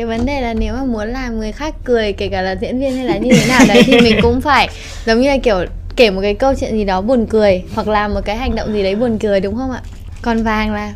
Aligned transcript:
cái 0.00 0.06
vấn 0.06 0.26
đề 0.26 0.40
là 0.40 0.54
nếu 0.54 0.74
mà 0.74 0.84
muốn 0.84 1.08
làm 1.08 1.40
người 1.40 1.52
khác 1.52 1.74
cười 1.84 2.12
kể 2.12 2.28
cả 2.28 2.42
là 2.42 2.56
diễn 2.60 2.80
viên 2.80 2.96
hay 2.96 3.04
là 3.04 3.16
như 3.16 3.32
thế 3.32 3.48
nào 3.48 3.60
đấy 3.68 3.82
thì 3.86 4.00
mình 4.00 4.18
cũng 4.22 4.40
phải 4.40 4.68
giống 5.06 5.20
như 5.20 5.28
là 5.28 5.36
kiểu 5.42 5.64
kể 5.96 6.10
một 6.10 6.20
cái 6.22 6.34
câu 6.34 6.54
chuyện 6.60 6.72
gì 6.72 6.84
đó 6.84 7.00
buồn 7.00 7.26
cười 7.26 7.62
hoặc 7.74 7.88
là 7.88 8.08
một 8.08 8.20
cái 8.24 8.36
hành 8.36 8.54
động 8.54 8.72
gì 8.72 8.82
đấy 8.82 8.94
buồn 8.94 9.18
cười 9.18 9.40
đúng 9.40 9.56
không 9.56 9.70
ạ? 9.70 9.80
Còn 10.22 10.42
vàng 10.42 10.74
là 10.74 10.92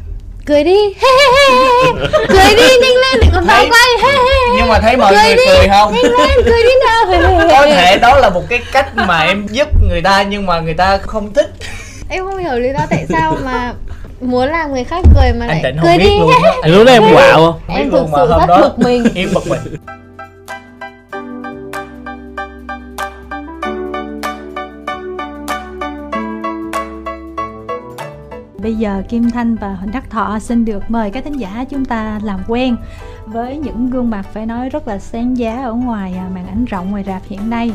cười 0.46 0.64
đi 0.64 0.76
cười 2.28 2.54
đi 2.56 2.62
nhanh 2.82 2.96
lên 2.96 3.20
đừng 3.20 3.30
có 3.34 3.42
bao 3.46 3.64
quay 3.70 4.12
nhưng 4.56 4.68
mà 4.68 4.78
thấy 4.78 4.96
mọi 4.96 5.14
cười 5.14 5.24
người 5.24 5.36
đi, 5.36 5.42
cười 5.46 5.68
không? 5.68 5.94
nhanh 5.94 6.04
lên 6.04 6.44
cười 6.44 6.62
đi 6.62 6.70
nào 6.86 7.50
có 7.50 7.66
thể 7.66 7.98
đó 7.98 8.18
là 8.18 8.30
một 8.30 8.42
cái 8.48 8.60
cách 8.72 8.96
mà 8.96 9.20
em 9.20 9.46
giúp 9.50 9.68
người 9.88 10.02
ta 10.02 10.22
nhưng 10.22 10.46
mà 10.46 10.60
người 10.60 10.74
ta 10.74 10.98
không 10.98 11.34
thích. 11.34 11.54
Em 12.08 12.24
không 12.24 12.38
hiểu 12.38 12.58
lý 12.58 12.68
do 12.72 12.86
tại 12.90 13.06
sao 13.08 13.36
mà 13.44 13.72
muốn 14.20 14.48
làm 14.48 14.72
người 14.72 14.84
khác 14.84 15.04
cười 15.14 15.32
mà 15.32 15.46
anh 15.46 15.62
lại 15.62 15.74
cười 15.82 15.98
đi. 15.98 16.18
luôn 16.18 16.30
anh 16.62 16.72
lúc 16.72 16.86
đó 16.86 16.92
em 16.92 17.02
quạo 17.12 17.52
không 17.66 17.76
em 17.76 17.90
thực 17.90 18.06
sự 18.16 18.28
rất 18.28 18.60
bực 18.60 18.78
mình. 18.78 19.04
Em 19.14 19.28
bực 19.34 19.46
mình. 19.48 19.60
Bây 28.58 28.74
giờ 28.74 29.02
Kim 29.08 29.30
Thanh 29.30 29.56
và 29.56 29.68
Huỳnh 29.68 29.92
Đắc 29.92 30.10
Thọ 30.10 30.38
xin 30.38 30.64
được 30.64 30.82
mời 30.88 31.10
các 31.10 31.24
thính 31.24 31.40
giả 31.40 31.64
chúng 31.70 31.84
ta 31.84 32.20
làm 32.22 32.40
quen 32.48 32.76
với 33.26 33.56
những 33.56 33.90
gương 33.90 34.10
mặt 34.10 34.26
phải 34.32 34.46
nói 34.46 34.68
rất 34.68 34.88
là 34.88 34.98
sáng 34.98 35.38
giá 35.38 35.62
ở 35.64 35.72
ngoài 35.72 36.14
à, 36.18 36.28
màn 36.34 36.46
ảnh 36.46 36.64
rộng 36.64 36.90
ngoài 36.90 37.04
rạp 37.06 37.22
hiện 37.28 37.50
nay. 37.50 37.72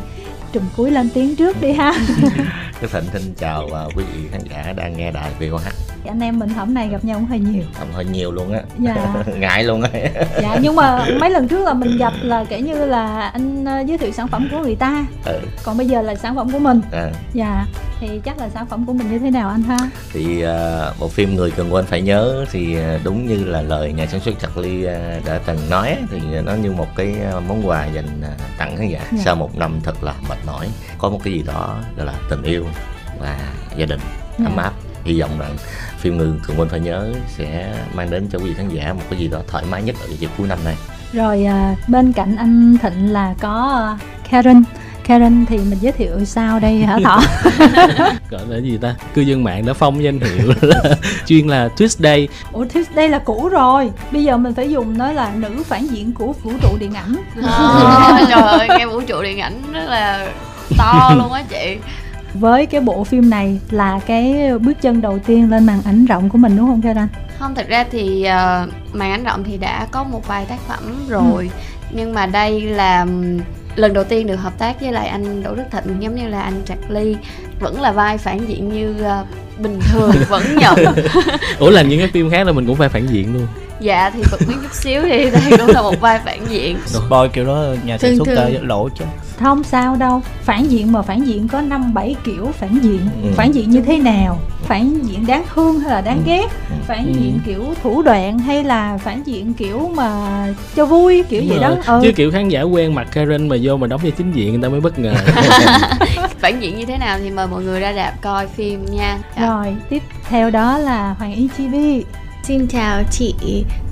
Trùm 0.52 0.62
cuối 0.76 0.90
lên 0.90 1.08
tiếng 1.14 1.36
trước 1.36 1.60
đi 1.60 1.72
ha. 1.72 1.92
Cái 2.80 2.90
Thịnh 2.92 3.04
xin 3.12 3.34
chào 3.38 3.64
uh, 3.64 3.96
quý 3.96 4.04
vị 4.12 4.28
khán 4.32 4.40
giả 4.50 4.72
đang 4.76 4.96
nghe 4.96 5.10
đài 5.10 5.30
VOH 5.40 5.89
Anh 6.08 6.20
em 6.20 6.38
mình 6.38 6.48
hôm 6.48 6.74
nay 6.74 6.88
gặp 6.88 7.04
nhau 7.04 7.18
cũng 7.18 7.28
hơi 7.28 7.38
nhiều 7.38 7.62
Không 7.74 7.88
hơi 7.92 8.04
nhiều 8.04 8.32
luôn 8.32 8.52
á 8.52 8.60
Dạ 8.78 9.24
Ngại 9.38 9.64
luôn 9.64 9.82
á 9.82 9.90
Dạ 10.42 10.58
nhưng 10.62 10.76
mà 10.76 11.06
mấy 11.20 11.30
lần 11.30 11.48
trước 11.48 11.64
là 11.64 11.74
mình 11.74 11.96
gặp 11.98 12.12
là 12.22 12.44
kể 12.44 12.60
như 12.60 12.84
là 12.84 13.20
anh 13.20 13.64
uh, 13.64 13.86
giới 13.86 13.98
thiệu 13.98 14.12
sản 14.12 14.28
phẩm 14.28 14.48
của 14.50 14.58
người 14.58 14.76
ta 14.76 15.06
ừ. 15.24 15.38
Còn 15.64 15.76
bây 15.76 15.86
giờ 15.86 16.02
là 16.02 16.14
sản 16.14 16.36
phẩm 16.36 16.50
của 16.52 16.58
mình 16.58 16.80
à. 16.92 17.10
Dạ 17.32 17.66
thì 18.00 18.20
chắc 18.24 18.38
là 18.38 18.48
sản 18.48 18.66
phẩm 18.66 18.86
của 18.86 18.92
mình 18.92 19.10
như 19.10 19.18
thế 19.18 19.30
nào 19.30 19.48
anh 19.48 19.62
ha 19.62 19.78
thì 20.12 20.44
uh, 20.44 21.00
bộ 21.00 21.08
phim 21.08 21.34
người 21.34 21.50
cần 21.50 21.74
quên 21.74 21.86
phải 21.86 22.02
nhớ 22.02 22.44
thì 22.50 22.76
uh, 22.78 23.00
đúng 23.04 23.26
như 23.26 23.44
là 23.44 23.62
lời 23.62 23.92
nhà 23.92 24.06
sản 24.06 24.20
xuất 24.20 24.34
Charlie 24.40 24.86
uh, 24.86 25.26
đã 25.26 25.40
từng 25.46 25.58
nói 25.70 25.96
thì 26.10 26.20
nó 26.44 26.54
như 26.54 26.72
một 26.72 26.86
cái 26.96 27.14
món 27.48 27.68
quà 27.68 27.86
dành 27.86 28.22
tặng 28.58 28.76
khán 28.76 28.88
giả 28.88 28.98
yeah. 28.98 29.12
Dạ. 29.12 29.18
sau 29.24 29.36
một 29.36 29.56
năm 29.56 29.80
thật 29.84 30.04
là 30.04 30.14
mệt 30.28 30.38
mỏi 30.46 30.68
có 30.98 31.10
một 31.10 31.20
cái 31.24 31.32
gì 31.32 31.42
đó 31.46 31.76
gọi 31.96 32.06
là 32.06 32.14
tình 32.30 32.42
yêu 32.42 32.64
và 33.20 33.38
gia 33.76 33.86
đình 33.86 34.00
yeah. 34.00 34.38
Dạ. 34.38 34.44
ấm 34.44 34.56
áp 34.56 34.72
hy 35.04 35.20
vọng 35.20 35.38
rằng 35.38 35.56
phim 35.98 36.16
người 36.16 36.32
cần 36.46 36.58
quên 36.58 36.68
phải 36.68 36.80
nhớ 36.80 37.12
sẽ 37.36 37.74
mang 37.94 38.10
đến 38.10 38.28
cho 38.32 38.38
quý 38.38 38.44
vị 38.44 38.54
khán 38.54 38.68
giả 38.68 38.92
một 38.92 39.02
cái 39.10 39.18
gì 39.18 39.28
đó 39.28 39.38
thoải 39.46 39.64
mái 39.70 39.82
nhất 39.82 39.96
ở 40.00 40.06
dịp 40.18 40.30
cuối 40.38 40.48
năm 40.48 40.58
này 40.64 40.76
rồi 41.12 41.46
uh, 41.46 41.88
bên 41.88 42.12
cạnh 42.12 42.36
anh 42.36 42.76
Thịnh 42.82 43.12
là 43.12 43.34
có 43.40 43.86
uh, 43.94 44.30
Karen 44.30 44.62
Karen 45.10 45.46
thì 45.46 45.58
mình 45.58 45.78
giới 45.80 45.92
thiệu 45.92 46.24
sao 46.24 46.60
đây 46.60 46.78
hả 46.78 46.98
Thọ? 47.04 47.22
Gọi 48.30 48.42
là 48.48 48.58
gì 48.58 48.78
ta? 48.82 48.94
Cư 49.14 49.20
dân 49.20 49.44
mạng 49.44 49.66
đã 49.66 49.72
phong 49.72 50.02
danh 50.02 50.20
hiệu 50.20 50.54
là 50.60 50.82
chuyên 51.26 51.46
là 51.46 51.68
Tuesday. 51.68 52.28
Ủa 52.52 52.64
Tuesday 52.64 53.08
là 53.08 53.18
cũ 53.18 53.48
rồi. 53.48 53.90
Bây 54.12 54.24
giờ 54.24 54.36
mình 54.36 54.54
phải 54.54 54.70
dùng 54.70 54.98
nó 54.98 55.12
là 55.12 55.32
nữ 55.34 55.62
phản 55.66 55.86
diện 55.86 56.12
của 56.12 56.32
vũ 56.32 56.52
trụ 56.62 56.68
điện 56.80 56.94
ảnh. 56.94 57.14
À, 57.42 58.20
trời 58.28 58.42
ơi, 58.42 58.68
nghe 58.78 58.86
vũ 58.86 59.00
trụ 59.00 59.22
điện 59.22 59.40
ảnh 59.40 59.62
rất 59.72 59.84
là 59.88 60.26
to 60.78 61.14
luôn 61.18 61.32
á 61.32 61.42
chị 61.48 61.76
với 62.34 62.66
cái 62.66 62.80
bộ 62.80 63.04
phim 63.04 63.30
này 63.30 63.60
là 63.70 64.00
cái 64.06 64.50
bước 64.58 64.72
chân 64.80 65.00
đầu 65.00 65.18
tiên 65.18 65.50
lên 65.50 65.66
màn 65.66 65.82
ảnh 65.84 66.06
rộng 66.06 66.28
của 66.28 66.38
mình 66.38 66.56
đúng 66.56 66.66
không 66.66 66.82
Karen? 66.82 67.08
Không, 67.38 67.54
thật 67.54 67.68
ra 67.68 67.84
thì 67.90 68.26
uh, 68.26 68.94
màn 68.94 69.10
ảnh 69.10 69.24
rộng 69.24 69.44
thì 69.44 69.56
đã 69.56 69.86
có 69.90 70.04
một 70.04 70.28
vài 70.28 70.44
tác 70.44 70.60
phẩm 70.68 71.06
rồi 71.08 71.50
ừ. 71.52 71.58
nhưng 71.90 72.14
mà 72.14 72.26
đây 72.26 72.60
là 72.60 73.06
lần 73.76 73.92
đầu 73.92 74.04
tiên 74.04 74.26
được 74.26 74.36
hợp 74.36 74.58
tác 74.58 74.80
với 74.80 74.92
lại 74.92 75.08
anh 75.08 75.42
Đỗ 75.42 75.54
Đức 75.54 75.64
Thịnh 75.70 76.02
giống 76.02 76.14
như 76.14 76.28
là 76.28 76.40
anh 76.40 76.62
Trạc 76.66 76.78
Ly 76.90 77.16
vẫn 77.60 77.80
là 77.80 77.92
vai 77.92 78.18
phản 78.18 78.48
diện 78.48 78.72
như 78.72 78.94
uh, 79.00 79.26
bình 79.58 79.80
thường 79.92 80.12
vẫn 80.28 80.42
nhận 80.56 80.94
ủa 81.58 81.70
là 81.70 81.82
những 81.82 81.98
cái 81.98 82.08
phim 82.08 82.30
khác 82.30 82.46
là 82.46 82.52
mình 82.52 82.66
cũng 82.66 82.76
phải 82.76 82.88
phản 82.88 83.06
diện 83.06 83.34
luôn 83.34 83.46
dạ 83.80 84.10
thì 84.10 84.22
bật 84.30 84.40
miếng 84.48 84.58
chút 84.62 84.72
xíu 84.72 85.02
thì 85.02 85.30
đây 85.30 85.58
cũng 85.58 85.68
là 85.68 85.82
một 85.82 86.00
vai 86.00 86.20
phản 86.24 86.46
diện 86.48 86.76
boy 87.10 87.28
kiểu 87.32 87.46
đó 87.46 87.64
nhà 87.84 87.98
sản 87.98 88.16
xuất 88.16 88.28
lỗ 88.62 88.88
chứ 88.88 89.04
không 89.40 89.64
sao 89.64 89.96
đâu 89.96 90.22
phản 90.42 90.70
diện 90.70 90.92
mà 90.92 91.02
phản 91.02 91.26
diện 91.26 91.48
có 91.48 91.60
năm 91.60 91.94
bảy 91.94 92.16
kiểu 92.24 92.50
phản 92.58 92.78
diện 92.82 93.00
ừ. 93.22 93.30
phản 93.36 93.54
diện 93.54 93.70
như 93.70 93.80
thế 93.80 93.98
nào 93.98 94.38
phản 94.62 95.06
diện 95.06 95.26
đáng 95.26 95.44
thương 95.54 95.80
hay 95.80 95.90
là 95.90 96.00
đáng 96.00 96.16
ừ. 96.16 96.22
ghét 96.26 96.46
ừ. 96.70 96.76
phản 96.86 97.06
ừ. 97.06 97.12
diện 97.12 97.40
kiểu 97.46 97.64
thủ 97.82 98.02
đoạn 98.02 98.38
hay 98.38 98.64
là 98.64 98.98
phản 98.98 99.22
diện 99.26 99.54
kiểu 99.54 99.90
mà 99.94 100.18
cho 100.76 100.86
vui 100.86 101.22
kiểu 101.28 101.40
Đúng 101.40 101.50
gì 101.50 101.58
rồi. 101.60 101.76
đó 101.76 101.94
ừ. 101.94 102.00
chứ 102.02 102.12
kiểu 102.12 102.30
khán 102.30 102.48
giả 102.48 102.62
quen 102.62 102.94
mặt 102.94 103.08
Karen 103.12 103.48
mà 103.48 103.56
vô 103.62 103.76
mà 103.76 103.86
đóng 103.86 104.00
vai 104.02 104.10
chính 104.10 104.32
diện 104.32 104.52
người 104.52 104.62
ta 104.62 104.68
mới 104.68 104.80
bất 104.80 104.98
ngờ 104.98 105.14
phản 106.38 106.60
diện 106.60 106.78
như 106.78 106.84
thế 106.84 106.98
nào 106.98 107.18
thì 107.18 107.30
mời 107.30 107.46
mọi 107.46 107.62
người 107.62 107.80
ra 107.80 107.92
đạp 107.92 108.12
coi 108.20 108.46
phim 108.46 108.84
nha 108.84 109.18
rồi 109.40 109.76
tiếp 109.88 110.02
theo 110.28 110.50
đó 110.50 110.78
là 110.78 111.14
Hoàng 111.18 111.34
Y 111.34 111.48
Chibi 111.56 112.04
Xin 112.42 112.66
chào 112.66 113.02
chị 113.10 113.34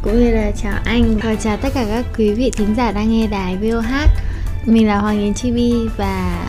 cũng 0.03 0.21
như 0.21 0.31
là 0.31 0.51
chào 0.63 0.73
anh 0.85 1.19
và 1.23 1.35
chào 1.35 1.57
tất 1.57 1.69
cả 1.75 1.85
các 1.89 2.05
quý 2.19 2.33
vị 2.33 2.51
thính 2.57 2.75
giả 2.77 2.93
đang 2.93 3.11
nghe 3.11 3.27
đài 3.27 3.57
VOH 3.57 3.85
Mình 4.65 4.87
là 4.87 4.99
Hoàng 4.99 5.21
Yến 5.21 5.35
Chibi 5.35 5.75
và 5.97 6.47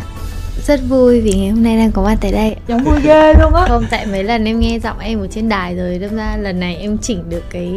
rất 0.67 0.79
vui 0.89 1.21
vì 1.21 1.31
ngày 1.33 1.49
hôm 1.49 1.63
nay 1.63 1.77
đang 1.77 1.91
có 1.91 2.03
mặt 2.03 2.17
tại 2.21 2.31
đây. 2.31 2.55
Giọng 2.67 2.83
vui 2.83 3.01
ghê 3.03 3.33
luôn 3.33 3.53
á. 3.53 3.65
Không, 3.67 3.85
tại 3.89 4.05
mấy 4.05 4.23
lần 4.23 4.45
em 4.45 4.59
nghe 4.59 4.79
giọng 4.79 4.99
em 4.99 5.19
ở 5.19 5.27
trên 5.27 5.49
đài 5.49 5.75
rồi 5.75 5.99
Đâm 5.99 6.15
ra 6.15 6.37
lần 6.37 6.59
này 6.59 6.75
em 6.75 6.97
chỉnh 6.97 7.29
được 7.29 7.43
cái 7.49 7.73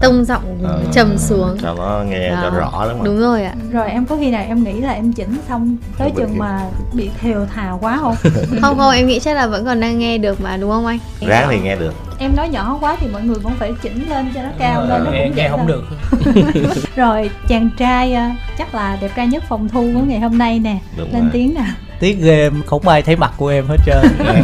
tông 0.00 0.24
giọng 0.24 0.64
à, 0.64 0.74
trầm 0.92 1.18
xuống. 1.18 1.56
cho 1.62 1.74
nó 1.74 2.02
nghe 2.08 2.30
đó. 2.30 2.38
cho 2.42 2.50
rõ 2.50 2.84
lắm 2.84 2.96
đúng 3.02 3.20
rồi 3.20 3.44
ạ. 3.44 3.54
Rồi 3.72 3.90
em 3.90 4.06
có 4.06 4.16
khi 4.16 4.30
nào 4.30 4.44
em 4.48 4.64
nghĩ 4.64 4.80
là 4.80 4.92
em 4.92 5.12
chỉnh 5.12 5.36
xong 5.48 5.76
tới 5.98 6.10
chừng 6.16 6.38
mà 6.38 6.60
bị 6.92 7.10
thều 7.20 7.46
thào 7.54 7.78
quá 7.82 7.98
không? 8.00 8.14
Không 8.60 8.78
không 8.78 8.94
em 8.94 9.06
nghĩ 9.06 9.20
chắc 9.20 9.36
là 9.36 9.46
vẫn 9.46 9.64
còn 9.64 9.80
đang 9.80 9.98
nghe 9.98 10.18
được 10.18 10.40
mà 10.40 10.56
đúng 10.56 10.70
không 10.70 10.86
anh? 10.86 10.98
Ráng 11.20 11.48
thì 11.50 11.60
nghe 11.60 11.76
được. 11.76 11.94
Em 12.18 12.36
nói 12.36 12.48
nhỏ 12.48 12.78
quá 12.80 12.96
thì 13.00 13.06
mọi 13.12 13.22
người 13.22 13.38
vẫn 13.38 13.52
phải 13.58 13.72
chỉnh 13.82 14.08
lên 14.10 14.26
cho 14.34 14.42
nó 14.42 14.48
cao 14.58 14.80
ờ, 14.80 14.86
lên 14.88 15.04
nó 15.04 15.10
cũng 15.10 15.36
nghe 15.36 15.48
không 15.48 15.66
được. 15.66 15.84
Rồi 16.96 17.30
chàng 17.48 17.70
trai 17.78 18.14
ờ, 18.14 18.24
chắc 18.58 18.74
là 18.74 18.98
đẹp 19.00 19.10
trai 19.16 19.26
nhất 19.26 19.44
phòng 19.48 19.68
thu 19.68 19.90
của 19.94 20.00
ngày 20.06 20.20
hôm 20.20 20.38
nay 20.38 20.58
nè. 20.58 20.78
Đúng 20.96 21.12
lên 21.12 21.22
rồi. 21.22 21.30
tiếng 21.32 21.54
nào? 21.54 21.72
Tiếc 22.00 22.18
ghê 22.20 22.50
không 22.66 22.88
ai 22.88 23.02
thấy 23.02 23.16
mặt 23.16 23.32
của 23.36 23.48
em 23.48 23.66
hết 23.66 23.76
trơn. 23.86 24.04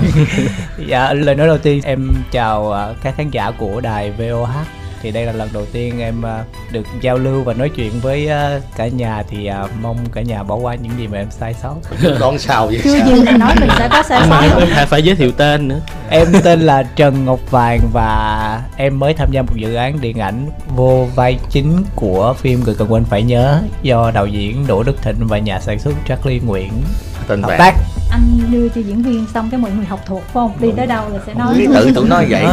Dạ. 0.86 1.12
Lời 1.12 1.34
nói 1.34 1.46
đầu 1.46 1.58
tiên 1.58 1.80
em 1.84 2.08
chào 2.30 2.70
ờ, 2.72 2.94
các 3.02 3.14
khán 3.16 3.30
giả 3.30 3.50
của 3.50 3.80
đài 3.80 4.10
VOH 4.10 4.79
thì 5.02 5.10
đây 5.10 5.26
là 5.26 5.32
lần 5.32 5.48
đầu 5.52 5.66
tiên 5.72 6.00
em 6.00 6.22
uh, 6.22 6.72
được 6.72 6.86
giao 7.00 7.18
lưu 7.18 7.42
và 7.42 7.54
nói 7.54 7.68
chuyện 7.68 8.00
với 8.00 8.26
uh, 8.26 8.62
cả 8.76 8.88
nhà. 8.88 9.22
Thì 9.28 9.50
uh, 9.64 9.70
mong 9.82 9.96
cả 10.12 10.22
nhà 10.22 10.42
bỏ 10.42 10.54
qua 10.54 10.74
những 10.74 10.92
gì 10.98 11.06
mà 11.06 11.18
em 11.18 11.30
sai 11.30 11.54
sót. 11.62 11.74
Đón 12.20 12.38
sao 12.38 12.66
vậy 12.66 12.80
chưa 12.84 13.04
gì 13.04 13.22
là 13.22 13.36
nói 13.36 13.54
mình 13.60 13.70
sẽ 13.78 13.88
có 13.92 14.02
sai 14.02 14.20
sót 14.28 14.66
phải 14.74 14.86
phải 14.86 15.02
giới 15.02 15.16
thiệu 15.16 15.32
tên 15.32 15.68
nữa. 15.68 15.80
Em 16.10 16.26
tên 16.44 16.60
là 16.60 16.82
Trần 16.82 17.24
Ngọc 17.24 17.40
Vàng 17.50 17.80
và 17.92 18.62
em 18.76 18.98
mới 18.98 19.14
tham 19.14 19.28
gia 19.32 19.42
một 19.42 19.56
dự 19.56 19.74
án 19.74 20.00
điện 20.00 20.18
ảnh 20.18 20.46
vô 20.76 21.06
vai 21.14 21.38
chính 21.50 21.84
của 21.94 22.34
phim 22.38 22.60
người 22.64 22.74
cần 22.74 22.92
quên 22.92 23.04
phải 23.04 23.22
nhớ 23.22 23.62
do 23.82 24.10
đạo 24.14 24.26
diễn 24.26 24.66
Đỗ 24.66 24.82
Đức 24.82 25.02
Thịnh 25.02 25.26
và 25.28 25.38
nhà 25.38 25.60
sản 25.60 25.78
xuất 25.78 25.94
Charlie 26.08 26.40
Nguyễn 26.40 26.72
tên 27.28 27.42
hợp 27.42 27.54
tác 27.58 27.74
anh 28.10 28.40
đưa 28.50 28.68
cho 28.68 28.80
diễn 28.80 29.02
viên 29.02 29.26
xong 29.34 29.50
cái 29.50 29.60
mọi 29.60 29.70
người 29.70 29.84
học 29.84 30.00
thuộc 30.06 30.22
phải 30.22 30.32
không? 30.32 30.52
Đi 30.60 30.68
tới 30.76 30.86
đâu 30.86 31.08
là 31.08 31.18
sẽ 31.26 31.34
nói. 31.34 31.66
Tự 31.74 31.92
tụi 31.94 32.08
nói 32.08 32.26
vậy. 32.30 32.44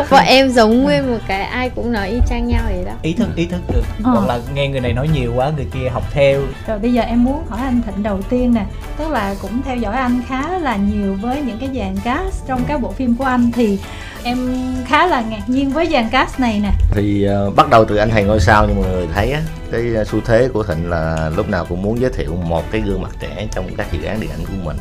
Bọn 0.10 0.24
em 0.26 0.50
giống 0.50 0.82
nguyên 0.82 1.10
một 1.10 1.18
cái 1.28 1.42
ai 1.42 1.70
cũng 1.70 1.92
nói 1.92 2.08
y 2.08 2.18
chang 2.28 2.46
nhau 2.46 2.62
vậy 2.68 2.84
đó. 2.86 2.92
Ý 3.02 3.12
thức 3.12 3.28
ý 3.36 3.46
thức 3.46 3.60
được. 3.68 3.82
Ờ. 4.04 4.10
hoặc 4.10 4.26
là 4.28 4.40
nghe 4.54 4.68
người 4.68 4.80
này 4.80 4.92
nói 4.92 5.08
nhiều 5.08 5.32
quá 5.36 5.52
người 5.56 5.66
kia 5.74 5.88
học 5.88 6.02
theo. 6.12 6.40
Rồi 6.66 6.78
bây 6.78 6.92
giờ 6.92 7.02
em 7.02 7.24
muốn 7.24 7.46
hỏi 7.48 7.60
anh 7.60 7.82
thịnh 7.86 8.02
đầu 8.02 8.22
tiên 8.22 8.54
nè. 8.54 8.64
Tức 8.98 9.10
là 9.10 9.34
cũng 9.42 9.62
theo 9.64 9.76
dõi 9.76 9.96
anh 9.96 10.22
khá 10.28 10.58
là 10.58 10.76
nhiều 10.76 11.16
với 11.20 11.42
những 11.42 11.58
cái 11.58 11.68
dàn 11.74 11.96
cast 12.04 12.46
trong 12.46 12.64
các 12.68 12.80
bộ 12.80 12.92
phim 12.92 13.14
của 13.14 13.24
anh 13.24 13.50
thì 13.52 13.78
em 14.22 14.54
khá 14.86 15.06
là 15.06 15.20
ngạc 15.20 15.48
nhiên 15.48 15.70
với 15.70 15.88
dàn 15.92 16.08
cast 16.10 16.40
này 16.40 16.60
nè. 16.62 16.72
Thì 16.90 17.28
uh, 17.48 17.56
bắt 17.56 17.70
đầu 17.70 17.84
từ 17.84 17.96
anh 17.96 18.10
thầy 18.10 18.24
ngôi 18.24 18.40
sao 18.40 18.66
như 18.66 18.74
mọi 18.74 18.90
người 18.90 19.06
thấy 19.14 19.32
á 19.32 19.42
cái 19.72 19.82
xu 20.06 20.20
thế 20.24 20.48
của 20.52 20.62
thịnh 20.62 20.90
là 20.90 21.30
lúc 21.36 21.48
nào 21.48 21.66
cũng 21.68 21.82
muốn 21.82 22.00
giới 22.00 22.10
thiệu 22.10 22.36
một 22.36 22.70
cái 22.70 22.80
gương 22.80 23.02
mặt 23.02 23.10
trẻ 23.20 23.46
trong 23.52 23.70
các 23.76 23.92
dự 23.92 24.02
án 24.02 24.20
điện 24.20 24.30
ảnh 24.30 24.46
của 24.46 24.64
mình 24.64 24.76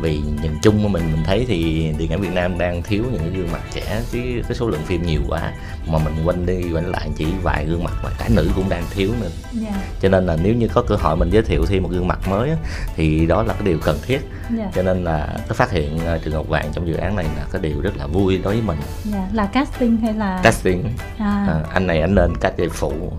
vì 0.00 0.22
nhìn 0.42 0.58
chung 0.62 0.82
của 0.82 0.88
mình 0.88 1.02
mình 1.12 1.24
thấy 1.24 1.44
thì 1.48 1.90
điện 1.98 2.10
ảnh 2.12 2.20
Việt 2.20 2.32
Nam 2.32 2.58
đang 2.58 2.82
thiếu 2.82 3.04
những 3.12 3.20
cái 3.20 3.30
gương 3.30 3.52
mặt 3.52 3.62
trẻ 3.72 4.02
chứ 4.12 4.20
cái 4.48 4.56
số 4.56 4.68
lượng 4.68 4.82
phim 4.84 5.02
nhiều 5.02 5.20
quá 5.28 5.52
mà 5.86 5.98
mình 5.98 6.14
quanh 6.24 6.46
đi 6.46 6.72
quanh 6.72 6.90
lại 6.90 7.10
chỉ 7.16 7.26
vài 7.42 7.66
gương 7.66 7.84
mặt 7.84 7.92
mà 8.04 8.10
cả 8.18 8.28
nữ 8.28 8.50
cũng 8.54 8.68
đang 8.68 8.84
thiếu 8.94 9.10
nữa 9.20 9.28
yeah. 9.62 9.74
Dạ. 9.74 9.82
cho 10.00 10.08
nên 10.08 10.26
là 10.26 10.36
nếu 10.42 10.54
như 10.54 10.68
có 10.68 10.82
cơ 10.82 10.96
hội 10.96 11.16
mình 11.16 11.30
giới 11.30 11.42
thiệu 11.42 11.66
thêm 11.66 11.82
một 11.82 11.88
gương 11.92 12.08
mặt 12.08 12.18
mới 12.28 12.50
thì 12.96 13.26
đó 13.26 13.42
là 13.42 13.54
cái 13.54 13.62
điều 13.62 13.78
cần 13.78 13.98
thiết 14.06 14.20
yeah. 14.20 14.58
Dạ. 14.58 14.70
cho 14.74 14.82
nên 14.82 15.04
là 15.04 15.28
cái 15.36 15.54
phát 15.54 15.70
hiện 15.70 15.96
uh, 15.96 16.22
Trường 16.24 16.34
Ngọc 16.34 16.48
Vàng 16.48 16.70
trong 16.72 16.88
dự 16.88 16.94
án 16.94 17.16
này 17.16 17.26
là 17.36 17.46
cái 17.52 17.62
điều 17.62 17.80
rất 17.80 17.96
là 17.96 18.06
vui 18.06 18.38
đối 18.38 18.54
với 18.54 18.62
mình 18.62 18.78
yeah. 18.78 19.14
Dạ, 19.14 19.28
là 19.32 19.46
casting 19.46 19.96
hay 19.96 20.14
là 20.14 20.40
casting 20.42 20.84
à. 21.18 21.46
À, 21.48 21.62
anh 21.72 21.86
này 21.86 22.00
anh 22.00 22.14
lên 22.14 22.32
cách 22.40 22.54
phụ 22.72 23.12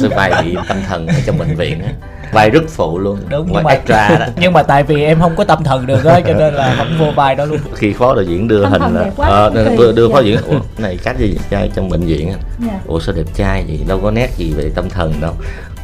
tôi 0.00 0.08
vai 0.08 0.42
bị 0.44 0.56
tâm 0.68 0.76
thần 0.88 1.06
ở 1.06 1.14
trong 1.26 1.38
bệnh 1.38 1.56
viện 1.56 1.82
á. 1.82 1.92
Vai 2.32 2.50
rất 2.50 2.62
phụ 2.68 2.98
luôn. 2.98 3.18
Đúng 3.28 3.48
nhưng 3.52 3.62
mà 3.62 3.70
extra 3.72 4.08
đó. 4.08 4.26
nhưng 4.40 4.52
mà 4.52 4.62
tại 4.62 4.82
vì 4.82 5.02
em 5.04 5.20
không 5.20 5.36
có 5.36 5.44
tâm 5.44 5.64
thần 5.64 5.86
được 5.86 6.04
á 6.04 6.20
cho 6.26 6.34
nên 6.34 6.54
là 6.54 6.74
không 6.78 6.96
vô 6.98 7.10
vai 7.16 7.34
đó 7.34 7.44
luôn. 7.44 7.58
Khi 7.74 7.92
phó 7.92 8.14
đạo 8.14 8.24
diễn 8.24 8.48
đưa 8.48 8.62
Tâm 8.62 8.72
hình 8.72 8.94
là 8.94 9.10
ờ, 9.16 9.50
kỳ. 9.54 9.76
đưa, 9.76 9.92
đưa 9.92 10.08
phó 10.08 10.20
Dạ. 10.20 10.26
diễn. 10.26 10.36
Ủa 10.46 10.60
này 10.78 10.98
cách 11.04 11.18
gì 11.18 11.36
trai 11.50 11.70
trong 11.74 11.88
bệnh 11.88 12.00
viện 12.06 12.30
á? 12.30 12.36
Dạ. 12.66 12.80
Ủa 12.86 13.00
sao 13.00 13.14
đẹp 13.14 13.26
trai 13.34 13.64
gì 13.68 13.80
đâu 13.88 14.00
có 14.02 14.10
nét 14.10 14.30
gì 14.36 14.52
về 14.56 14.70
tâm 14.74 14.88
thần 14.90 15.12
đâu. 15.20 15.34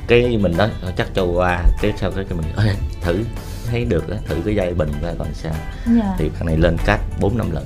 Cái 0.09 0.37
mình 0.41 0.57
nói 0.57 0.69
"Ờ, 0.83 0.93
chắc 0.97 1.07
cho 1.15 1.25
qua 1.25 1.59
cái 1.83 1.93
sau 2.01 2.11
cái 2.11 2.25
mình 2.31 2.47
"Ê, 2.67 2.73
thử. 3.03 3.19
Thấy 3.71 3.85
được 3.85 4.11
á 4.11 4.17
thử 4.29 4.35
cái 4.45 4.55
dây 4.55 4.75
bình 4.75 4.93
coi 5.03 5.13
còn 5.19 5.29
sao. 5.35 5.53
Dạ. 5.87 6.15
Thì 6.19 6.31
thằng 6.39 6.47
này 6.47 6.57
lên 6.57 6.77
cách 6.87 7.01
bốn 7.21 7.39
năm 7.39 7.51
lần 7.53 7.65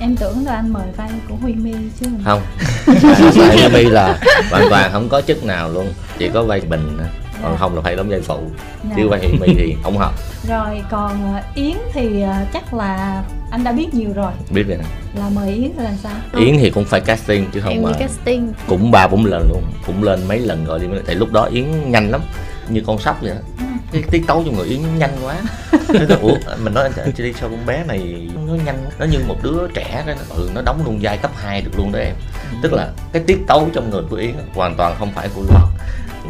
em 0.00 0.16
tưởng 0.16 0.46
là 0.46 0.54
anh 0.54 0.72
mời 0.72 0.86
vai 0.96 1.10
của 1.28 1.34
huy 1.34 1.52
mi 1.54 1.72
chứ. 2.00 2.06
Không. 2.24 2.42
Vai 3.36 3.70
mi 3.72 3.84
là 3.84 4.18
hoàn 4.50 4.70
toàn 4.70 4.92
không 4.92 5.08
có 5.08 5.20
chức 5.20 5.44
nào 5.44 5.70
luôn 5.70 5.92
chỉ 6.18 6.28
có 6.28 6.42
vai 6.42 6.60
bình 6.60 6.96
thôi. 6.98 7.06
còn 7.42 7.56
không 7.58 7.74
là 7.74 7.82
phải 7.82 7.96
đóng 7.96 8.08
vai 8.08 8.20
phụ. 8.20 8.40
Dạ. 8.84 8.94
chứ 8.96 9.08
vai 9.08 9.20
mi 9.40 9.54
thì 9.58 9.76
không 9.82 9.98
học 9.98 10.14
rồi 10.48 10.82
còn 10.90 11.34
ờ, 11.34 11.42
yến 11.54 11.76
thì 11.92 12.22
ờ, 12.22 12.34
chắc 12.52 12.74
là 12.74 13.22
anh 13.50 13.64
đã 13.64 13.72
biết 13.72 13.94
nhiều 13.94 14.10
rồi. 14.14 14.32
Biết 14.50 14.62
rồi 14.68 14.78
là 15.14 15.28
mời 15.34 15.52
yến 15.52 15.70
là 15.76 15.84
làm 15.84 15.96
sao? 16.02 16.12
Yến 16.32 16.56
thì 16.58 16.70
cũng 16.70 16.84
phải 16.84 17.00
casting 17.00 17.46
chứ 17.52 17.60
không 17.60 17.72
em 17.72 17.82
mà 17.82 17.92
casting. 17.98 18.52
cũng 18.66 18.90
ba 18.90 19.08
bốn 19.08 19.24
lần 19.24 19.48
luôn. 19.48 19.62
Cũng 19.86 20.02
lên 20.02 20.20
mấy 20.28 20.38
lần 20.38 20.64
rồi 20.64 20.78
đi 20.78 20.86
tại 21.06 21.14
lúc 21.14 21.32
đó 21.32 21.44
yến 21.44 21.90
nhanh 21.90 22.10
lắm 22.10 22.20
như 22.68 22.82
con 22.86 22.98
sóc 22.98 23.18
vậy 23.22 23.30
đó. 23.30 23.40
Ừ. 23.58 23.64
cái 23.92 24.02
tiết 24.10 24.22
tấu 24.26 24.42
trong 24.46 24.56
người 24.56 24.66
yến 24.68 24.98
nhanh 24.98 25.16
quá. 25.22 25.34
Ủa 26.22 26.34
mình 26.62 26.74
nói 26.74 26.88
anh 27.04 27.12
chị 27.16 27.22
đi 27.22 27.32
sao 27.40 27.48
con 27.48 27.66
bé 27.66 27.84
này 27.88 28.28
nó 28.46 28.52
nhanh 28.64 28.76
nó 28.98 29.06
như 29.06 29.18
một 29.28 29.36
đứa 29.42 29.58
trẻ 29.74 30.02
đó 30.06 30.12
ừ, 30.36 30.50
nó 30.54 30.62
đóng 30.62 30.82
luôn 30.84 30.98
vai 31.02 31.16
cấp 31.16 31.30
2 31.36 31.60
được 31.60 31.70
luôn 31.76 31.92
đó 31.92 31.98
em. 31.98 32.14
Tức 32.62 32.72
là 32.72 32.88
cái 33.12 33.22
tiết 33.26 33.38
tấu 33.46 33.68
trong 33.74 33.90
người 33.90 34.02
của 34.10 34.16
yến 34.16 34.34
hoàn 34.54 34.74
toàn 34.76 34.94
không 34.98 35.12
phải 35.14 35.28
của 35.34 35.42
loan. 35.50 35.62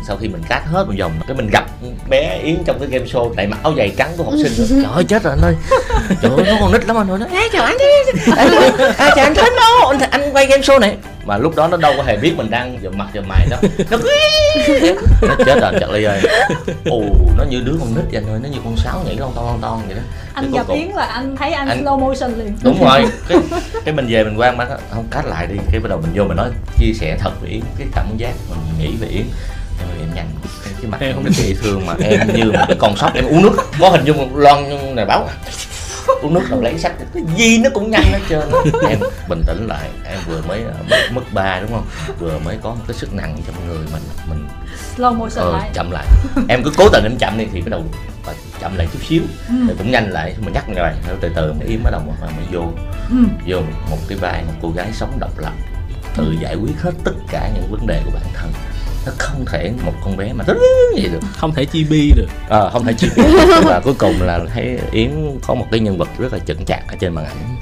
Sau 0.06 0.16
khi 0.16 0.28
mình 0.28 0.42
cắt 0.48 0.62
hết 0.66 0.84
một 0.86 0.94
vòng 0.98 1.12
cái 1.26 1.36
mình 1.36 1.48
gặp 1.52 1.64
bé 2.08 2.38
yến 2.42 2.64
trong 2.64 2.78
cái 2.78 2.88
game 2.88 3.04
show 3.04 3.34
tại 3.36 3.46
mặc 3.46 3.58
áo 3.62 3.74
giày 3.76 3.92
trắng 3.98 4.12
của 4.16 4.24
học 4.24 4.34
sinh. 4.42 4.52
Nữa. 4.58 4.82
trời 4.84 4.92
ơi 4.94 5.04
chết 5.04 5.22
rồi 5.22 5.32
anh 5.40 5.44
ơi. 5.44 5.54
Trời 6.22 6.32
ơi 6.36 6.44
nó 6.46 6.56
còn 6.60 6.72
nít 6.72 6.86
lắm 6.86 6.96
anh 6.96 7.10
ơi 7.10 7.18
nó 7.18 7.26
"Ê, 7.40 7.48
chào 7.52 7.64
anh 7.64 7.76
à, 8.36 9.10
chào 9.16 9.24
anh 9.24 9.34
thích 9.34 9.52
đâu 9.56 9.88
anh, 9.88 10.10
anh 10.10 10.32
quay 10.32 10.46
game 10.46 10.62
show 10.62 10.78
này 10.80 10.96
mà 11.28 11.36
lúc 11.38 11.56
đó 11.56 11.68
nó 11.68 11.76
đâu 11.76 11.94
có 11.96 12.02
hề 12.02 12.16
biết 12.16 12.34
mình 12.36 12.50
đang 12.50 12.78
dùm 12.82 12.98
mặt 12.98 13.06
dùm 13.14 13.24
mày 13.28 13.46
đâu. 13.50 13.60
Nó 13.90 13.98
nó 15.28 15.34
chết 15.46 15.60
rồi 15.60 15.72
chặt 15.80 15.90
ly 15.90 16.04
ơi. 16.04 16.20
Ồ 16.84 17.02
nó 17.38 17.44
như 17.44 17.60
đứa 17.60 17.72
con 17.80 17.94
nít 17.94 18.04
vậy 18.12 18.22
anh 18.22 18.32
ơi 18.32 18.40
nó 18.42 18.48
như 18.48 18.58
con 18.64 18.76
sáo 18.76 19.02
nhảy 19.06 19.16
lon 19.16 19.30
ton 19.34 19.46
lon 19.46 19.60
ton 19.60 19.80
vậy 19.86 19.96
đó. 19.96 20.02
Anh 20.34 20.52
gặp 20.52 20.68
yến 20.68 20.88
là 20.88 21.04
anh 21.04 21.36
thấy 21.36 21.52
anh, 21.52 21.68
Anh- 21.68 21.84
slow 21.84 21.98
motion 21.98 22.38
liền. 22.38 22.56
Đúng 22.62 22.84
rồi. 22.84 23.04
Cái 23.28 23.38
cái 23.84 23.94
mình 23.94 24.06
về 24.08 24.24
mình 24.24 24.40
quan 24.40 24.56
mắt 24.56 24.68
không 24.90 25.04
cắt 25.10 25.26
lại 25.26 25.46
đi. 25.46 25.54
Cái 25.72 25.80
bắt 25.80 25.88
đầu 25.88 26.00
mình 26.02 26.10
vô 26.14 26.24
mình 26.24 26.36
nói 26.36 26.48
chia 26.78 26.92
sẻ 26.94 27.16
thật 27.20 27.30
với 27.40 27.50
yến 27.50 27.60
cái 27.78 27.86
cảm 27.94 28.06
giác 28.16 28.32
mình 28.50 28.58
nghĩ 28.78 28.96
về 29.00 29.08
yến. 29.08 29.24
Em 29.80 29.88
ơi 29.88 29.98
em 30.00 30.14
nhanh 30.14 30.28
cái, 30.64 30.72
cái 30.82 30.90
mặt 30.90 31.00
Em 31.00 31.14
không 31.14 31.32
dễ 31.32 31.54
thương 31.62 31.86
mà 31.86 31.94
em 32.02 32.20
như 32.34 32.44
một 32.44 32.64
cái 32.68 32.76
con 32.80 32.96
sóc 32.96 33.14
em 33.14 33.24
uống 33.24 33.42
nước 33.42 33.56
có 33.80 33.90
hình 33.90 34.04
dung 34.04 34.36
lon 34.36 34.64
này 34.96 35.04
báo 35.04 35.28
uống 36.22 36.34
nước 36.34 36.42
rồi 36.50 36.62
lấy 36.62 36.78
sách 36.78 36.92
cái 37.14 37.22
gì 37.36 37.58
nó 37.58 37.70
cũng 37.74 37.90
nhanh 37.90 38.12
hết 38.12 38.20
trơn. 38.28 38.50
Em 38.88 38.98
bình 39.28 39.42
tĩnh 39.46 39.66
lại. 39.66 39.88
Em 40.04 40.18
vừa 40.26 40.42
mới 40.48 40.62
ờ, 40.62 40.72
mất, 40.90 40.96
mất 41.14 41.22
ba 41.32 41.60
đúng 41.60 41.70
không? 41.70 41.86
Vừa 42.18 42.38
mới 42.44 42.56
có 42.62 42.70
một 42.70 42.82
cái 42.88 42.96
sức 42.96 43.14
nặng 43.14 43.36
trong 43.46 43.68
người 43.68 43.86
mình 43.92 44.02
mình 44.30 44.48
slow 44.96 45.14
motion 45.14 45.44
ờ, 45.44 45.52
lại. 45.52 45.70
chậm 45.74 45.90
lại. 45.90 46.06
Em 46.48 46.62
cứ 46.64 46.70
cố 46.76 46.88
tình 46.88 47.04
em 47.04 47.16
chậm 47.18 47.38
đi 47.38 47.46
thì 47.52 47.60
bắt 47.60 47.68
đầu 47.70 47.84
chậm 48.60 48.76
lại 48.76 48.88
chút 48.92 48.98
xíu. 49.08 49.22
Ừ. 49.48 49.54
rồi 49.66 49.76
cũng 49.78 49.90
nhanh 49.90 50.10
lại. 50.10 50.34
Mình 50.44 50.54
nhắc 50.54 50.64
rồi 50.76 50.90
rồi 51.08 51.16
từ 51.20 51.28
từ 51.34 51.52
mới 51.52 51.68
im 51.68 51.80
bắt 51.84 51.90
đầu 51.90 52.00
mà 52.20 52.26
mới 52.36 52.44
vô 52.52 52.62
Ừ. 53.10 53.16
vô 53.46 53.60
một 53.90 53.96
cái 54.08 54.18
vai 54.18 54.42
một 54.46 54.52
cô 54.62 54.70
gái 54.76 54.88
sống 54.92 55.16
độc 55.20 55.38
lập 55.38 55.52
tự 56.16 56.34
giải 56.40 56.54
quyết 56.56 56.80
hết 56.80 56.90
tất 57.04 57.12
cả 57.30 57.50
những 57.54 57.70
vấn 57.70 57.86
đề 57.86 58.02
của 58.04 58.10
bản 58.14 58.22
thân 58.34 58.50
nó 59.08 59.14
không 59.18 59.44
thể 59.52 59.72
một 59.84 59.92
con 60.04 60.16
bé 60.16 60.32
mà 60.32 60.44
tính 60.44 60.58
gì 60.96 61.02
được. 61.12 61.20
Không 61.36 61.54
thể 61.54 61.64
chi 61.64 61.84
bi 61.90 62.12
được. 62.16 62.26
À, 62.50 62.60
không 62.72 62.84
thể 62.84 62.92
chịu 62.92 63.10
và 63.64 63.80
cuối 63.84 63.94
cùng 63.98 64.22
là 64.22 64.40
thấy 64.54 64.78
yến 64.92 65.10
có 65.46 65.54
một 65.54 65.66
cái 65.70 65.80
nhân 65.80 65.98
vật 65.98 66.08
rất 66.18 66.32
là 66.32 66.38
chững 66.38 66.64
chạc 66.64 66.88
ở 66.88 66.94
trên 67.00 67.14
màn 67.14 67.24
ảnh. 67.24 67.56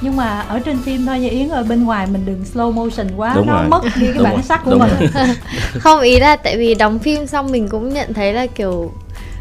Nhưng 0.00 0.16
mà 0.16 0.40
ở 0.40 0.58
trên 0.64 0.78
phim 0.82 1.06
thôi 1.06 1.18
nha 1.20 1.28
yến 1.28 1.48
ở 1.48 1.62
bên 1.64 1.84
ngoài 1.84 2.06
mình 2.06 2.22
đừng 2.26 2.44
slow 2.54 2.72
motion 2.72 3.06
quá 3.16 3.32
Đúng 3.36 3.46
nó 3.46 3.52
rồi. 3.60 3.68
mất 3.68 3.80
đi 3.84 4.06
cái 4.06 4.14
Đúng 4.14 4.24
bản 4.24 4.34
rồi. 4.34 4.42
sắc 4.42 4.64
của 4.64 4.70
Đúng 4.70 4.80
mình. 4.80 5.10
không 5.80 6.00
ý 6.00 6.18
là 6.20 6.36
tại 6.36 6.56
vì 6.56 6.74
đóng 6.74 6.98
phim 6.98 7.26
xong 7.26 7.52
mình 7.52 7.68
cũng 7.68 7.94
nhận 7.94 8.14
thấy 8.14 8.32
là 8.32 8.46
kiểu 8.46 8.92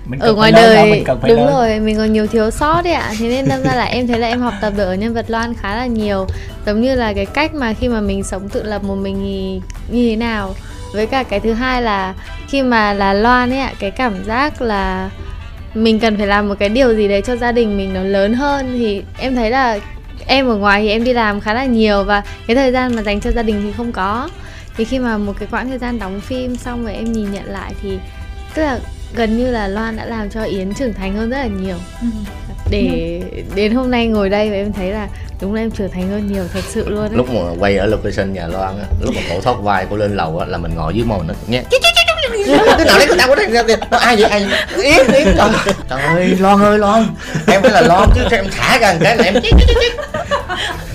mình 0.07 0.19
ở 0.19 0.33
ngoài 0.33 0.51
đời 0.51 1.03
đúng 1.27 1.45
lớn. 1.45 1.53
rồi 1.53 1.79
mình 1.79 1.97
còn 1.97 2.13
nhiều 2.13 2.27
thiếu 2.27 2.51
sót 2.51 2.81
đấy 2.81 2.93
ạ. 2.93 3.13
Thế 3.19 3.27
nên 3.29 3.47
đâm 3.47 3.63
ra 3.63 3.75
là 3.75 3.83
em 3.85 4.07
thấy 4.07 4.19
là 4.19 4.27
em 4.27 4.41
học 4.41 4.53
tập 4.61 4.73
được 4.77 4.83
ở 4.83 4.95
nhân 4.95 5.13
vật 5.13 5.25
loan 5.29 5.53
khá 5.53 5.75
là 5.75 5.85
nhiều. 5.85 6.27
Giống 6.65 6.81
như 6.81 6.95
là 6.95 7.13
cái 7.13 7.25
cách 7.25 7.53
mà 7.53 7.73
khi 7.73 7.87
mà 7.87 8.01
mình 8.01 8.23
sống 8.23 8.49
tự 8.49 8.63
lập 8.63 8.83
một 8.83 8.95
mình 8.95 9.15
thì 9.23 9.61
như 9.95 10.09
thế 10.09 10.15
nào 10.15 10.55
với 10.95 11.07
cả 11.07 11.23
cái 11.23 11.39
thứ 11.39 11.53
hai 11.53 11.81
là 11.81 12.13
khi 12.47 12.61
mà 12.61 12.93
là 12.93 13.13
loan 13.13 13.49
ấy 13.49 13.59
ạ, 13.59 13.73
cái 13.79 13.91
cảm 13.91 14.23
giác 14.25 14.61
là 14.61 15.09
mình 15.73 15.99
cần 15.99 16.17
phải 16.17 16.27
làm 16.27 16.47
một 16.47 16.55
cái 16.59 16.69
điều 16.69 16.95
gì 16.95 17.07
đấy 17.07 17.21
cho 17.21 17.35
gia 17.35 17.51
đình 17.51 17.77
mình 17.77 17.93
nó 17.93 18.03
lớn 18.03 18.33
hơn 18.33 18.73
thì 18.77 19.03
em 19.17 19.35
thấy 19.35 19.49
là 19.49 19.79
em 20.27 20.47
ở 20.47 20.55
ngoài 20.55 20.81
thì 20.81 20.89
em 20.89 21.03
đi 21.03 21.13
làm 21.13 21.41
khá 21.41 21.53
là 21.53 21.65
nhiều 21.65 22.03
và 22.03 22.23
cái 22.47 22.55
thời 22.55 22.71
gian 22.71 22.95
mà 22.95 23.01
dành 23.01 23.21
cho 23.21 23.31
gia 23.31 23.43
đình 23.43 23.61
thì 23.63 23.71
không 23.71 23.91
có 23.91 24.29
thì 24.77 24.85
khi 24.85 24.99
mà 24.99 25.17
một 25.17 25.33
cái 25.39 25.47
quãng 25.51 25.69
thời 25.69 25.77
gian 25.77 25.99
đóng 25.99 26.21
phim 26.21 26.55
xong 26.55 26.83
rồi 26.83 26.93
em 26.93 27.11
nhìn 27.11 27.31
nhận 27.31 27.45
lại 27.45 27.73
thì 27.81 27.99
tức 28.53 28.61
là 28.61 28.79
gần 29.15 29.37
như 29.37 29.51
là 29.51 29.67
Loan 29.67 29.97
đã 29.97 30.05
làm 30.05 30.29
cho 30.29 30.43
Yến 30.43 30.73
trưởng 30.73 30.93
thành 30.93 31.15
hơn 31.15 31.29
rất 31.29 31.37
là 31.37 31.47
nhiều 31.47 31.77
ừ 32.01 32.07
để 32.69 33.21
đến 33.55 33.75
hôm 33.75 33.91
nay 33.91 34.07
ngồi 34.07 34.29
đây 34.29 34.49
và 34.49 34.55
em 34.55 34.73
thấy 34.73 34.91
là 34.91 35.07
đúng 35.41 35.53
là 35.53 35.61
em 35.61 35.71
trưởng 35.71 35.91
thành 35.91 36.09
hơn 36.09 36.33
nhiều 36.33 36.43
thật 36.53 36.63
sự 36.69 36.89
luôn 36.89 37.03
đấy 37.03 37.17
lúc 37.17 37.29
mà 37.29 37.41
quay 37.59 37.77
ở 37.77 37.85
location 37.85 38.33
nhà 38.33 38.47
Loan 38.47 38.79
á 38.79 38.85
lúc 39.01 39.15
mà 39.15 39.21
cổ 39.29 39.41
thoát 39.41 39.55
vai 39.61 39.85
cô 39.89 39.97
lên 39.97 40.15
lầu 40.15 40.39
á 40.39 40.45
là 40.45 40.57
mình 40.57 40.75
ngồi 40.75 40.93
dưới 40.95 41.05
mồi 41.05 41.19
nó 41.27 41.33
nghe 41.47 41.63
cái 41.71 41.79
nào 42.85 42.97
đấy 42.99 43.07
cái 43.07 43.17
nào 43.17 43.27
có 43.27 43.35
đây 43.35 43.47
nó 43.91 43.97
ai 43.97 44.15
vậy 44.15 44.29
ai 44.29 44.45
vậy? 44.45 44.83
Yến 44.83 45.07
yến 45.13 45.35
trời, 45.37 45.49
trời 45.89 46.01
ơi 46.01 46.35
Loan 46.39 46.61
ơi 46.61 46.79
Loan. 46.79 47.07
Em 47.47 47.61
phải 47.61 47.71
là 47.71 47.81
Loan 47.81 48.09
chứ 48.15 48.21
em 48.31 48.45
thả 48.57 48.77
ra 48.77 48.93
một 48.93 48.99
cái 49.03 49.17
là 49.17 49.23
em 49.23 49.33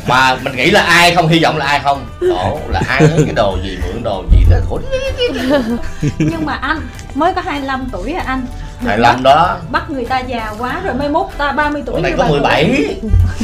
mà 0.08 0.36
mình 0.42 0.56
nghĩ 0.56 0.70
là 0.70 0.80
ai 0.80 1.14
không 1.14 1.28
hy 1.28 1.42
vọng 1.42 1.56
là 1.56 1.66
ai 1.66 1.80
không? 1.84 2.06
Khổ 2.20 2.60
là 2.68 2.82
ai 2.88 3.02
lấy 3.02 3.22
cái 3.24 3.34
đồ 3.34 3.58
gì 3.64 3.78
mượn 3.86 4.02
đồ 4.02 4.24
gì 4.32 4.44
đó 4.50 4.56
khổ. 4.68 4.80
Nhưng 6.18 6.46
mà 6.46 6.54
anh 6.54 6.80
mới 7.14 7.34
có 7.34 7.40
25 7.40 7.88
tuổi 7.92 8.12
à 8.12 8.22
anh 8.26 8.46
Đừng 8.80 8.88
hài 8.88 8.98
lòng 8.98 9.22
đó. 9.22 9.58
Bắt 9.70 9.90
người 9.90 10.04
ta 10.04 10.18
già 10.20 10.54
quá 10.58 10.80
rồi 10.84 10.94
mai 10.94 11.08
mốt 11.08 11.26
ta 11.38 11.52
30 11.52 11.82
tuổi 11.86 12.00
này 12.00 12.12
có 12.16 12.24
bà 12.24 12.28
17 12.28 12.96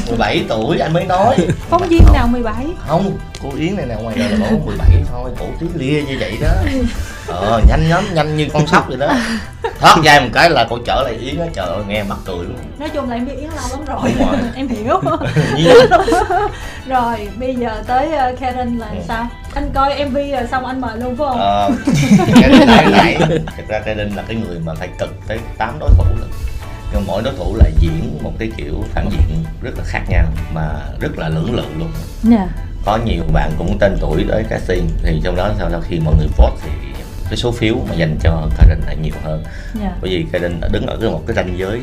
17 0.08 0.44
tuổi 0.48 0.78
anh 0.78 0.92
mới 0.92 1.04
nói. 1.04 1.36
Phóng 1.70 1.88
viên 1.88 2.02
nào 2.12 2.26
17 2.26 2.54
không 2.86 3.18
cô 3.42 3.48
yến 3.58 3.76
này 3.76 3.86
nè 3.86 3.94
ngoài 4.02 4.16
đời 4.18 4.30
là 4.30 4.46
có 4.50 4.56
17 4.66 4.88
thôi 5.12 5.30
cổ 5.38 5.46
tí 5.60 5.66
lia 5.74 6.02
như 6.02 6.16
vậy 6.20 6.32
đó 6.40 6.48
ờ 7.28 7.60
nhanh 7.68 7.88
lắm 7.90 8.04
nhanh 8.14 8.36
như 8.36 8.46
con 8.52 8.66
sóc 8.66 8.84
vậy 8.88 8.96
đó. 8.96 9.12
Thoát 9.80 9.96
vai 10.04 10.20
một 10.20 10.28
cái 10.32 10.50
là 10.50 10.66
cô 10.70 10.78
trở 10.86 11.02
lại 11.02 11.12
yến 11.14 11.40
á 11.40 11.46
trời 11.54 11.66
ơi 11.66 11.82
nghe 11.88 12.02
mặt 12.02 12.18
cười 12.24 12.36
luôn. 12.44 12.56
Nói 12.78 12.88
chung 12.88 13.10
là 13.10 13.16
em 13.16 13.26
biết 13.26 13.32
yến 13.40 13.50
lâu 13.50 13.64
lắm 13.70 13.84
rồi 13.86 14.12
Đúng 14.18 14.28
rồi. 14.30 14.36
em 14.54 14.68
hiểu. 14.68 15.00
Rồi 16.88 17.28
bây 17.40 17.54
giờ 17.54 17.82
tới 17.86 18.08
uh, 18.32 18.40
Karen 18.40 18.78
là 18.78 18.86
Ừ. 18.86 18.96
sao? 19.08 19.28
Anh 19.54 19.70
coi 19.74 20.04
mv 20.04 20.14
rồi 20.16 20.46
xong 20.50 20.66
anh 20.66 20.80
mời 20.80 20.96
luôn 20.98 21.16
phải 21.16 21.26
không? 21.28 21.38
Ờ 21.40 21.70
cái 22.40 22.66
này. 22.92 23.16
Thật 23.56 23.62
ra 23.68 23.94
đinh 23.94 24.16
là 24.16 24.22
cái 24.28 24.36
người 24.36 24.58
mà 24.64 24.74
phải 24.74 24.88
cực 24.98 25.10
tới 25.28 25.38
8 25.58 25.78
đối 25.78 25.90
thủ 25.90 26.04
lần 26.20 26.30
nhưng 26.92 27.06
mỗi 27.06 27.22
đối 27.22 27.34
thủ 27.34 27.54
là 27.56 27.64
diễn 27.80 28.18
một 28.22 28.32
cái 28.38 28.50
kiểu 28.56 28.74
phản 28.94 29.08
diện 29.10 29.44
rất 29.62 29.70
là 29.78 29.84
khác 29.86 30.02
nhau 30.08 30.24
mà 30.54 30.62
rất 31.00 31.18
là 31.18 31.28
lưỡng 31.28 31.54
lự 31.54 31.64
luôn. 31.78 31.90
Nè 32.22 32.46
có 32.84 32.98
nhiều 33.04 33.22
bạn 33.32 33.50
cũng 33.58 33.78
tên 33.80 33.96
tuổi 34.00 34.24
tới 34.28 34.44
casting 34.50 34.88
thì 35.02 35.20
trong 35.24 35.36
đó 35.36 35.50
sau 35.58 35.70
sau 35.70 35.80
khi 35.88 36.00
mọi 36.00 36.14
người 36.18 36.26
vote 36.36 36.56
thì 36.62 36.70
cái 37.30 37.36
số 37.36 37.52
phiếu 37.52 37.74
mà 37.88 37.94
dành 37.94 38.16
cho 38.22 38.48
Karen 38.58 38.80
lại 38.86 38.96
nhiều 39.02 39.14
hơn. 39.24 39.42
Nè 39.80 39.90
bởi 40.00 40.10
vì 40.10 40.24
Karen 40.32 40.60
đã 40.60 40.68
đứng 40.72 40.86
ở 40.86 40.96
cái 41.00 41.10
một 41.10 41.22
cái 41.26 41.36
ranh 41.36 41.54
giới 41.58 41.80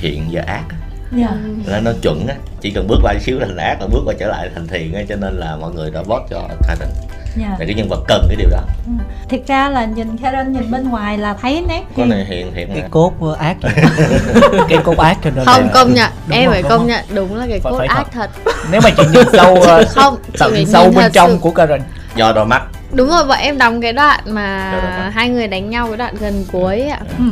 thiện 0.00 0.28
và 0.32 0.42
ác 0.46 0.62
nè 1.10 1.28
là 1.66 1.80
nó 1.80 1.90
chuẩn 2.02 2.26
á. 2.26 2.34
Chỉ 2.60 2.70
cần 2.70 2.86
bước 2.88 2.98
qua 3.02 3.14
xíu 3.20 3.38
thành 3.40 3.56
ác 3.56 3.76
là 3.80 3.86
bước 3.86 4.00
qua 4.04 4.14
trở 4.18 4.26
lại 4.26 4.50
thành 4.54 4.66
thiện 4.68 4.94
á 4.94 5.00
cho 5.08 5.16
nên 5.16 5.34
là 5.36 5.56
mọi 5.56 5.72
người 5.72 5.90
đã 5.90 6.02
vote 6.02 6.24
cho 6.30 6.48
Karen. 6.68 6.88
Nè 7.36 7.44
là 7.44 7.56
cái 7.66 7.74
nhân 7.74 7.88
vật 7.88 8.00
cần 8.08 8.24
cái 8.28 8.36
điều 8.36 8.48
đó. 8.50 8.60
Ừ. 8.86 8.92
thiệt 9.28 9.40
ra 9.46 9.68
là 9.68 9.84
nhìn 9.84 10.16
Karen 10.16 10.52
nhìn 10.52 10.70
bên 10.70 10.88
ngoài 10.88 11.18
là 11.18 11.34
thấy 11.42 11.64
nét 11.68 11.82
khi 11.96 12.04
này 12.04 12.24
hiền 12.24 12.52
thiện 12.54 12.68
cái 12.74 12.82
cốt 12.90 13.12
ác. 13.38 13.56
Cái 14.68 14.78
cốt 14.84 14.98
ác 14.98 15.18
cho 15.24 15.30
nên 15.34 15.44
không 15.44 15.68
công 15.74 15.94
nhận. 15.94 16.10
Đúng 16.26 16.38
em 16.38 16.50
phải 16.50 16.62
công 16.62 16.86
nhận 16.86 17.04
đúng 17.14 17.36
là 17.36 17.46
cái 17.48 17.60
Phải- 17.60 17.72
cốt 17.72 17.78
phải 17.78 17.86
ác 17.86 18.06
thật. 18.12 18.30
nếu 18.70 18.80
mà 18.84 18.90
chị 18.96 19.02
nhìn 19.12 19.26
sâu 19.32 19.54
ờ, 19.62 19.84
không 19.88 20.16
chị 20.26 20.32
tận 20.38 20.66
sâu 20.66 20.84
bên 20.84 20.94
thật 20.94 21.10
trong 21.12 21.30
sự. 21.30 21.38
của 21.40 21.50
Karen. 21.50 21.80
Do 22.16 22.32
đôi 22.32 22.46
mắt 22.46 22.62
đúng 22.92 23.08
rồi 23.08 23.24
bọn 23.24 23.38
em 23.38 23.58
đóng 23.58 23.80
cái 23.80 23.92
đoạn 23.92 24.20
mà 24.26 25.10
hai 25.14 25.28
người 25.28 25.48
đánh 25.48 25.70
nhau 25.70 25.86
cái 25.88 25.96
đoạn 25.96 26.14
gần 26.20 26.44
cuối 26.52 26.80
ạ. 26.82 27.00
Ừ. 27.18 27.24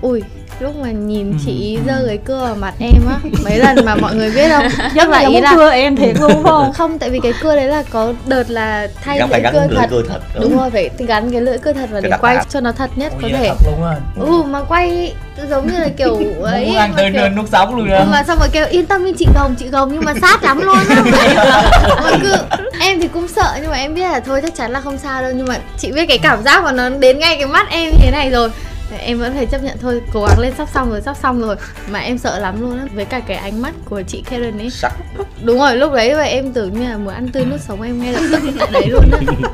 ui 0.00 0.22
lúc 0.60 0.76
mà 0.76 0.90
nhìn 0.90 1.30
Ừ. 1.32 1.36
chị 1.46 1.78
giơ 1.86 2.04
cái 2.06 2.18
cưa 2.18 2.38
vào 2.40 2.54
mặt 2.54 2.74
em 2.78 3.06
á 3.08 3.16
mấy 3.44 3.58
lần 3.58 3.84
mà 3.84 3.94
mọi 3.94 4.14
người 4.14 4.30
biết 4.30 4.48
không? 4.48 4.66
Giống 4.94 5.10
là 5.10 5.18
ý 5.18 5.40
là 5.40 5.52
cưa 5.56 5.70
em 5.70 5.96
thiệt 5.96 6.16
luôn 6.20 6.30
phải 6.32 6.42
không? 6.44 6.72
Không 6.72 6.98
tại 6.98 7.10
vì 7.10 7.20
cái 7.22 7.32
cưa 7.42 7.56
đấy 7.56 7.66
là 7.66 7.82
có 7.90 8.12
đợt 8.26 8.50
là 8.50 8.88
thay 9.04 9.18
lưỡi 9.20 9.40
gắn 9.40 9.52
cưa 9.52 9.66
lưỡi 9.68 9.78
thật. 9.78 9.86
cưa 9.90 10.02
thật 10.08 10.20
đúng. 10.40 10.58
Rồi 10.58 10.70
phải 10.70 10.90
gắn 10.98 11.30
cái 11.32 11.40
lưỡi 11.40 11.58
cưa 11.58 11.72
thật 11.72 11.88
vào 11.90 12.02
Cái 12.02 12.10
để 12.10 12.16
quay 12.20 12.36
tả. 12.36 12.42
cho 12.48 12.60
nó 12.60 12.72
thật 12.72 12.90
nhất 12.96 13.12
Ui, 13.22 13.32
có 13.32 13.38
thể. 13.38 13.50
ừ 14.16 14.42
mà 14.42 14.60
quay 14.62 15.12
giống 15.50 15.66
như 15.72 15.78
là 15.78 15.88
kiểu 15.96 16.20
ấy 16.42 16.74
ăn 16.76 16.90
mà 16.90 16.96
tươi 16.96 17.10
kiểu- 17.12 17.28
nuốt 17.28 17.48
sống 17.52 17.76
luôn 17.76 17.88
Ừ, 17.88 17.92
đó 17.98 18.04
mà 18.10 18.22
xong 18.24 18.38
rồi 18.38 18.48
kêu 18.52 18.66
yên 18.70 18.86
tâm 18.86 19.04
đi 19.04 19.12
chị 19.18 19.26
gồng 19.34 19.54
chị 19.58 19.68
gồng 19.68 19.90
nhưng 19.92 20.04
mà 20.04 20.14
sát 20.20 20.42
lắm 20.44 20.60
luôn 20.60 20.76
á. 20.88 21.02
Mà 22.04 22.10
cứ 22.22 22.36
em 22.80 23.00
thì 23.00 23.08
cũng 23.08 23.28
sợ 23.28 23.52
nhưng 23.62 23.70
mà 23.70 23.76
em 23.76 23.94
biết 23.94 24.02
là 24.08 24.20
thôi 24.20 24.40
chắc 24.42 24.54
chắn 24.54 24.70
là 24.72 24.80
không 24.80 24.98
sao 24.98 25.22
đâu. 25.22 25.32
Nhưng 25.36 25.46
mà 25.46 25.54
chị 25.78 25.92
biết 25.92 26.06
cái 26.08 26.18
cảm 26.18 26.42
giác 26.42 26.64
mà 26.64 26.72
nó 26.72 26.88
đến 26.88 27.18
ngay 27.18 27.36
cái 27.36 27.46
mắt 27.46 27.66
em 27.70 27.84
như 27.90 27.98
thế 28.02 28.10
này 28.10 28.30
rồi 28.30 28.50
em 28.98 29.18
vẫn 29.18 29.34
phải 29.34 29.46
chấp 29.46 29.62
nhận 29.62 29.78
thôi 29.78 30.02
cố 30.12 30.26
gắng 30.28 30.38
lên 30.38 30.52
sắp 30.58 30.68
xong 30.74 30.90
rồi 30.90 31.00
sắp 31.02 31.16
xong 31.22 31.40
rồi. 31.40 31.56
Mà 31.90 31.98
em 31.98 32.18
sợ 32.18 32.38
lắm 32.38 32.60
luôn 32.60 32.78
á 32.78 32.84
với 32.94 33.04
cả 33.04 33.20
cái 33.20 33.36
ánh 33.36 33.62
mắt 33.62 33.74
của 33.84 34.02
chị 34.02 34.22
Karen 34.30 34.58
ấy. 34.58 34.70
Sắc. 34.70 34.92
Đúng 35.42 35.58
rồi 35.58 35.76
lúc 35.76 35.92
đấy 35.92 36.14
vậy 36.14 36.28
em 36.28 36.52
tưởng 36.52 36.80
như 36.80 36.88
là 36.88 36.96
muốn 36.96 37.14
ăn 37.14 37.28
tươi 37.28 37.44
nuốt 37.44 37.60
sống 37.60 37.82
em 37.82 38.02
ngay 38.02 38.12
lập 38.12 38.22
tức. 38.32 38.42
Tại 38.58 38.68
đấy 38.72 38.86
luôn 38.86 39.10
á. 39.12 39.18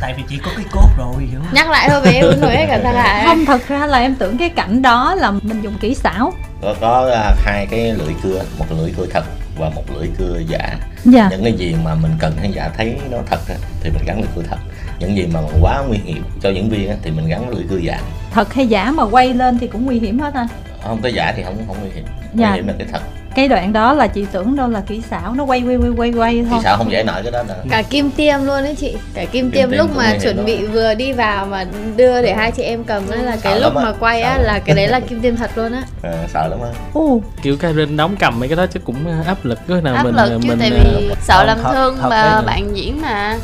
Tại 0.00 0.14
vì 0.16 0.22
chỉ 0.28 0.38
có 0.44 0.50
cái 0.56 0.64
cốt 0.72 0.88
rồi 0.98 1.24
hiểu 1.30 1.40
không? 1.40 1.54
Nhắc 1.54 1.70
lại 1.70 1.88
thôi 1.90 2.00
với 2.00 2.14
em 2.14 2.40
nổi 2.40 2.56
hết 2.56 2.66
cả 2.68 2.80
da 2.84 2.92
gà 2.92 3.24
không 3.26 3.44
thật 3.46 3.68
ra 3.68 3.86
là 3.86 3.98
em 3.98 4.14
tưởng 4.14 4.38
cái 4.38 4.48
cảnh 4.48 4.82
đó 4.82 5.14
là 5.14 5.30
mình 5.30 5.62
dùng 5.62 5.78
kỹ 5.80 5.94
xảo. 5.94 6.32
Có 6.62 6.74
có 6.80 7.10
à, 7.14 7.34
hai 7.44 7.66
cái 7.70 7.92
lưỡi 7.92 8.14
cưa 8.22 8.42
một 8.58 8.66
lưỡi 8.70 8.92
cưa 8.96 9.06
thật 9.06 9.24
và 9.58 9.70
một 9.70 9.84
lưỡi 9.94 10.08
cưa 10.18 10.40
giả. 10.48 10.76
Dạ. 11.04 11.28
Những 11.30 11.44
cái 11.44 11.52
gì 11.52 11.76
mà 11.84 11.94
mình 11.94 12.12
cần 12.18 12.32
khán 12.42 12.50
giả 12.50 12.70
thấy 12.76 12.96
nó 13.10 13.18
thật 13.30 13.40
á, 13.48 13.54
thì 13.80 13.90
mình 13.90 14.02
gắn 14.06 14.20
lưỡi 14.20 14.28
cưa 14.36 14.42
thật 14.50 14.56
những 15.02 15.16
gì 15.16 15.26
mà 15.34 15.40
quá 15.60 15.82
nguy 15.88 15.98
hiểm 16.04 16.24
cho 16.42 16.50
diễn 16.50 16.70
viên 16.70 16.88
á, 16.88 16.96
thì 17.02 17.10
mình 17.10 17.28
gắn 17.28 17.48
lưỡi 17.48 17.64
cưa 17.70 17.76
giả. 17.76 18.00
Thật 18.30 18.54
hay 18.54 18.66
giả 18.66 18.92
mà 18.92 19.02
quay 19.02 19.34
lên 19.34 19.58
thì 19.58 19.66
cũng 19.66 19.86
nguy 19.86 19.98
hiểm 19.98 20.18
hết 20.18 20.34
anh? 20.34 20.46
Không 20.82 21.00
cái 21.02 21.12
giả 21.14 21.32
thì 21.36 21.42
không 21.42 21.56
không 21.66 21.76
nguy 21.80 21.90
hiểm. 21.94 22.04
Dạ. 22.34 22.48
nguy 22.48 22.56
hiểm 22.56 22.66
là 22.66 22.74
cái 22.78 22.86
thật. 22.92 23.00
Cái 23.34 23.48
đoạn 23.48 23.72
đó 23.72 23.92
là 23.92 24.06
chị 24.06 24.26
tưởng 24.32 24.56
đâu 24.56 24.68
là 24.68 24.80
kỹ 24.80 25.02
xảo 25.10 25.34
nó 25.34 25.44
quay 25.44 25.62
quay 25.62 25.76
quay 25.76 25.90
quay 25.96 26.12
quay 26.12 26.44
thôi. 26.50 26.60
sao 26.62 26.76
không 26.76 26.92
giải 26.92 27.04
nổi 27.04 27.22
cái 27.22 27.32
đó 27.32 27.42
nữa. 27.42 27.62
Cả 27.70 27.82
kim 27.82 28.10
tiêm 28.10 28.44
luôn 28.44 28.62
đấy 28.62 28.76
chị. 28.80 28.96
Cả 29.14 29.24
kim 29.24 29.50
tiêm 29.50 29.70
tiêm 29.70 29.78
lúc 29.78 29.96
mà 29.96 30.18
chuẩn 30.22 30.36
đó. 30.36 30.42
bị 30.42 30.66
vừa 30.66 30.94
đi 30.94 31.12
vào 31.12 31.46
mà 31.46 31.64
đưa 31.96 32.22
để 32.22 32.34
hai 32.34 32.50
chị 32.50 32.62
em 32.62 32.84
cầm 32.84 33.10
đó 33.10 33.16
là 33.16 33.36
cái 33.42 33.52
Sợ 33.52 33.58
lúc 33.58 33.74
mà 33.74 33.92
quay 34.00 34.22
á 34.22 34.38
là 34.38 34.58
cái 34.58 34.76
đấy 34.76 34.88
là 34.88 35.00
kim 35.00 35.20
tiêm 35.20 35.36
thật 35.36 35.50
luôn 35.58 35.72
á. 35.72 35.82
À, 36.02 36.12
sợ 36.32 36.48
lắm 36.48 36.58
á. 36.62 36.68
U 36.94 37.22
kiểu 37.42 37.56
Karen 37.56 37.96
đóng 37.96 38.16
cầm 38.18 38.40
mấy 38.40 38.48
cái 38.48 38.56
đó 38.56 38.66
chứ 38.66 38.80
cũng 38.80 39.24
áp 39.26 39.44
lực 39.44 39.58
cái 39.68 39.80
nào 39.80 39.94
áp 39.94 40.02
mình 40.04 40.14
lực 40.14 40.38
chứ 40.42 40.48
mình 40.48 40.58
tại 40.58 40.70
ờ, 40.70 40.98
vì 40.98 41.10
sợ 41.20 41.44
làm 41.44 41.58
thương 41.72 41.96
thật 42.00 42.08
mà 42.08 42.42
bạn 42.42 42.76
diễn 42.76 43.02
mà 43.02 43.36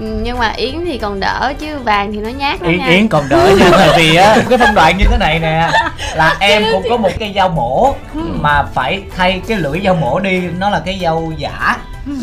Ừ, 0.00 0.20
nhưng 0.22 0.38
mà 0.38 0.52
yến 0.56 0.84
thì 0.84 0.98
còn 0.98 1.20
đỡ 1.20 1.52
chứ 1.58 1.78
vàng 1.78 2.12
thì 2.12 2.18
nó 2.18 2.28
nhát 2.28 2.62
lắm 2.62 2.70
Yến, 2.70 2.78
nha. 2.80 2.86
Yến 2.86 3.08
còn 3.08 3.28
đỡ 3.28 3.56
nha 3.58 3.68
tại 3.78 3.88
vì 3.96 4.16
á 4.16 4.36
cái 4.48 4.58
phân 4.58 4.74
đoạn 4.74 4.98
như 4.98 5.04
thế 5.10 5.16
này 5.18 5.38
nè 5.38 5.70
là 6.14 6.36
em 6.40 6.62
cũng 6.72 6.82
có 6.90 6.96
một 6.96 7.10
cây 7.18 7.32
dao 7.34 7.48
mổ 7.48 7.94
mà 8.40 8.62
phải 8.62 9.02
thay 9.16 9.42
cái 9.48 9.58
lưỡi 9.58 9.80
dao 9.84 9.94
mổ 9.94 10.18
đi 10.18 10.40
nó 10.58 10.70
là 10.70 10.82
cái 10.86 10.98
dao 11.02 11.32
giả. 11.36 11.76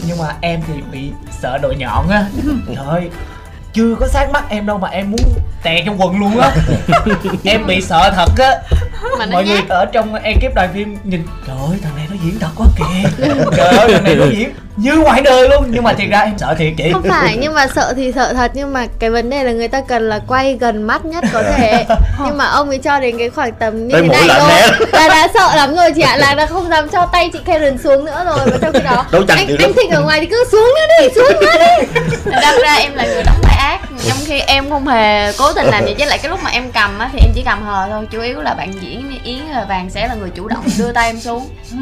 Nhưng 0.08 0.18
mà 0.18 0.26
em 0.42 0.62
thì 0.68 0.74
bị 0.92 1.12
sợ 1.42 1.58
độ 1.58 1.74
nhọn 1.78 2.10
á. 2.10 2.26
Trời 2.68 2.86
ơi 2.88 3.10
chưa 3.74 3.96
có 4.00 4.08
sát 4.08 4.30
mắt 4.32 4.44
em 4.50 4.66
đâu 4.66 4.78
mà 4.78 4.88
em 4.88 5.12
muốn 5.12 5.20
tè 5.64 5.84
trong 5.86 6.02
quần 6.02 6.20
luôn 6.20 6.40
á. 6.40 6.52
Em 7.44 7.68
bị 7.68 7.82
sợ 7.82 8.12
thật 8.16 8.32
á. 8.38 8.52
Mà 9.20 9.26
mọi 9.32 9.46
người 9.46 9.62
ở 9.70 9.86
trong 9.86 10.14
ekip 10.16 10.56
đoàn 10.56 10.70
phim 10.74 10.98
nhìn 11.04 11.24
trời 11.48 11.58
ơi 11.70 11.80
thằng 11.84 11.96
này 11.96 12.06
nó 12.10 12.16
diễn 12.24 12.40
thật 12.40 12.50
quá 12.56 12.68
kìa. 12.78 13.10
Trời 13.58 13.68
ơi 13.68 13.90
thằng 13.94 14.04
này 14.04 14.16
nó 14.16 14.26
diễn 14.26 14.50
như 14.78 14.96
ngoài 14.96 15.22
đời 15.22 15.50
luôn. 15.50 15.66
Nhưng 15.70 15.84
mà 15.84 15.94
thiệt 15.94 16.10
ra 16.10 16.20
em 16.20 16.38
sợ 16.38 16.56
thiệt 16.58 16.74
chị 16.78 16.92
không 16.94 17.04
phải 17.10 17.38
nhưng 17.40 17.54
mà 17.54 17.68
sợ 17.76 17.94
thì 17.96 18.12
sợ 18.12 18.34
thật. 18.34 18.52
Nhưng 18.54 18.74
mà 18.74 18.88
cái 19.00 19.10
vấn 19.10 19.30
đề 19.30 19.44
là 19.44 19.52
người 19.52 19.68
ta 19.68 19.82
cần 19.88 20.10
là 20.10 20.20
quay 20.28 20.58
gần 20.60 20.84
mắt 20.84 21.06
nhất 21.06 21.24
có 21.34 21.44
thể. 21.44 21.86
Nhưng 22.26 22.38
mà 22.38 22.46
ông 22.46 22.70
ấy 22.70 22.78
cho 22.78 23.00
đến 23.00 23.18
cái 23.18 23.30
khoảng 23.30 23.52
tầm 23.52 23.88
như 23.88 23.94
Tới 23.94 24.02
thế 24.12 24.28
này 24.28 24.40
thôi. 24.40 24.88
là 24.92 25.08
đã 25.08 25.28
sợ 25.34 25.56
lắm 25.56 25.76
rồi 25.76 25.92
chị 25.96 26.02
ạ. 26.02 26.18
Là 26.18 26.34
đã 26.34 26.46
không 26.46 26.70
dám 26.70 26.90
cho 26.90 27.06
tay 27.06 27.30
chị 27.34 27.40
Karen 27.46 27.78
xuống 27.78 28.06
nữa 28.06 28.24
rồi. 28.26 28.40
Và 28.52 28.58
trong 28.62 28.74
khi 28.74 28.80
đó 28.80 29.06
anh 29.12 29.26
anh 29.28 29.48
lắm. 29.60 29.72
thịnh 29.78 29.90
ở 29.92 30.02
ngoài 30.02 30.20
thì 30.20 30.26
cứ 30.26 30.46
xuống 30.52 30.74
nữa 30.76 30.96
đi 31.02 31.08
xuống 31.16 31.40
nữa 31.42 31.52
đi. 31.60 32.02
Đâm 32.42 32.56
ra 32.64 32.74
em 32.74 32.96
là 32.96 33.04
người 33.06 33.24
đóng 33.24 33.42
vai 33.44 33.56
ác. 33.58 33.80
Trong 34.08 34.18
khi 34.26 34.40
em 34.40 34.70
không 34.70 34.88
hề 34.88 35.32
cố 35.38 35.54
tình 35.54 35.66
làm 35.68 35.84
vậy 35.84 35.96
với 35.98 36.08
lại 36.08 36.18
cái 36.18 36.30
lúc 36.30 36.40
mà 36.44 36.50
em 36.50 36.72
cầm 36.72 37.00
á 37.00 37.10
thì 37.14 37.20
em 37.20 37.32
chỉ 37.36 37.42
cầm 37.46 37.64
hờ 37.64 37.88
thôi. 37.90 38.08
Chủ 38.12 38.22
yếu 38.22 38.42
là 38.42 38.54
bạn 38.54 38.74
diễn 38.82 39.20
yến 39.24 39.40
là 39.52 39.66
vàng 39.70 39.90
sẽ 39.90 40.08
là 40.08 40.14
người 40.14 40.30
chủ 40.30 40.48
động 40.48 40.64
đưa 40.78 40.92
tay 40.92 41.10
em 41.10 41.20
xuống. 41.20 41.50
Ừ. 41.72 41.78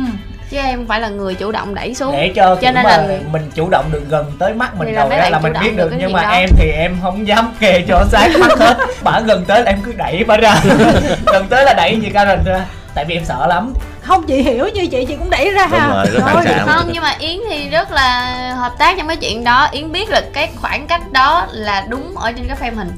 chứ 0.50 0.58
em 0.58 0.78
không 0.78 0.88
phải 0.88 1.02
là 1.02 1.10
người 1.10 1.36
chủ 1.36 1.52
động 1.52 1.76
đẩy 1.76 1.96
xuống. 1.96 2.12
Để 2.12 2.32
cho, 2.36 2.56
cho 2.56 2.72
nên 2.72 2.84
mà 2.84 2.98
là 2.98 3.08
mình 3.32 3.52
chủ 3.56 3.70
động 3.70 3.86
được 3.92 4.04
gần 4.10 4.32
tới 4.40 4.54
mắt 4.54 4.76
mình 4.76 4.94
là 4.94 5.02
rồi 5.02 5.10
bạn 5.10 5.32
là 5.32 5.40
mình 5.40 5.54
biết 5.62 5.78
được 5.78 5.92
được. 5.92 5.98
nhưng 6.00 6.14
mà 6.14 6.24
đó. 6.24 6.30
em 6.30 6.50
thì 6.58 6.72
em 6.72 6.98
không 7.02 7.28
dám 7.28 7.54
kề 7.60 7.84
cho 7.88 8.06
sát 8.12 8.30
mắt 8.40 8.60
hết. 8.60 8.78
Bả 9.04 9.20
gần 9.20 9.46
tới 9.46 9.64
là 9.64 9.72
em 9.72 9.82
cứ 9.86 9.94
đẩy 9.98 10.24
bả 10.24 10.38
ra. 10.38 10.56
Gần 11.26 11.48
tới 11.50 11.66
là 11.66 11.74
đẩy 11.74 12.00
gì 12.02 12.10
Karen 12.10 12.40
ra. 12.46 12.66
Tại 12.94 13.06
vì 13.06 13.16
em 13.16 13.26
sợ 13.26 13.48
lắm. 13.48 13.74
Không 14.02 14.24
chị 14.28 14.42
hiểu 14.42 14.68
như 14.74 14.88
chị 14.88 15.06
chị 15.06 15.16
cũng 15.16 15.30
đẩy 15.30 15.52
ra. 15.52 15.68
Đúng 15.72 15.80
ha 15.80 16.34
rồi 16.34 16.44
xạ 16.46 16.66
không 16.66 16.90
nhưng 16.94 17.04
mà 17.04 17.16
yến 17.20 17.40
thì 17.50 17.70
rất 17.70 17.92
là 17.92 18.36
hợp 18.58 18.74
tác 18.78 18.98
trong 18.98 19.08
cái 19.08 19.18
chuyện 19.18 19.44
đó. 19.44 19.68
Yến 19.72 19.92
biết 19.92 20.10
là 20.10 20.22
cái 20.34 20.50
khoảng 20.56 20.88
cách 20.88 21.12
đó 21.12 21.48
là 21.52 21.86
đúng 21.90 22.16
ở 22.18 22.32
trên 22.32 22.48
cái 22.48 22.58
frame 22.62 22.76
hình 22.76 22.92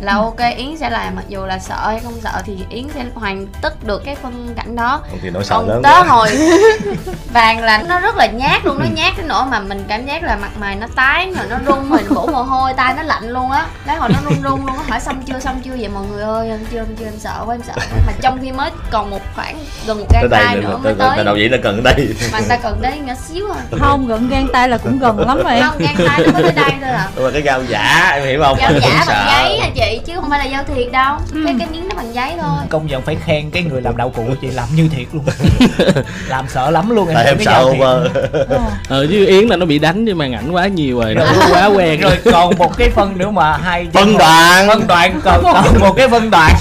là 0.00 0.12
Ừ. 0.12 0.18
ok 0.22 0.56
yến 0.56 0.76
sẽ 0.76 0.90
làm 0.90 1.16
mặc 1.16 1.24
dù 1.28 1.44
là 1.46 1.58
sợ 1.58 1.86
hay 1.88 2.00
không 2.04 2.14
sợ 2.22 2.42
thì 2.44 2.58
yến 2.70 2.88
sẽ 2.94 3.04
hoàn 3.14 3.46
tất 3.62 3.84
được 3.84 4.02
cái 4.04 4.14
phân 4.14 4.48
cảnh 4.56 4.76
đó. 4.76 5.00
Không 5.10 5.18
thì 5.22 5.30
nỗi 5.30 5.44
sợ 5.44 5.54
còn 5.56 5.68
lớn 5.68 5.82
tới 5.82 5.92
quá. 6.02 6.04
hồi 6.08 6.28
vàng 7.32 7.64
là 7.64 7.78
nó 7.88 8.00
rất 8.00 8.16
là 8.16 8.26
nhát 8.26 8.64
luôn 8.64 8.78
nó 8.78 8.86
nhát 8.94 9.12
cái 9.16 9.26
nỗi 9.28 9.44
mà 9.50 9.60
mình 9.60 9.84
cảm 9.88 10.06
giác 10.06 10.22
là 10.22 10.36
mặt 10.36 10.50
mày 10.60 10.76
nó 10.76 10.86
tái 10.96 11.32
rồi 11.36 11.46
nó 11.50 11.56
run 11.66 11.90
rồi 11.90 12.00
đổ 12.14 12.26
mồ 12.26 12.42
hôi 12.42 12.72
tay 12.76 12.94
nó 12.96 13.02
lạnh 13.02 13.28
luôn 13.28 13.50
á. 13.50 13.66
Cái 13.86 13.96
hồi 13.96 14.08
nó 14.08 14.18
run 14.30 14.42
run 14.42 14.66
luôn 14.66 14.76
á 14.76 14.82
hỏi 14.88 15.00
xong 15.00 15.22
chưa 15.26 15.38
xong 15.40 15.60
chưa 15.64 15.76
vậy 15.78 15.88
mọi 15.88 16.06
người 16.06 16.22
ơi 16.22 16.48
em 16.48 16.58
chưa 16.70 16.78
em 16.78 16.96
chưa 16.98 17.04
em 17.04 17.18
sợ 17.18 17.42
quá 17.46 17.54
em 17.54 17.62
sợ 17.66 17.72
quá. 17.76 17.98
Mà 18.06 18.12
trong 18.20 18.38
khi 18.42 18.52
mới 18.52 18.70
còn 18.90 19.10
một 19.10 19.20
khoảng 19.34 19.58
gần 19.86 19.98
một 20.00 20.06
đây 20.12 20.28
tay 20.30 20.56
nữa 20.56 20.78
mới 20.82 20.94
tới, 20.98 21.08
tới. 21.16 21.24
đầu 21.24 21.36
diễn 21.36 21.50
nó 21.50 21.56
cần 21.62 21.82
đây. 21.82 22.08
Mà 22.32 22.38
người 22.38 22.48
ta 22.48 22.56
cần 22.56 22.80
đấy 22.82 22.98
nhỏ 23.04 23.14
xíu 23.28 23.44
à. 23.52 23.60
Không 23.80 24.06
gần 24.08 24.28
gan 24.28 24.46
tay 24.52 24.68
là 24.68 24.78
cũng 24.78 24.98
gần 24.98 25.18
lắm 25.28 25.42
rồi 25.44 25.54
em. 25.54 25.64
Không 25.68 25.78
gang 25.78 25.94
tay 26.08 26.20
nó 26.26 26.32
có 26.32 26.40
tới 26.42 26.52
đây 26.52 26.70
thôi 26.80 26.90
à. 26.90 27.08
Mà 27.16 27.30
cái 27.32 27.42
dao 27.42 27.62
giả 27.68 28.10
em 28.14 28.24
hiểu 28.26 28.42
không? 28.44 28.58
Dao 28.60 28.70
Mình 28.72 28.80
giả 28.82 29.04
bằng 29.06 29.26
giấy 29.28 29.58
hả 29.60 29.68
chị 29.74 29.87
chứ 30.06 30.12
không 30.20 30.30
phải 30.30 30.38
là 30.38 30.48
dao 30.52 30.64
thiệt 30.74 30.92
đâu. 30.92 31.16
Ừ. 31.32 31.40
cái 31.46 31.54
cái 31.58 31.68
miếng 31.72 31.88
nó 31.88 31.94
bằng 31.96 32.14
giấy 32.14 32.32
thôi. 32.40 32.50
Công 32.68 32.86
nhận 32.86 33.02
phải 33.02 33.16
khen 33.24 33.50
cái 33.50 33.62
người 33.62 33.82
làm 33.82 33.96
đạo 33.96 34.10
cụ 34.10 34.22
chị 34.40 34.48
làm 34.48 34.68
như 34.74 34.88
thiệt 34.88 35.06
luôn. 35.12 35.24
Làm 36.28 36.44
sợ 36.48 36.70
lắm 36.70 36.90
luôn 36.90 37.08
tại 37.14 37.24
em 37.26 37.36
sợ 37.44 37.64
over 37.64 38.12
Ờ. 38.48 38.58
ờ 38.88 39.06
chứ 39.10 39.26
yến 39.26 39.48
là 39.48 39.56
nó 39.56 39.66
bị 39.66 39.78
đánh 39.78 40.04
với 40.04 40.14
màn 40.14 40.32
ảnh 40.34 40.50
quá 40.52 40.66
nhiều 40.66 41.00
rồi 41.00 41.14
nó 41.14 41.24
quá 41.50 41.66
quen. 41.66 42.00
Rồi 42.00 42.18
còn 42.32 42.58
một 42.58 42.76
cái 42.78 42.90
phân 42.90 43.18
nữa 43.18 43.30
mà 43.30 43.56
hai 43.56 43.86
phân 43.92 44.18
đoạn. 44.18 44.68
phân 44.68 44.86
đoạn 44.86 45.20
còn, 45.24 45.42
còn 45.42 45.64
một 45.80 45.96
cái 45.96 46.08
phân 46.08 46.30
đoạn. 46.30 46.54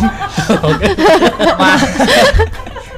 Mà 1.59 1.77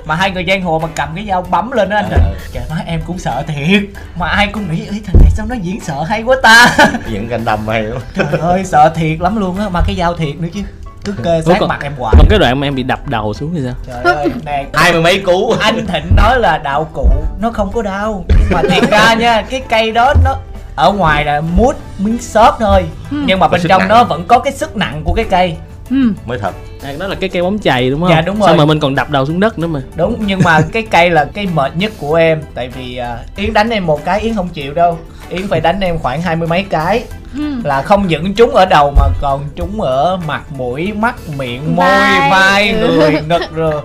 mà 0.09 0.15
hai 0.15 0.31
người 0.31 0.45
giang 0.47 0.61
hồ 0.61 0.79
mà 0.79 0.87
cầm 0.95 1.09
cái 1.15 1.25
dao 1.29 1.41
bấm 1.41 1.71
lên 1.71 1.89
đó 1.89 1.95
anh. 1.95 2.09
Ờ. 2.11 2.35
trời 2.53 2.63
má 2.69 2.75
em 2.85 3.01
cũng 3.07 3.19
sợ 3.19 3.43
thiệt. 3.47 3.83
Mà 4.15 4.27
ai 4.27 4.47
cũng 4.47 4.71
nghĩ 4.71 4.85
ấy 4.87 5.01
thằng 5.05 5.15
này 5.21 5.31
sao 5.31 5.45
nó 5.49 5.55
diễn 5.55 5.79
sợ 5.79 6.03
hay 6.03 6.21
quá 6.23 6.35
ta? 6.43 6.75
Diễn 7.07 7.29
canh 7.29 7.45
đâm 7.45 7.67
hay 7.67 7.81
lắm 7.83 7.99
trời 8.15 8.39
ơi 8.41 8.63
sợ 8.65 8.91
thiệt 8.95 9.19
lắm 9.21 9.37
luôn 9.39 9.57
á. 9.59 9.69
Mà 9.69 9.81
cái 9.87 9.95
dao 9.95 10.13
thiệt 10.13 10.35
nữa 10.35 10.47
chứ. 10.53 10.61
Cứ 11.05 11.13
kê 11.23 11.41
sát 11.45 11.57
còn- 11.59 11.69
mặt 11.69 11.79
em 11.81 11.93
hoài. 11.97 12.15
còn 12.17 12.27
cái 12.29 12.39
đoạn 12.39 12.59
mà 12.59 12.67
em 12.67 12.75
bị 12.75 12.83
đập 12.83 13.07
đầu 13.07 13.33
xuống 13.33 13.53
thì 13.55 13.61
sao? 13.63 13.73
Trời 13.87 14.13
ơi 14.15 14.27
nè 14.45 14.65
hai 14.73 14.91
mươi 14.93 15.01
mấy 15.01 15.19
cú. 15.19 15.51
anh 15.59 15.85
thịnh 15.87 16.15
nói 16.15 16.39
là 16.39 16.57
đạo 16.57 16.89
cụ 16.93 17.09
nó 17.41 17.51
không 17.51 17.71
có 17.71 17.81
đau. 17.81 18.25
Nhưng 18.29 18.49
mà 18.51 18.61
thiệt 18.69 18.89
ra 18.91 19.13
nha 19.13 19.41
cái 19.49 19.61
cây 19.69 19.91
đó 19.91 20.13
nó 20.23 20.35
ở 20.75 20.91
ngoài 20.91 21.25
là 21.25 21.41
mút 21.41 21.75
miếng 21.97 22.21
xốp 22.21 22.57
thôi. 22.59 22.83
Nhưng 23.11 23.39
mà 23.39 23.47
bên 23.47 23.61
trong 23.69 23.79
nặng. 23.79 23.87
nó 23.89 24.03
vẫn 24.03 24.25
có 24.27 24.39
cái 24.39 24.53
sức 24.53 24.75
nặng 24.75 25.01
của 25.03 25.13
cái 25.13 25.25
cây. 25.29 25.57
Ừ. 25.89 26.13
mới 26.25 26.37
thật 26.41 26.51
à, 26.83 26.93
đó 26.99 27.07
là 27.07 27.15
cái 27.15 27.29
cây 27.29 27.41
bóng 27.41 27.59
chày 27.59 27.89
đúng 27.89 27.99
không 27.99 28.09
Dạ, 28.09 28.21
đúng 28.21 28.39
rồi. 28.39 28.47
xong 28.47 28.57
mà 28.57 28.65
mình 28.65 28.79
còn 28.79 28.95
đập 28.95 29.09
đầu 29.09 29.25
xuống 29.25 29.39
đất 29.39 29.59
nữa 29.59 29.67
mà 29.67 29.81
đúng 29.95 30.15
nhưng 30.25 30.39
mà 30.43 30.61
cái 30.73 30.83
cây 30.91 31.09
là 31.09 31.25
cái 31.33 31.47
mệt 31.53 31.71
nhất 31.77 31.91
của 31.99 32.15
em 32.15 32.41
tại 32.55 32.67
vì 32.69 32.97
à, 32.97 33.17
yến 33.35 33.53
đánh 33.53 33.69
em 33.69 33.85
một 33.85 34.05
cái 34.05 34.19
yến 34.19 34.35
không 34.35 34.49
chịu 34.49 34.73
đâu 34.73 34.97
yến 35.29 35.47
phải 35.47 35.61
đánh 35.61 35.79
em 35.79 35.97
khoảng 35.99 36.21
hai 36.21 36.35
mươi 36.35 36.47
mấy 36.47 36.63
cái 36.69 37.03
Ừ. 37.35 37.41
là 37.63 37.81
không 37.81 38.07
những 38.07 38.33
trúng 38.33 38.55
ở 38.55 38.65
đầu 38.65 38.93
mà 38.97 39.03
còn 39.21 39.43
trúng 39.55 39.81
ở 39.81 40.17
mặt 40.27 40.41
mũi 40.57 40.93
mắt 40.93 41.15
miệng 41.37 41.75
môi 41.75 41.85
Vai. 41.85 42.29
vai 42.31 42.69
Ừ. 42.71 42.87
người 42.97 43.11
ngực 43.27 43.41
rồi 43.55 43.81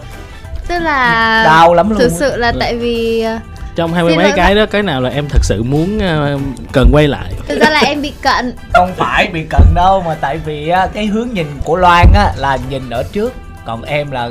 tức 0.68 0.78
là 0.78 1.42
đau 1.44 1.74
lắm 1.74 1.90
luôn 1.90 1.98
thực 1.98 2.12
sự 2.12 2.36
là 2.36 2.52
tại 2.60 2.76
vì 2.76 3.20
ờ, 3.22 3.38
trong 3.76 3.94
hai 3.94 4.04
mươi 4.04 4.16
mấy 4.16 4.32
cái 4.36 4.54
đó 4.54 4.66
cái 4.66 4.82
nào 4.82 5.00
là 5.00 5.10
em 5.10 5.24
thật 5.28 5.44
sự 5.44 5.62
muốn 5.62 5.98
ờ, 5.98 6.38
cần 6.72 6.88
quay 6.92 7.08
lại? 7.08 7.32
Thực 7.48 7.60
ra 7.60 7.70
là 7.70 7.80
em 7.80 8.02
bị 8.02 8.12
cận. 8.22 8.52
Không 8.72 8.92
phải 8.96 9.26
bị 9.32 9.44
cận 9.50 9.62
đâu 9.74 10.02
mà 10.06 10.14
tại 10.20 10.38
vì 10.44 10.68
á, 10.68 10.86
cái 10.94 11.06
hướng 11.06 11.28
nhìn 11.32 11.46
của 11.64 11.76
Loan 11.76 12.06
á 12.14 12.32
là 12.36 12.58
nhìn 12.70 12.90
ở 12.90 13.02
trước. 13.12 13.32
Còn 13.66 13.82
em 13.82 14.10
là 14.10 14.30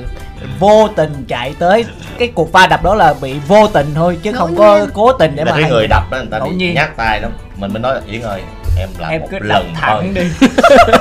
vô 0.60 0.88
tình 0.96 1.26
chạy 1.28 1.54
tới. 1.60 1.86
Cái 2.20 2.28
cuộc 2.36 2.52
va 2.52 2.68
đập 2.68 2.84
đó 2.84 2.96
là 2.96 3.14
bị 3.22 3.36
vô 3.48 3.68
tình 3.68 3.92
thôi 3.96 4.18
chứ 4.24 4.32
Ngẫu 4.32 4.40
không 4.40 4.56
có 4.56 4.78
nhiên. 4.78 4.90
cố 4.94 5.12
tình 5.14 5.36
để 5.36 5.44
là 5.46 5.52
mà 5.52 5.58
cái 5.58 5.64
hay- 5.64 5.72
người 5.72 5.88
đập 5.88 6.04
đó 6.12 6.18
người 6.18 6.28
ta 6.32 6.40
Ngẫu 6.40 6.48
bị 6.50 6.56
nhiên. 6.56 6.74
nhát 6.76 6.98
tay 6.98 7.22
lắm. 7.22 7.32
Mình 7.58 7.74
mới 7.74 7.80
nói 7.82 7.96
yến 8.12 8.22
ơi 8.22 8.42
em 8.80 8.90
làm 9.00 9.12
em 9.12 9.22
một 9.22 9.28
cứ 9.32 9.40
đập 9.40 9.48
lần 9.48 9.64
thôi. 9.66 9.74
thẳng 9.82 10.14
đi. 10.14 10.22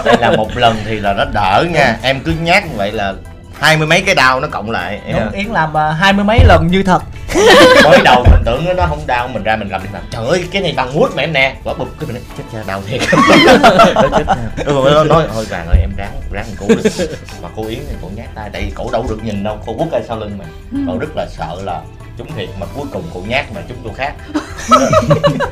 Đây 0.05 0.17
là 0.21 0.31
một 0.37 0.57
lần 0.57 0.77
thì 0.85 1.01
là 1.01 1.13
nó 1.13 1.25
đỡ 1.35 1.65
nha. 1.73 1.97
Em 2.03 2.21
cứ 2.21 2.33
nhát 2.43 2.65
như 2.67 2.73
vậy 2.77 2.93
là 2.93 3.15
hai 3.63 3.77
mươi 3.77 3.87
mấy 3.87 4.03
cái 4.03 4.15
đau 4.15 4.41
nó 4.41 4.49
cộng 4.49 4.71
lại 4.71 5.01
đúng 5.13 5.31
yến 5.31 5.47
làm 5.47 5.77
à, 5.77 5.93
hai 5.93 6.13
mươi 6.13 6.25
mấy 6.25 6.45
lần 6.45 6.67
như 6.67 6.83
thật. 6.83 7.03
Mới 7.85 8.01
đầu 8.05 8.25
mình 8.31 8.43
tưởng 8.45 8.77
nó 8.77 8.87
không 8.87 9.07
đau 9.07 9.29
mình 9.29 9.43
ra 9.43 9.57
mình 9.57 9.69
làm 9.69 9.83
mình 9.83 9.93
làm 9.93 10.03
trời 10.11 10.27
ơi 10.27 10.45
cái 10.53 10.63
này 10.63 10.75
bằng 10.77 10.95
mút 10.95 11.17
mà 11.17 11.23
em 11.23 11.33
nè. 11.33 11.57
Quả 11.65 11.75
bụp 11.75 11.89
cái 12.01 12.09
mình 12.13 12.23
chết 12.39 12.45
cha 12.53 12.59
đau 12.67 12.83
thiệt. 12.87 13.01
Ừ, 14.65 14.91
nó 14.95 15.05
nói 15.05 15.27
thôi 15.35 15.47
vàng 15.51 15.67
rồi 15.67 15.77
em 15.81 15.91
ráng 15.97 16.13
ráng 16.33 16.45
mình 16.47 16.57
cứu 16.59 16.69
được 16.69 17.09
mà 17.43 17.49
cô 17.57 17.67
yến 17.67 17.79
thì 17.89 17.95
cô 18.03 18.09
nhát 18.17 18.35
tay 18.35 18.49
đây 18.49 18.73
cổ 18.75 18.91
đâu 18.93 19.07
được 19.09 19.25
nhìn 19.25 19.45
đâu 19.45 19.59
cô 19.67 19.75
quất 19.79 19.91
ở 19.91 20.01
sau 20.09 20.19
lưng 20.19 20.39
mà. 20.39 20.45
Ừ. 20.73 20.79
Cô 20.87 20.99
rất 20.99 21.17
là 21.17 21.27
sợ 21.31 21.57
là 21.63 21.81
chúng 22.19 22.33
thiệt 22.37 22.49
mà 22.61 22.67
cuối 22.75 22.87
cùng 22.93 23.03
cụ 23.15 23.23
nhát 23.29 23.53
mà 23.55 23.61
chúng 23.69 23.79
tôi 23.85 23.93
khác. 23.97 24.13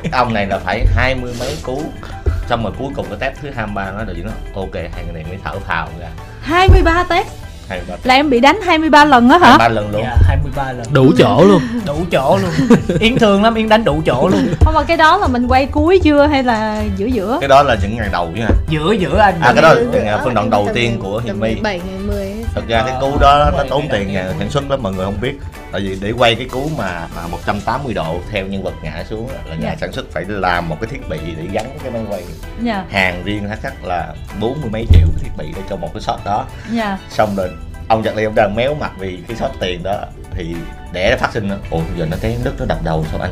Ông 0.11 0.33
này 0.33 0.45
là 0.45 0.59
phải 0.59 0.85
hai 0.95 1.15
mươi 1.15 1.33
mấy 1.39 1.57
cú 1.63 1.83
xong 2.49 2.63
rồi 2.63 2.73
cuối 2.79 2.89
cùng 2.95 3.05
cái 3.09 3.17
tép 3.19 3.41
thứ 3.41 3.49
23 3.55 3.91
nó 3.91 4.03
được 4.03 4.13
nó 4.23 4.31
ok 4.55 4.73
hai 4.73 5.03
người 5.03 5.13
này 5.13 5.23
mới 5.29 5.37
thở 5.43 5.59
phào 5.59 5.87
ra. 5.99 6.07
23 6.41 7.03
tép. 7.03 7.25
23. 7.71 7.97
là 8.03 8.13
em 8.13 8.29
bị 8.29 8.39
đánh 8.39 8.59
23 8.61 9.05
lần 9.05 9.29
á 9.29 9.37
hả? 9.37 9.47
23 9.47 9.67
lần 9.67 9.91
luôn. 9.91 10.01
Dạ, 10.03 10.15
23 10.27 10.71
lần. 10.71 10.85
Đủ 10.93 11.11
chỗ 11.17 11.45
luôn. 11.47 11.61
Đủ 11.85 11.95
chỗ 12.11 12.39
luôn. 12.41 12.51
Yến 12.99 13.15
thương 13.17 13.43
lắm 13.43 13.55
yến 13.55 13.69
đánh 13.69 13.83
đủ 13.83 14.01
chỗ 14.05 14.27
luôn. 14.27 14.47
Không 14.61 14.73
mà 14.73 14.83
cái 14.83 14.97
đó 14.97 15.17
là 15.17 15.27
mình 15.27 15.47
quay 15.47 15.65
cuối 15.65 15.99
chưa 16.03 16.27
hay 16.27 16.43
là 16.43 16.83
giữa 16.97 17.05
giữa? 17.05 17.37
Cái 17.41 17.49
đó 17.49 17.63
là 17.63 17.77
những 17.81 17.97
ngày 17.97 18.09
đầu 18.11 18.31
chứ 18.35 18.41
hả? 18.41 18.49
Giữa 18.69 18.91
giữa 18.91 19.17
anh. 19.17 19.35
À 19.41 19.53
cái 19.53 19.61
đó 19.61 19.73
là 19.73 20.11
à, 20.11 20.21
phân 20.23 20.33
đoạn 20.33 20.49
đầu 20.49 20.67
tiên 20.73 20.99
của 21.01 21.21
hiền 21.25 21.39
my. 21.39 21.49
17 21.49 21.79
ngày 21.79 21.97
10 22.07 22.30
thật 22.53 22.61
ra 22.67 22.83
cái 22.87 22.95
cú 23.01 23.17
đó 23.19 23.51
nó 23.57 23.63
tốn 23.69 23.87
tiền 23.91 24.13
nhà 24.13 24.33
sản 24.39 24.49
xuất 24.49 24.69
lắm 24.71 24.83
mọi 24.83 24.93
người 24.93 25.05
không 25.05 25.21
biết. 25.21 25.33
Tại 25.71 25.81
vì 25.81 25.97
để 26.01 26.11
quay 26.11 26.35
cái 26.35 26.45
cú 26.51 26.69
mà 26.77 27.07
mà 27.15 27.27
180 27.27 27.93
độ 27.93 28.19
theo 28.31 28.45
nhân 28.47 28.63
vật 28.63 28.73
ngã 28.83 29.03
xuống 29.09 29.29
là 29.49 29.55
nhà 29.55 29.69
Dạ. 29.69 29.75
sản 29.81 29.91
xuất 29.91 30.05
phải 30.11 30.25
làm 30.27 30.69
một 30.69 30.77
cái 30.81 30.89
thiết 30.89 31.09
bị 31.09 31.17
để 31.37 31.43
gắn 31.51 31.65
cái 31.83 31.91
máy 31.91 32.01
quay. 32.09 32.23
Nha 32.61 32.83
hàng 32.91 33.23
riêng 33.23 33.49
chắc 33.63 33.83
là 33.83 34.13
bốn 34.39 34.61
mươi 34.61 34.69
mấy 34.73 34.85
triệu 34.93 35.07
cái 35.15 35.23
thiết 35.23 35.31
bị 35.37 35.53
để 35.55 35.61
cho 35.69 35.75
một 35.75 35.89
cái 35.93 36.01
shot 36.01 36.19
đó. 36.25 36.45
Nha 36.71 36.97
xong 37.09 37.35
rồi 37.35 37.49
ông 37.87 38.01
Nhật 38.01 38.15
Ly 38.15 38.23
ông 38.23 38.35
đang 38.35 38.55
méo 38.55 38.73
mặt 38.73 38.91
vì 38.99 39.19
cái 39.27 39.37
shot 39.37 39.51
tiền 39.59 39.83
đó 39.83 40.05
thì 40.31 40.55
để 40.91 41.09
nó 41.11 41.17
phát 41.17 41.33
sinh 41.33 41.49
ồ 41.69 41.81
giờ 41.97 42.05
nó 42.11 42.17
té 42.21 42.35
đất 42.43 42.53
nó 42.59 42.65
đập 42.65 42.77
đầu 42.83 43.05
sao 43.11 43.21
anh? 43.21 43.31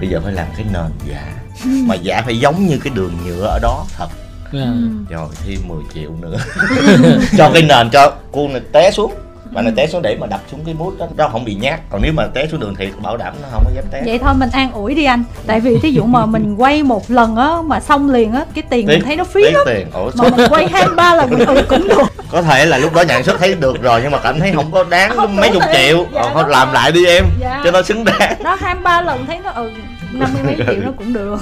Bây 0.00 0.08
giờ 0.08 0.20
phải 0.24 0.32
làm 0.32 0.46
cái 0.56 0.66
nền 0.72 0.90
giả. 1.08 1.32
Mà 1.64 1.94
giả 1.94 2.22
phải 2.24 2.38
giống 2.38 2.66
như 2.66 2.80
cái 2.84 2.92
đường 2.96 3.18
nhựa 3.26 3.46
ở 3.46 3.58
đó 3.62 3.84
thật 3.96 4.08
Dạ. 4.52 4.66
rồi 5.10 5.28
thêm 5.46 5.58
10 5.68 5.78
triệu 5.94 6.10
nữa. 6.20 6.36
Cho 7.38 7.50
cái 7.54 7.62
nền 7.62 7.90
cho 7.90 8.12
cô 8.32 8.48
này 8.48 8.60
té 8.72 8.90
xuống. 8.90 9.12
Mà 9.50 9.62
nó 9.62 9.70
té 9.76 9.86
xuống 9.86 10.02
để 10.02 10.16
mà 10.20 10.26
đập 10.26 10.40
xuống 10.50 10.60
cái 10.64 10.74
mút 10.74 10.92
đó. 10.98 11.06
Nó 11.16 11.28
không 11.28 11.44
bị 11.44 11.54
nhát. 11.54 11.80
Còn 11.90 12.02
nếu 12.02 12.12
mà 12.12 12.26
té 12.34 12.46
xuống 12.50 12.60
đường 12.60 12.74
thiệt 12.74 12.88
bảo 13.02 13.16
đảm 13.16 13.34
nó 13.42 13.48
không 13.52 13.64
có 13.66 13.70
dám 13.74 13.84
té. 13.92 14.02
Vậy 14.06 14.18
thôi 14.18 14.34
mình 14.34 14.48
an 14.52 14.72
ủi 14.72 14.94
đi 14.94 15.04
anh. 15.04 15.24
Tại 15.46 15.60
vì 15.60 15.78
thí 15.78 15.90
dụ 15.90 16.02
mà 16.04 16.26
mình 16.26 16.54
quay 16.58 16.82
một 16.82 17.10
lần 17.10 17.36
á 17.36 17.48
mà 17.64 17.80
xong 17.80 18.10
liền 18.10 18.32
á 18.32 18.44
cái 18.54 18.64
tiền 18.70 18.86
mình 18.86 19.02
thấy 19.04 19.16
nó 19.16 19.24
phí 19.24 19.42
lắm. 19.42 19.62
tiền. 19.66 19.86
Ủa 19.92 20.10
mà 20.14 20.28
mình 20.36 20.46
quay 20.50 20.68
hai 20.68 20.88
ba 20.96 21.14
lần 21.14 21.30
mình 21.30 21.46
ừ 21.46 21.62
cũng 21.68 21.88
được. 21.88 22.02
Có 22.30 22.42
thể 22.42 22.66
là 22.66 22.78
lúc 22.78 22.94
đó 22.94 23.02
nhận 23.02 23.24
xuất 23.24 23.38
thấy 23.40 23.54
được 23.54 23.82
rồi 23.82 24.00
nhưng 24.02 24.10
mà 24.12 24.18
cảm 24.18 24.40
thấy 24.40 24.52
không 24.54 24.72
có 24.72 24.84
đáng 24.84 25.12
Không 25.16 25.36
mấy 25.36 25.50
chục 25.52 25.62
triệu. 25.72 26.06
Dạ, 26.14 26.20
Ờ, 26.20 26.30
thôi 26.34 26.44
làm 26.48 26.72
lại 26.72 26.92
đi 26.92 27.06
em 27.06 27.24
Dạ. 27.40 27.60
cho 27.64 27.70
nó 27.70 27.82
xứng 27.82 28.04
đáng. 28.04 28.42
Đó 28.42 28.56
hai 28.60 28.74
ba 28.74 29.02
lần 29.02 29.26
thấy 29.26 29.38
nó 29.44 29.50
ừ 29.50 29.70
năm 30.12 30.30
mươi 30.34 30.42
mấy 30.42 30.56
triệu 30.56 30.84
nó 30.84 30.92
cũng 30.98 31.12
được. 31.12 31.36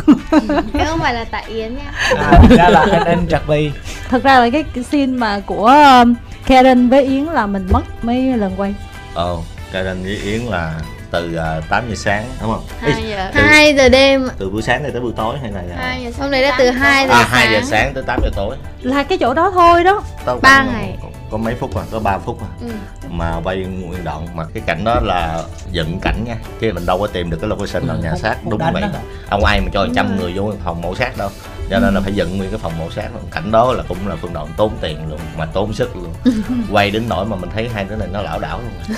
Cái 0.73 0.87
không 0.87 0.99
phải 1.00 1.14
là 1.14 1.25
tại 1.30 1.44
Yến 1.49 1.75
nha. 1.76 1.92
À, 2.16 2.40
ra 2.56 2.68
là 2.68 2.80
anh 2.92 3.04
anh 3.04 3.26
Trật 3.30 3.42
Ly 3.49 3.70
thật 4.08 4.23
ra 4.23 4.40
là 4.40 4.50
cái, 4.50 4.64
cái 4.75 4.85
scene 4.85 5.06
mà 5.06 5.40
của 5.46 5.66
um, 6.02 6.14
Karen 6.46 6.88
với 6.88 7.04
Yến 7.04 7.25
là 7.25 7.46
mình 7.46 7.66
mất 7.73 7.82
mấy 8.04 8.23
lần 8.37 8.52
quay. 8.56 8.75
Ồ 9.14 9.42
Karen 9.73 10.02
với 10.02 10.16
Yến 10.25 10.40
là 10.40 10.75
từ 11.11 11.38
uh, 11.58 11.68
8 11.68 11.85
giờ 11.88 11.94
sáng 11.94 12.25
đúng 12.40 12.50
không? 12.52 12.64
Ê, 12.82 12.92
2 12.92 13.02
giờ. 13.08 13.30
từ, 13.35 13.40
2 13.40 13.75
giờ 13.75 13.88
đêm. 13.88 14.28
từ 14.38 14.50
buổi 14.50 14.62
sáng 14.62 14.82
này 14.82 14.92
tới 14.92 15.00
buổi 15.00 15.12
tối 15.16 15.37
hay 15.42 15.52
là 15.52 15.62
2 15.76 16.02
giờ 16.04 16.11
Hôm 16.20 16.30
đấy 16.30 16.42
là 16.42 16.54
từ 16.58 16.70
2 16.70 17.08
giờ 17.08 17.14
à 17.14 17.26
2 17.30 17.46
giờ 17.52 17.58
sáng 17.61 17.66
sáng 17.70 17.94
tới 17.94 18.02
8 18.06 18.20
giờ 18.23 18.30
tối. 18.37 18.56
Là 18.82 19.02
cái 19.02 19.18
chỗ 19.18 19.35
đó 19.35 19.50
thôi 19.54 19.85
đó. 19.85 20.02
Tao 20.25 20.38
Ba 20.42 20.49
khoảng- 20.56 20.66
ngày. 20.73 20.99
có, 21.02 21.08
có 21.30 21.37
mấy 21.37 21.54
phút 21.54 21.76
à? 21.76 21.83
Có 21.92 22.00
3 22.00 22.18
phút 22.18 22.40
à? 22.42 22.49
Ừ. 22.61 22.73
mà 23.11 23.40
quay 23.45 23.56
nguyên 23.56 24.04
đoạn 24.04 24.37
mà 24.37 24.45
cái 24.54 24.62
cảnh 24.66 24.85
đó 24.85 25.00
là 25.02 25.42
dựng 25.73 25.99
cảnh 26.02 26.25
nha. 26.26 26.37
Chứ 26.61 26.73
mình 26.75 26.87
đâu 26.87 26.99
có 26.99 27.06
tìm 27.06 27.30
được 27.30 27.38
cái 27.40 27.50
location 27.50 27.87
nào 27.87 27.97
nhà 27.97 28.16
xác 28.16 28.37
đúng 28.50 28.61
vậy. 28.73 28.83
đó. 28.83 28.88
ông 29.28 29.45
ai 29.45 29.61
mà 29.61 29.68
cho 29.73 29.87
trăm 29.95 30.16
người 30.16 30.33
vô 30.37 30.52
phòng 30.64 30.83
mổ 30.83 30.95
xác 30.95 31.18
đâu 31.18 31.28
cho 31.70 31.78
nên 31.78 31.94
là 31.94 32.00
phải 32.00 32.14
dựng 32.14 32.38
nguyên 32.38 32.50
cái 32.50 32.58
phòng 32.58 32.78
mổ 32.78 32.90
xác 32.90 33.08
luôn. 33.14 33.23
cảnh 33.30 33.50
đó 33.52 33.73
là 33.73 33.82
cũng 33.88 34.08
là 34.08 34.16
phân 34.16 34.32
đoạn 34.32 34.46
tốn 34.56 34.73
tiền 34.80 34.99
luôn 35.11 35.20
mà 35.38 35.46
tốn 35.46 35.73
sức 35.73 35.96
luôn. 35.96 36.14
Quay 36.73 36.90
đến 36.90 37.02
nỗi 37.08 37.26
mà 37.26 37.37
mình 37.37 37.50
thấy 37.54 37.68
hai 37.75 37.85
đứa 37.85 37.96
này 37.96 38.08
nó 38.12 38.23
lảo 38.23 38.38
đảo 38.38 38.61
luôn. 38.61 38.96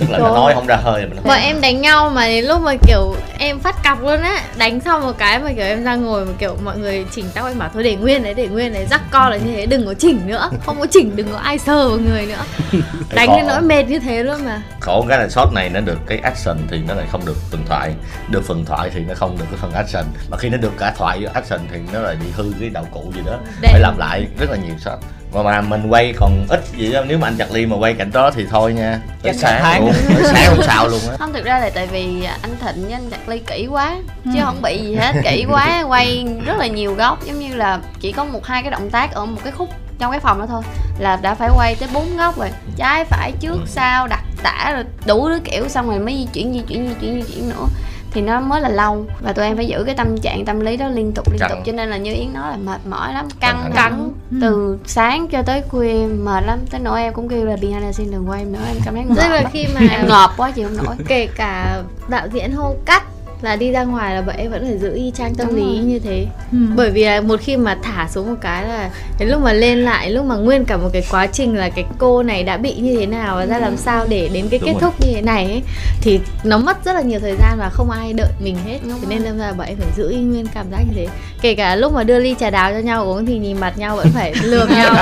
Tức 0.00 0.10
là 0.10 0.18
nó 0.18 0.34
nói 0.34 0.54
không 0.54 0.66
ra 0.66 0.76
hơi 0.76 1.06
mình 1.06 1.18
Bọn 1.24 1.38
em 1.40 1.60
đánh 1.60 1.80
nhau 1.80 2.10
mà 2.10 2.26
đến 2.26 2.44
lúc 2.44 2.60
mà 2.62 2.72
kiểu 2.86 3.14
em 3.38 3.58
phát 3.58 3.84
cọc 3.84 4.02
luôn 4.02 4.20
á 4.20 4.42
Đánh 4.56 4.80
xong 4.80 5.02
một 5.02 5.18
cái 5.18 5.38
mà 5.38 5.52
kiểu 5.52 5.64
em 5.64 5.84
ra 5.84 5.94
ngồi 5.94 6.24
mà 6.24 6.32
kiểu 6.38 6.56
mọi 6.64 6.78
người 6.78 7.04
chỉnh 7.12 7.26
tóc 7.34 7.46
em 7.46 7.58
bảo 7.58 7.70
thôi 7.74 7.82
để 7.82 7.96
nguyên 7.96 8.22
đấy 8.22 8.34
để 8.34 8.48
nguyên 8.48 8.72
đấy 8.72 8.86
Rắc 8.90 9.10
co 9.10 9.28
là 9.28 9.36
như 9.36 9.52
thế 9.54 9.66
đừng 9.66 9.86
có 9.86 9.94
chỉnh 9.94 10.20
nữa 10.26 10.50
Không 10.66 10.80
có 10.80 10.86
chỉnh 10.90 11.16
đừng 11.16 11.32
có 11.32 11.38
ai 11.38 11.58
sờ 11.58 11.88
vào 11.88 11.98
người 11.98 12.26
nữa. 12.26 12.44
Đánh 13.14 13.28
đến 13.36 13.46
nỗi 13.46 13.62
mệt 13.62 13.82
như 13.88 13.98
thế 13.98 14.22
luôn 14.22 14.44
mà. 14.44 14.62
Khổ 14.80 15.06
cái 15.08 15.18
là 15.18 15.28
shot 15.28 15.52
này 15.52 15.68
nó 15.68 15.80
được 15.80 15.98
cái 16.06 16.18
action 16.18 16.58
thì 16.70 16.78
nó 16.88 16.94
lại 16.94 17.06
không 17.12 17.26
được 17.26 17.36
phần 17.50 17.64
thoại. 17.68 17.94
Được 18.30 18.44
phần 18.44 18.64
thoại 18.64 18.90
thì 18.94 19.00
nó 19.00 19.14
không 19.14 19.38
được 19.38 19.44
cái 19.50 19.58
phần 19.62 19.72
action. 19.72 20.04
Mà 20.30 20.36
khi 20.36 20.48
nó 20.48 20.56
được 20.56 20.72
cả 20.78 20.94
thoại 20.96 21.26
action 21.34 21.60
thì 21.72 21.78
nó 21.92 21.99
lại 22.02 22.16
bị 22.20 22.26
hư 22.34 22.52
cái 22.60 22.68
đạo 22.68 22.86
cụ 22.92 23.12
gì 23.14 23.20
đó. 23.26 23.38
Để- 23.60 23.68
phải 23.72 23.80
làm 23.80 23.98
lại 23.98 24.26
rất 24.38 24.50
là 24.50 24.56
nhiều 24.56 24.74
shot 24.78 24.98
mà 25.32 25.42
mà 25.42 25.60
mình 25.60 25.86
quay 25.90 26.14
còn 26.16 26.46
ít 26.48 26.60
gì 26.76 26.92
đó 26.92 27.00
nếu 27.08 27.18
mà 27.18 27.28
anh 27.28 27.36
chặt 27.36 27.52
ly 27.52 27.66
mà 27.66 27.76
quay 27.76 27.94
cảnh 27.94 28.10
đó 28.12 28.30
thì 28.30 28.46
thôi 28.50 28.72
nha. 28.72 29.00
Tới 29.22 29.32
cả 29.32 29.38
sáng 29.38 29.60
tháng. 29.62 29.80
luôn 29.86 29.94
tới 30.14 30.24
sáng 30.24 30.46
không 30.46 30.62
sao 30.66 30.88
luôn 30.88 31.00
á. 31.10 31.16
Không 31.18 31.32
thực 31.32 31.44
ra 31.44 31.58
là 31.58 31.70
tại 31.70 31.86
vì 31.86 32.24
anh 32.42 32.56
thịnh 32.60 32.84
với 32.84 32.92
anh 32.92 33.10
chặt 33.10 33.28
ly 33.28 33.38
kỹ 33.38 33.66
quá 33.70 33.96
chứ 34.24 34.40
không 34.44 34.62
bị 34.62 34.78
gì 34.78 34.94
hết 34.94 35.12
kỹ 35.24 35.44
quá 35.50 35.84
quay 35.88 36.26
rất 36.46 36.56
là 36.58 36.66
nhiều 36.66 36.94
góc. 36.94 37.18
Giống 37.26 37.38
như 37.38 37.54
là 37.56 37.80
chỉ 38.00 38.12
có 38.12 38.24
một 38.24 38.46
hai 38.46 38.62
cái 38.62 38.70
động 38.70 38.90
tác 38.90 39.12
ở 39.14 39.24
một 39.24 39.40
cái 39.44 39.52
khúc 39.52 39.68
trong 39.98 40.10
cái 40.10 40.20
phòng 40.20 40.38
đó 40.38 40.46
thôi 40.46 40.62
là 40.98 41.16
đã 41.16 41.34
phải 41.34 41.48
quay 41.56 41.74
tới 41.74 41.88
bốn 41.92 42.16
góc 42.16 42.38
rồi. 42.38 42.48
Trái 42.76 43.04
phải 43.04 43.32
trước 43.40 43.52
Ừ. 43.60 43.66
sau 43.66 44.06
đặt 44.06 44.22
tả 44.42 44.70
rồi 44.74 44.84
đủ 45.06 45.28
thứ 45.28 45.40
kiểu 45.44 45.68
xong 45.68 45.88
rồi 45.90 45.98
mới 45.98 46.14
di 46.14 46.26
chuyển 46.32 46.52
di 46.52 46.60
chuyển 46.68 46.88
di 46.88 46.94
chuyển 47.00 47.22
di 47.22 47.34
chuyển 47.34 47.48
nữa 47.48 47.66
thì 48.12 48.20
nó 48.20 48.40
mới 48.40 48.60
là 48.60 48.68
lâu. 48.68 49.06
Và 49.20 49.32
tụi 49.32 49.44
em 49.44 49.56
phải 49.56 49.66
giữ 49.66 49.82
cái 49.86 49.94
tâm 49.94 50.18
trạng 50.18 50.44
tâm 50.44 50.60
lý 50.60 50.76
đó 50.76 50.88
liên 50.88 51.12
tục 51.12 51.30
liên 51.30 51.38
Căng. 51.40 51.50
tục 51.50 51.58
cho 51.66 51.72
nên 51.72 51.90
là 51.90 51.96
như 51.96 52.14
yến 52.14 52.32
nói 52.34 52.50
là 52.50 52.56
mệt 52.56 52.80
mỏi 52.90 53.12
lắm 53.14 53.28
Căng 53.40 53.70
căng 53.74 54.12
Ừ. 54.30 54.36
từ 54.40 54.78
sáng 54.86 55.28
cho 55.28 55.42
tới 55.42 55.62
khuya 55.68 56.06
mệt 56.24 56.44
lắm. 56.46 56.58
Tới 56.70 56.80
nỗi 56.80 57.02
em 57.02 57.12
cũng 57.12 57.28
kêu 57.28 57.44
là 57.44 57.56
behind 57.56 57.82
the 57.82 57.92
scene 57.92 58.10
đừng 58.12 58.28
quay 58.30 58.40
em 58.40 58.52
nữa 58.52 58.58
em 58.68 58.76
cảm 58.84 58.94
thấy 58.94 59.04
ngợp 59.04 59.16
Tức 59.22 59.28
là 59.28 59.42
khi 59.52 59.66
mà 59.74 59.80
em 59.90 60.06
ngợp 60.08 60.30
quá 60.36 60.50
chịu 60.50 60.68
không 60.68 60.86
nổi. 60.86 60.96
kể 61.08 61.26
cả 61.36 61.82
đạo 62.08 62.26
diễn 62.32 62.52
hô 62.52 62.74
cắt 62.86 63.02
là 63.42 63.56
đi 63.56 63.72
ra 63.72 63.84
ngoài 63.84 64.14
là 64.14 64.20
bọn 64.22 64.36
em 64.36 64.50
vẫn 64.50 64.64
phải 64.64 64.78
giữ 64.78 64.94
y 64.94 65.10
chang 65.14 65.34
tâm 65.34 65.46
Đúng 65.46 65.56
lý 65.56 65.76
rồi. 65.76 65.84
như 65.84 65.98
thế 65.98 66.26
ừ. 66.52 66.58
bởi 66.76 66.90
vì 66.90 67.04
là 67.04 67.20
một 67.20 67.40
khi 67.40 67.56
mà 67.56 67.76
thả 67.82 68.08
xuống 68.10 68.30
một 68.30 68.36
cái 68.40 68.64
là 68.68 68.90
đến 69.18 69.28
lúc 69.28 69.40
mà 69.42 69.52
lên 69.52 69.78
lại 69.78 70.10
lúc 70.10 70.24
mà 70.24 70.34
nguyên 70.36 70.64
cả 70.64 70.76
một 70.76 70.88
cái 70.92 71.04
quá 71.10 71.26
trình 71.26 71.56
là 71.56 71.68
cái 71.68 71.84
cô 71.98 72.22
này 72.22 72.42
đã 72.42 72.56
bị 72.56 72.74
như 72.74 72.96
thế 72.98 73.06
nào 73.06 73.36
và 73.36 73.46
ra 73.46 73.58
làm 73.58 73.76
sao 73.76 74.06
để 74.08 74.30
đến 74.32 74.48
cái 74.50 74.60
Đúng 74.60 74.66
kết 74.66 74.72
rồi. 74.72 74.80
thúc 74.80 74.94
như 75.00 75.12
thế 75.14 75.22
này 75.22 75.44
ấy, 75.44 75.62
thì 76.00 76.20
nó 76.44 76.58
mất 76.58 76.84
rất 76.84 76.92
là 76.92 77.00
nhiều 77.00 77.20
thời 77.20 77.36
gian 77.36 77.58
và 77.58 77.68
không 77.72 77.90
ai 77.90 78.12
đợi 78.12 78.28
mình 78.44 78.56
hết 78.66 78.78
Đúng 78.82 79.00
thế 79.00 79.06
nên 79.08 79.24
đâm 79.24 79.38
ra 79.38 79.52
bọn 79.52 79.66
em 79.66 79.76
phải 79.76 79.88
giữ 79.96 80.10
y 80.10 80.16
nguyên 80.16 80.46
cảm 80.54 80.66
giác 80.70 80.78
như 80.80 80.92
thế 80.94 81.06
kể 81.42 81.54
cả 81.54 81.76
lúc 81.76 81.92
mà 81.92 82.02
đưa 82.02 82.18
ly 82.18 82.34
trà 82.40 82.50
đào 82.50 82.72
cho 82.72 82.78
nhau 82.78 83.04
uống 83.04 83.26
thì 83.26 83.38
nhìn 83.38 83.60
mặt 83.60 83.78
nhau 83.78 83.96
vẫn 83.96 84.08
phải 84.14 84.34
lườm 84.42 84.68
nhau 84.70 84.94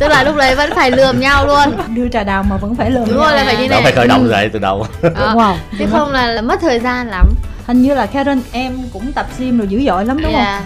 tức 0.00 0.08
là 0.08 0.24
lúc 0.24 0.36
đấy 0.36 0.54
vẫn 0.54 0.70
phải 0.74 0.90
lườm 0.90 1.20
nhau 1.20 1.46
luôn 1.46 1.94
đưa 1.94 2.08
trà 2.08 2.24
đào 2.24 2.42
mà 2.42 2.56
vẫn 2.56 2.74
phải 2.74 2.90
lườm 2.90 3.04
đúng 3.08 3.16
nhau. 3.16 3.24
rồi 3.26 3.36
là 3.36 3.44
phải 3.44 3.56
như 3.56 3.68
đó 3.68 3.74
này 3.74 3.82
phải 3.82 3.92
khởi 3.92 4.06
động 4.08 4.24
lại 4.24 4.50
từ 4.52 4.58
đầu 4.58 4.86
Đó. 5.02 5.10
đúng 5.16 5.42
không 5.42 5.58
chứ 5.78 5.84
không 5.90 6.10
là, 6.12 6.26
là 6.26 6.42
mất 6.42 6.60
thời 6.60 6.78
gian 6.80 7.08
lắm 7.08 7.26
hình 7.68 7.82
như 7.82 7.94
là 7.94 8.06
Karen 8.06 8.40
em 8.52 8.78
cũng 8.92 9.12
tập 9.12 9.26
gym 9.38 9.58
rồi 9.58 9.68
dữ 9.68 9.82
dội 9.86 10.04
lắm 10.04 10.16
đúng 10.22 10.32
không 10.32 10.42
Dạ. 10.42 10.62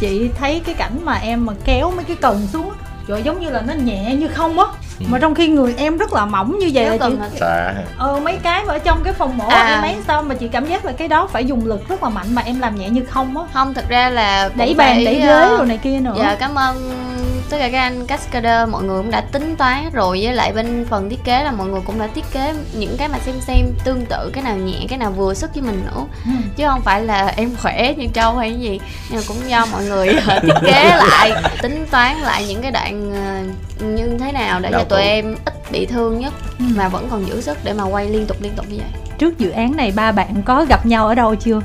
chị 0.00 0.30
thấy 0.38 0.60
cái 0.66 0.74
cảnh 0.74 0.98
mà 1.04 1.14
em 1.14 1.46
mà 1.46 1.52
kéo 1.64 1.90
mấy 1.96 2.04
cái 2.04 2.16
cần 2.20 2.46
xuống 2.52 2.70
á, 2.70 2.76
trời 3.08 3.22
giống 3.22 3.40
như 3.40 3.50
là 3.50 3.62
nó 3.66 3.74
nhẹ 3.74 4.14
như 4.18 4.28
không 4.28 4.58
á 4.58 4.66
Ừ. 5.00 5.06
mà 5.08 5.18
trong 5.18 5.34
khi 5.34 5.48
người 5.48 5.74
em 5.78 5.96
rất 5.98 6.12
là 6.12 6.26
mỏng 6.26 6.58
như 6.58 6.70
vậy 6.74 6.84
là 6.84 6.96
chị 7.08 7.16
hả? 7.20 7.28
Xà. 7.40 7.74
ờ 7.98 8.20
mấy 8.24 8.38
cái 8.42 8.64
mà 8.64 8.72
ở 8.74 8.78
trong 8.78 9.00
cái 9.04 9.12
phòng 9.12 9.38
mổ 9.38 9.48
À. 9.48 9.64
em 9.74 9.82
ấy 9.82 9.96
sao 10.06 10.22
mà 10.22 10.34
chị 10.34 10.48
cảm 10.48 10.66
giác 10.66 10.84
là 10.84 10.92
cái 10.92 11.08
đó 11.08 11.26
phải 11.32 11.44
dùng 11.44 11.66
lực 11.66 11.88
rất 11.88 12.02
là 12.02 12.08
mạnh 12.08 12.26
mà 12.34 12.42
em 12.42 12.60
làm 12.60 12.76
nhẹ 12.76 12.88
như 12.90 13.04
không 13.10 13.38
á 13.38 13.44
không 13.52 13.74
thực 13.74 13.88
ra 13.88 14.10
là 14.10 14.50
đẩy 14.54 14.74
bàn 14.74 14.94
phải, 14.96 15.04
đẩy 15.04 15.20
ờ, 15.20 15.40
ghế 15.50 15.56
rồi 15.56 15.66
này 15.66 15.78
kia 15.78 15.98
nữa 16.00 16.14
dạ 16.18 16.36
cảm 16.40 16.54
ơn 16.54 16.76
tất 17.50 17.56
cả 17.60 17.68
các 17.72 17.78
anh 17.80 18.06
cascader 18.06 18.68
mọi 18.68 18.82
người 18.82 19.02
cũng 19.02 19.10
đã 19.10 19.20
tính 19.20 19.56
toán 19.56 19.90
rồi 19.92 20.20
với 20.22 20.32
lại 20.34 20.52
bên 20.52 20.86
phần 20.90 21.10
thiết 21.10 21.24
kế 21.24 21.44
là 21.44 21.52
mọi 21.52 21.66
người 21.66 21.80
cũng 21.86 21.98
đã 21.98 22.06
thiết 22.14 22.24
kế 22.32 22.54
những 22.72 22.96
cái 22.98 23.08
mà 23.08 23.18
xem 23.18 23.34
xem 23.40 23.66
tương 23.84 24.06
tự 24.06 24.30
cái 24.34 24.44
nào 24.44 24.56
nhẹ 24.56 24.78
cái 24.88 24.98
nào 24.98 25.10
vừa 25.10 25.34
sức 25.34 25.50
với 25.54 25.62
mình 25.62 25.82
nữa. 25.86 26.04
Ừ. 26.24 26.30
chứ 26.56 26.64
không 26.68 26.82
phải 26.82 27.02
là 27.02 27.32
em 27.36 27.50
khỏe 27.62 27.94
như 27.96 28.06
trâu 28.12 28.34
hay 28.36 28.54
gì. 28.54 28.80
Nhưng 29.10 29.18
mà 29.20 29.24
cũng 29.28 29.36
do 29.48 29.66
mọi 29.72 29.84
người 29.84 30.08
ờ, 30.26 30.38
thiết 30.40 30.54
kế 30.66 30.84
lại 30.96 31.32
tính 31.62 31.86
toán 31.90 32.16
lại 32.16 32.44
những 32.48 32.62
cái 32.62 32.70
đoạn 32.70 33.12
ờ, 33.80 33.86
như 33.86 34.18
thế 34.20 34.32
nào 34.32 34.60
để 34.60 34.70
Đạo 34.70 34.80
cho 34.80 34.84
tụi 34.88 35.02
em 35.02 35.34
ít 35.44 35.54
bị 35.70 35.86
thương 35.86 36.20
nhất 36.20 36.32
Ừ. 36.58 36.64
mà 36.76 36.88
vẫn 36.88 37.08
còn 37.10 37.28
giữ 37.28 37.40
sức 37.40 37.58
để 37.64 37.72
mà 37.72 37.84
quay 37.84 38.08
liên 38.08 38.26
tục 38.26 38.36
liên 38.40 38.52
tục 38.56 38.66
như 38.68 38.76
vậy. 38.76 39.00
Trước 39.18 39.38
dự 39.38 39.50
án 39.50 39.76
này 39.76 39.92
ba 39.96 40.12
bạn 40.12 40.42
có 40.44 40.64
gặp 40.68 40.86
nhau 40.86 41.06
ở 41.08 41.14
đâu 41.14 41.34
chưa? 41.34 41.60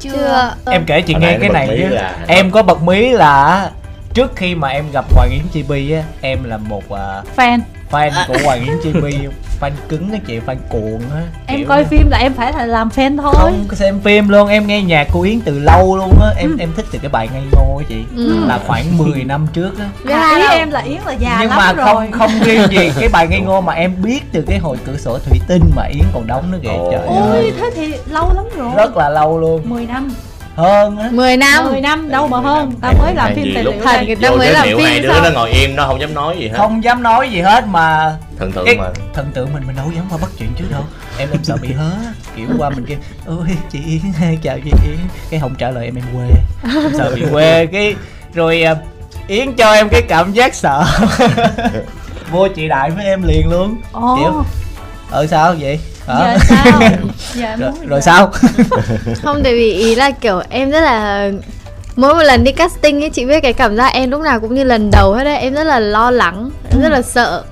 Chưa. 0.00 0.54
Em 0.66 0.84
kể 0.86 1.00
chị 1.02 1.12
Hồi 1.12 1.22
nghe 1.22 1.38
cái 1.40 1.48
này 1.48 1.76
là- 1.78 2.14
em 2.26 2.50
có 2.50 2.62
bật 2.62 2.82
mí 2.82 3.08
là 3.08 3.70
trước 4.14 4.36
khi 4.36 4.54
mà 4.54 4.68
em 4.68 4.84
gặp 4.92 5.04
Hoàng 5.14 5.30
Yến 5.30 5.42
Chibi 5.52 5.92
á 5.92 6.02
em 6.20 6.44
là 6.44 6.56
một 6.56 6.90
à, 6.92 7.22
fan. 7.36 7.58
fan 7.90 8.10
của 8.28 8.34
Hoàng 8.44 8.64
Yến 8.64 8.76
Chibi 8.82 9.16
fan 9.60 9.70
cứng 9.88 10.12
á 10.12 10.18
chị 10.26 10.38
fan 10.46 10.56
cuồng 10.68 11.00
á 11.14 11.20
em 11.46 11.64
coi 11.66 11.84
phim 11.84 12.10
là 12.10 12.18
em 12.18 12.34
phải 12.34 12.52
là 12.52 12.66
làm 12.66 12.88
fan 12.88 13.16
thôi. 13.22 13.32
Không 13.36 13.64
có 13.68 13.74
xem 13.76 14.00
phim 14.00 14.28
luôn 14.28 14.48
em 14.48 14.66
nghe 14.66 14.82
nhạc 14.82 15.08
của 15.12 15.20
Yến 15.20 15.40
từ 15.40 15.58
lâu 15.58 15.96
luôn 15.96 16.20
á 16.22 16.30
em 16.36 16.56
em 16.56 16.72
thích 16.76 16.86
từ 16.92 16.98
cái 16.98 17.08
bài 17.08 17.28
ngây 17.32 17.42
ngô 17.52 17.76
á 17.78 17.84
chị 17.88 18.04
Ừ. 18.16 18.44
là 18.48 18.58
khoảng 18.66 18.98
10 18.98 19.24
năm 19.24 19.46
trước 19.52 19.78
á. 19.78 19.88
À, 20.14 20.36
ý 20.36 20.58
em 20.58 20.70
là 20.70 20.80
yến 20.80 20.98
là 21.06 21.12
già 21.12 21.38
nhưng 21.40 21.50
lắm 21.50 21.58
mà 21.58 21.72
rồi. 21.72 21.86
không 21.86 22.12
không 22.12 22.30
riêng 22.44 22.62
gì 22.70 22.90
cái 23.00 23.08
bài 23.08 23.28
ngây 23.28 23.40
ngô 23.40 23.60
mà 23.60 23.72
em 23.72 24.02
biết 24.02 24.20
từ 24.32 24.42
cái 24.46 24.58
hồi 24.58 24.76
cửa 24.86 24.96
sổ 24.96 25.18
thủy 25.18 25.38
tinh 25.48 25.62
mà 25.76 25.82
Yến 25.84 26.04
còn 26.14 26.26
đóng 26.26 26.50
nữa 26.50 26.58
kìa 26.62 26.68
trời 26.92 27.00
ôi 27.06 27.30
ơi. 27.30 27.52
thế 27.60 27.70
thì 27.74 27.94
lâu 28.10 28.32
lắm 28.34 28.44
rồi. 28.56 28.70
Rất 28.76 28.96
là 28.96 29.08
lâu 29.08 29.38
luôn. 29.38 29.60
10 29.70 29.86
năm 29.86 30.10
hơn 30.56 30.98
á. 30.98 31.08
10 31.12 31.36
năm. 31.36 31.64
10 31.70 31.80
năm 31.80 32.08
đâu 32.10 32.28
mà 32.28 32.40
hơn. 32.40 32.72
Ta 32.80 32.92
mới 32.98 33.14
làm 33.14 33.34
phim 33.34 33.52
tài 33.54 33.64
lúc 33.64 33.74
liệu 33.74 33.84
đây 33.84 34.06
người 34.06 34.16
ta 34.16 34.30
mới 34.30 34.52
làm 34.52 34.66
phim 34.66 34.78
hai 34.78 35.00
đứa 35.00 35.20
nó 35.24 35.30
ngồi 35.34 35.50
im 35.50 35.76
nó 35.76 35.86
không 35.86 36.00
dám 36.00 36.14
nói 36.14 36.36
gì 36.38 36.48
hết. 36.48 36.58
Không 36.58 36.84
dám 36.84 37.02
nói 37.02 37.30
gì 37.30 37.40
hết 37.40 37.66
mà 37.66 38.16
thần 38.38 38.52
tượng 38.52 38.66
mà. 38.78 38.84
thần 39.14 39.30
tượng 39.34 39.52
mình 39.52 39.62
mình 39.66 39.76
đâu 39.76 39.92
dám 39.96 40.04
qua 40.10 40.18
bắt 40.22 40.30
chuyện 40.38 40.48
trước 40.56 40.64
đâu. 40.70 40.82
Em 41.18 41.28
em 41.32 41.44
sợ 41.44 41.56
bị 41.62 41.72
hớ. 41.72 41.90
Kiểu 42.36 42.46
qua 42.58 42.70
mình 42.70 42.84
kêu 42.86 42.98
ôi 43.26 43.46
chị 43.70 43.78
Yến 43.86 44.36
chào 44.42 44.58
chị. 44.64 44.70
Yến 44.86 44.98
cái 45.30 45.40
không 45.40 45.54
trả 45.54 45.70
lời 45.70 45.84
em 45.84 45.94
em 45.94 46.04
quê. 46.14 46.26
Em 46.82 46.92
sợ 46.98 47.12
bị 47.14 47.22
quê. 47.32 47.66
Cái 47.66 47.94
rồi 48.34 48.62
à, 48.62 48.76
Yến 49.28 49.52
cho 49.56 49.72
em 49.72 49.88
cái 49.88 50.02
cảm 50.02 50.32
giác 50.32 50.54
sợ. 50.54 50.84
Vô 52.30 52.48
chị 52.48 52.68
đại 52.68 52.90
với 52.90 53.04
em 53.04 53.22
liền 53.22 53.50
luôn. 53.50 53.76
Ồ. 53.92 54.16
Kiểu 54.20 54.44
ờ 55.10 55.26
sao 55.26 55.54
vậy 55.60 55.80
Hả? 56.06 56.38
giờ 56.38 56.44
sao? 56.48 56.80
Giờ 57.34 57.56
rồi, 57.58 57.72
rồi 57.86 58.02
sao? 58.02 58.32
Không 59.22 59.40
tại 59.44 59.52
vì 59.54 59.72
ý 59.72 59.94
là 59.94 60.10
kiểu 60.10 60.42
em 60.50 60.70
rất 60.70 60.80
là 60.80 61.30
mỗi 61.96 62.14
một 62.14 62.22
lần 62.22 62.44
đi 62.44 62.52
casting 62.52 63.04
ấy 63.04 63.10
chị 63.10 63.24
biết 63.24 63.40
cái 63.40 63.52
cảm 63.52 63.76
giác 63.76 63.92
em 63.94 64.10
lúc 64.10 64.20
nào 64.22 64.40
cũng 64.40 64.54
như 64.54 64.64
lần 64.64 64.90
đầu 64.90 65.12
hết 65.12 65.24
đấy. 65.24 65.36
Em 65.36 65.54
rất 65.54 65.64
là 65.64 65.80
lo 65.80 66.10
lắng 66.10 66.50
em 66.70 66.80
rất 66.82 66.88
là 66.88 67.02
sợ. 67.02 67.44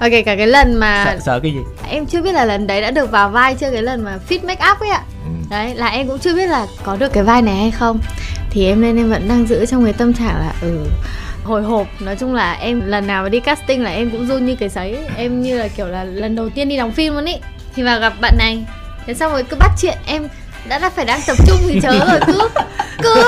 Và 0.00 0.08
kể 0.08 0.22
cả 0.22 0.36
cái 0.36 0.46
lần 0.46 0.74
mà 0.74 1.04
sợ, 1.04 1.18
sợ 1.24 1.40
cái 1.40 1.52
gì? 1.52 1.58
em 1.90 2.06
chưa 2.06 2.22
biết 2.22 2.32
là 2.32 2.44
lần 2.44 2.66
đấy 2.66 2.80
đã 2.80 2.90
được 2.90 3.10
vào 3.10 3.28
vai 3.28 3.54
chưa 3.54 3.70
cái 3.70 3.82
lần 3.82 4.04
mà 4.04 4.18
fit 4.28 4.46
make 4.46 4.64
up 4.72 4.80
ấy 4.80 4.88
ạ. 4.88 5.02
Ừ. 5.24 5.30
đấy 5.50 5.74
là 5.74 5.86
em 5.86 6.08
cũng 6.08 6.18
chưa 6.18 6.34
biết 6.34 6.46
là 6.46 6.66
có 6.84 6.96
được 6.96 7.12
cái 7.12 7.22
vai 7.22 7.42
này 7.42 7.56
hay 7.56 7.70
không. 7.70 7.98
Thì 8.50 8.66
em 8.66 8.80
nên 8.80 8.96
em 8.96 9.10
vẫn 9.10 9.28
đang 9.28 9.46
giữ 9.46 9.66
trong 9.66 9.84
cái 9.84 9.92
tâm 9.92 10.14
trạng 10.14 10.38
là 10.38 10.52
ừ 10.62 10.78
hồi 11.44 11.62
hộp. 11.62 11.86
Nói 12.00 12.16
chung 12.16 12.34
là 12.34 12.52
em 12.52 12.82
lần 12.86 13.06
nào 13.06 13.22
mà 13.22 13.28
đi 13.28 13.40
casting 13.40 13.82
là 13.82 13.90
em 13.90 14.10
cũng 14.10 14.26
run 14.26 14.46
như 14.46 14.56
cái 14.56 14.68
sấy. 14.68 14.94
Ấy. 14.94 15.04
em 15.16 15.42
như 15.42 15.58
là 15.58 15.68
kiểu 15.68 15.86
là 15.88 16.04
lần 16.04 16.36
đầu 16.36 16.48
tiên 16.50 16.68
đi 16.68 16.76
đóng 16.76 16.92
phim 16.92 17.14
luôn 17.14 17.24
ý 17.24 17.34
thì 17.74 17.82
vào 17.82 18.00
gặp 18.00 18.12
bạn 18.20 18.34
này. 18.38 18.64
Thế 19.06 19.14
xong 19.14 19.32
rồi 19.32 19.42
cứ 19.42 19.56
bắt 19.56 19.70
chuyện 19.80 19.98
em 20.06 20.28
đã 20.68 20.78
đã 20.78 20.90
phải 20.90 21.04
đang 21.04 21.20
tập 21.26 21.36
trung 21.46 21.58
thì 21.68 21.80
chớ 21.82 21.90
rồi 21.92 22.20
cứ 22.26 22.48
cứ 23.02 23.24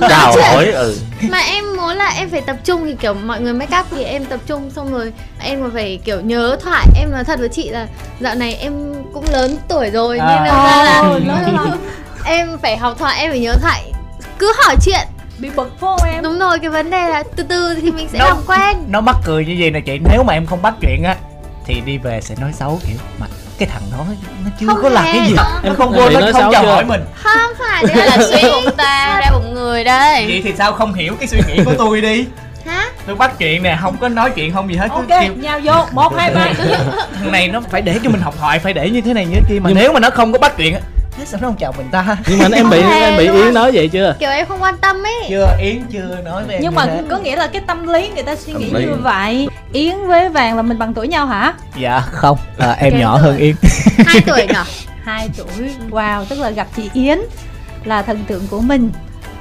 nói 0.00 0.32
chuyện. 0.34 0.44
hỏi 0.44 0.66
ừ. 0.66 0.96
Mà 1.30 1.38
em 1.38 1.76
muốn 1.76 1.96
là 1.96 2.08
em 2.16 2.30
phải 2.30 2.40
tập 2.40 2.56
trung 2.64 2.86
thì 2.86 2.94
kiểu 3.00 3.14
mọi 3.14 3.40
người 3.40 3.52
make 3.52 3.78
up 3.80 3.86
thì 3.90 4.04
em 4.04 4.24
tập 4.24 4.40
trung 4.46 4.70
xong 4.70 4.92
rồi 4.92 5.12
em 5.40 5.60
còn 5.62 5.70
phải 5.74 6.00
kiểu 6.04 6.20
nhớ 6.20 6.56
thoại. 6.62 6.86
Em 7.00 7.10
nói 7.10 7.24
thật 7.24 7.38
với 7.38 7.48
chị 7.48 7.68
là 7.68 7.86
dạo 8.20 8.34
này 8.34 8.54
em 8.54 8.72
cũng 9.14 9.24
lớn 9.32 9.56
tuổi 9.68 9.90
rồi 9.90 10.18
À. 10.18 10.26
nên 10.26 10.48
là, 10.48 10.64
ra 10.64 10.82
là 10.82 11.52
lắm. 11.52 11.78
em 12.24 12.58
phải 12.62 12.76
học 12.76 12.96
thoại 12.98 13.18
em 13.20 13.30
phải 13.30 13.40
nhớ 13.40 13.54
thoại. 13.62 13.92
Cứ 14.38 14.52
hỏi 14.64 14.76
chuyện. 14.84 15.06
Bị 15.38 15.50
bực 15.56 15.72
không 15.80 15.98
em. 16.06 16.22
Đúng 16.22 16.38
rồi 16.38 16.58
cái 16.58 16.70
vấn 16.70 16.90
đề 16.90 17.08
là 17.08 17.22
từ 17.36 17.42
từ 17.42 17.74
thì 17.82 17.90
mình 17.90 18.08
sẽ 18.12 18.18
Đâu. 18.18 18.28
làm 18.28 18.38
quen. 18.46 18.76
nó 18.88 19.00
mắc 19.00 19.16
cười 19.24 19.44
như 19.46 19.56
vậy 19.60 19.70
nè 19.70 19.80
chị. 19.80 19.98
Nếu 20.10 20.22
mà 20.22 20.32
em 20.32 20.46
không 20.46 20.62
bắt 20.62 20.74
chuyện 20.80 21.02
á 21.04 21.16
thì 21.66 21.80
đi 21.80 21.98
về 21.98 22.20
sẽ 22.20 22.34
nói 22.40 22.52
xấu 22.58 22.80
kiểu 22.86 22.96
mà 23.18 23.26
cái 23.58 23.68
thằng 23.72 23.82
đó 23.92 24.04
nó 24.44 24.50
chưa 24.60 24.66
Không 24.66 24.82
có 24.82 24.88
làm 24.88 25.04
cái 25.04 25.20
gì. 25.28 25.34
Ờ. 25.36 25.60
em 25.64 25.74
không 25.76 25.92
vô 25.92 26.10
nó 26.10 26.20
không 26.32 26.52
chào 26.52 26.66
hỏi 26.66 26.84
mình. 26.84 27.00
Không 27.14 27.52
phải 27.58 27.84
đây 27.86 27.96
đấy 27.96 28.06
là 28.06 28.16
suy 28.32 28.42
bụng 28.50 28.74
ta 28.76 29.20
ra 29.20 29.30
bụng 29.32 29.54
người 29.54 29.84
đây. 29.84 30.26
Vậy 30.26 30.40
thì 30.44 30.52
sao 30.58 30.72
không 30.72 30.94
hiểu 30.94 31.14
cái 31.20 31.28
suy 31.28 31.38
nghĩ 31.48 31.64
của 31.64 31.74
tôi 31.78 32.00
đi? 32.00 32.26
Hả? 32.66 32.88
Tôi 33.06 33.16
bắt 33.16 33.38
chuyện 33.38 33.62
nè 33.62 33.78
không 33.80 33.96
có 34.00 34.08
nói 34.08 34.30
chuyện 34.30 34.52
không 34.52 34.68
gì 34.72 34.76
hết 34.76 34.88
cứ 34.88 34.94
ok 34.94 35.08
kêu. 35.08 35.32
nhào 35.36 35.60
vô 35.64 35.72
một 35.92 36.16
hai 36.16 36.34
ba 36.34 36.52
thằng 37.18 37.32
này 37.32 37.48
nó 37.48 37.60
phải 37.70 37.82
để 37.82 37.98
cho 38.04 38.10
mình 38.10 38.20
học 38.20 38.34
thoại 38.40 38.58
phải 38.58 38.72
để 38.72 38.90
như 38.90 39.00
thế 39.00 39.12
này 39.14 39.26
như 39.26 39.34
thế 39.34 39.42
kia 39.48 39.58
mà 39.60 39.68
Nhưng- 39.68 39.78
nếu 39.78 39.92
mà 39.92 40.00
nó 40.00 40.10
không 40.10 40.32
có 40.32 40.38
bắt 40.38 40.52
chuyện 40.56 40.74
thế 41.16 41.24
sao 41.24 41.40
nó 41.42 41.48
không 41.48 41.56
chào 41.56 41.72
mình 41.78 41.88
ta. 41.90 42.16
Nhưng 42.28 42.38
mà 42.38 42.48
em 42.54 42.70
bị 42.70 42.78
em 42.80 43.18
bị 43.18 43.24
yến 43.30 43.54
nói 43.54 43.70
vậy 43.74 43.88
chưa? 43.88 44.14
Kiểu 44.18 44.30
em 44.30 44.46
không 44.46 44.62
quan 44.62 44.76
tâm 44.78 44.96
ấy. 45.06 45.14
Chưa 45.28 45.46
yến 45.60 45.82
chưa 45.92 46.16
nói 46.24 46.44
với 46.44 46.54
em 46.54 46.62
nhưng 46.62 46.70
như 46.72 46.76
mà 46.76 46.86
thế. 46.86 47.02
có 47.10 47.18
nghĩa 47.18 47.36
là 47.36 47.46
cái 47.46 47.62
tâm 47.66 47.88
lý 47.88 48.08
người 48.14 48.22
ta 48.22 48.36
suy 48.36 48.52
nghĩ 48.52 48.70
như 48.70 48.94
vậy. 49.02 49.48
Yến 49.72 50.06
với 50.06 50.28
vàng 50.28 50.56
là 50.56 50.62
mình 50.62 50.78
bằng 50.78 50.94
tuổi 50.94 51.08
nhau 51.08 51.26
hả? 51.26 51.54
Dạ 51.78 52.00
không. 52.00 52.38
À, 52.58 52.72
em 52.72 52.90
Kém 52.92 53.00
nhỏ 53.00 53.18
tuổi. 53.18 53.22
hơn 53.22 53.36
yến. 53.36 53.54
Hai 54.06 54.20
tuổi 54.26 54.46
nhở? 54.52 54.64
Hai 55.04 55.28
tuổi. 55.36 55.70
Wow 55.90 56.24
tức 56.24 56.38
là 56.38 56.50
gặp 56.50 56.66
chị 56.76 56.90
yến 56.94 57.18
là 57.84 58.02
thần 58.02 58.24
tượng 58.24 58.46
của 58.50 58.60
mình. 58.60 58.90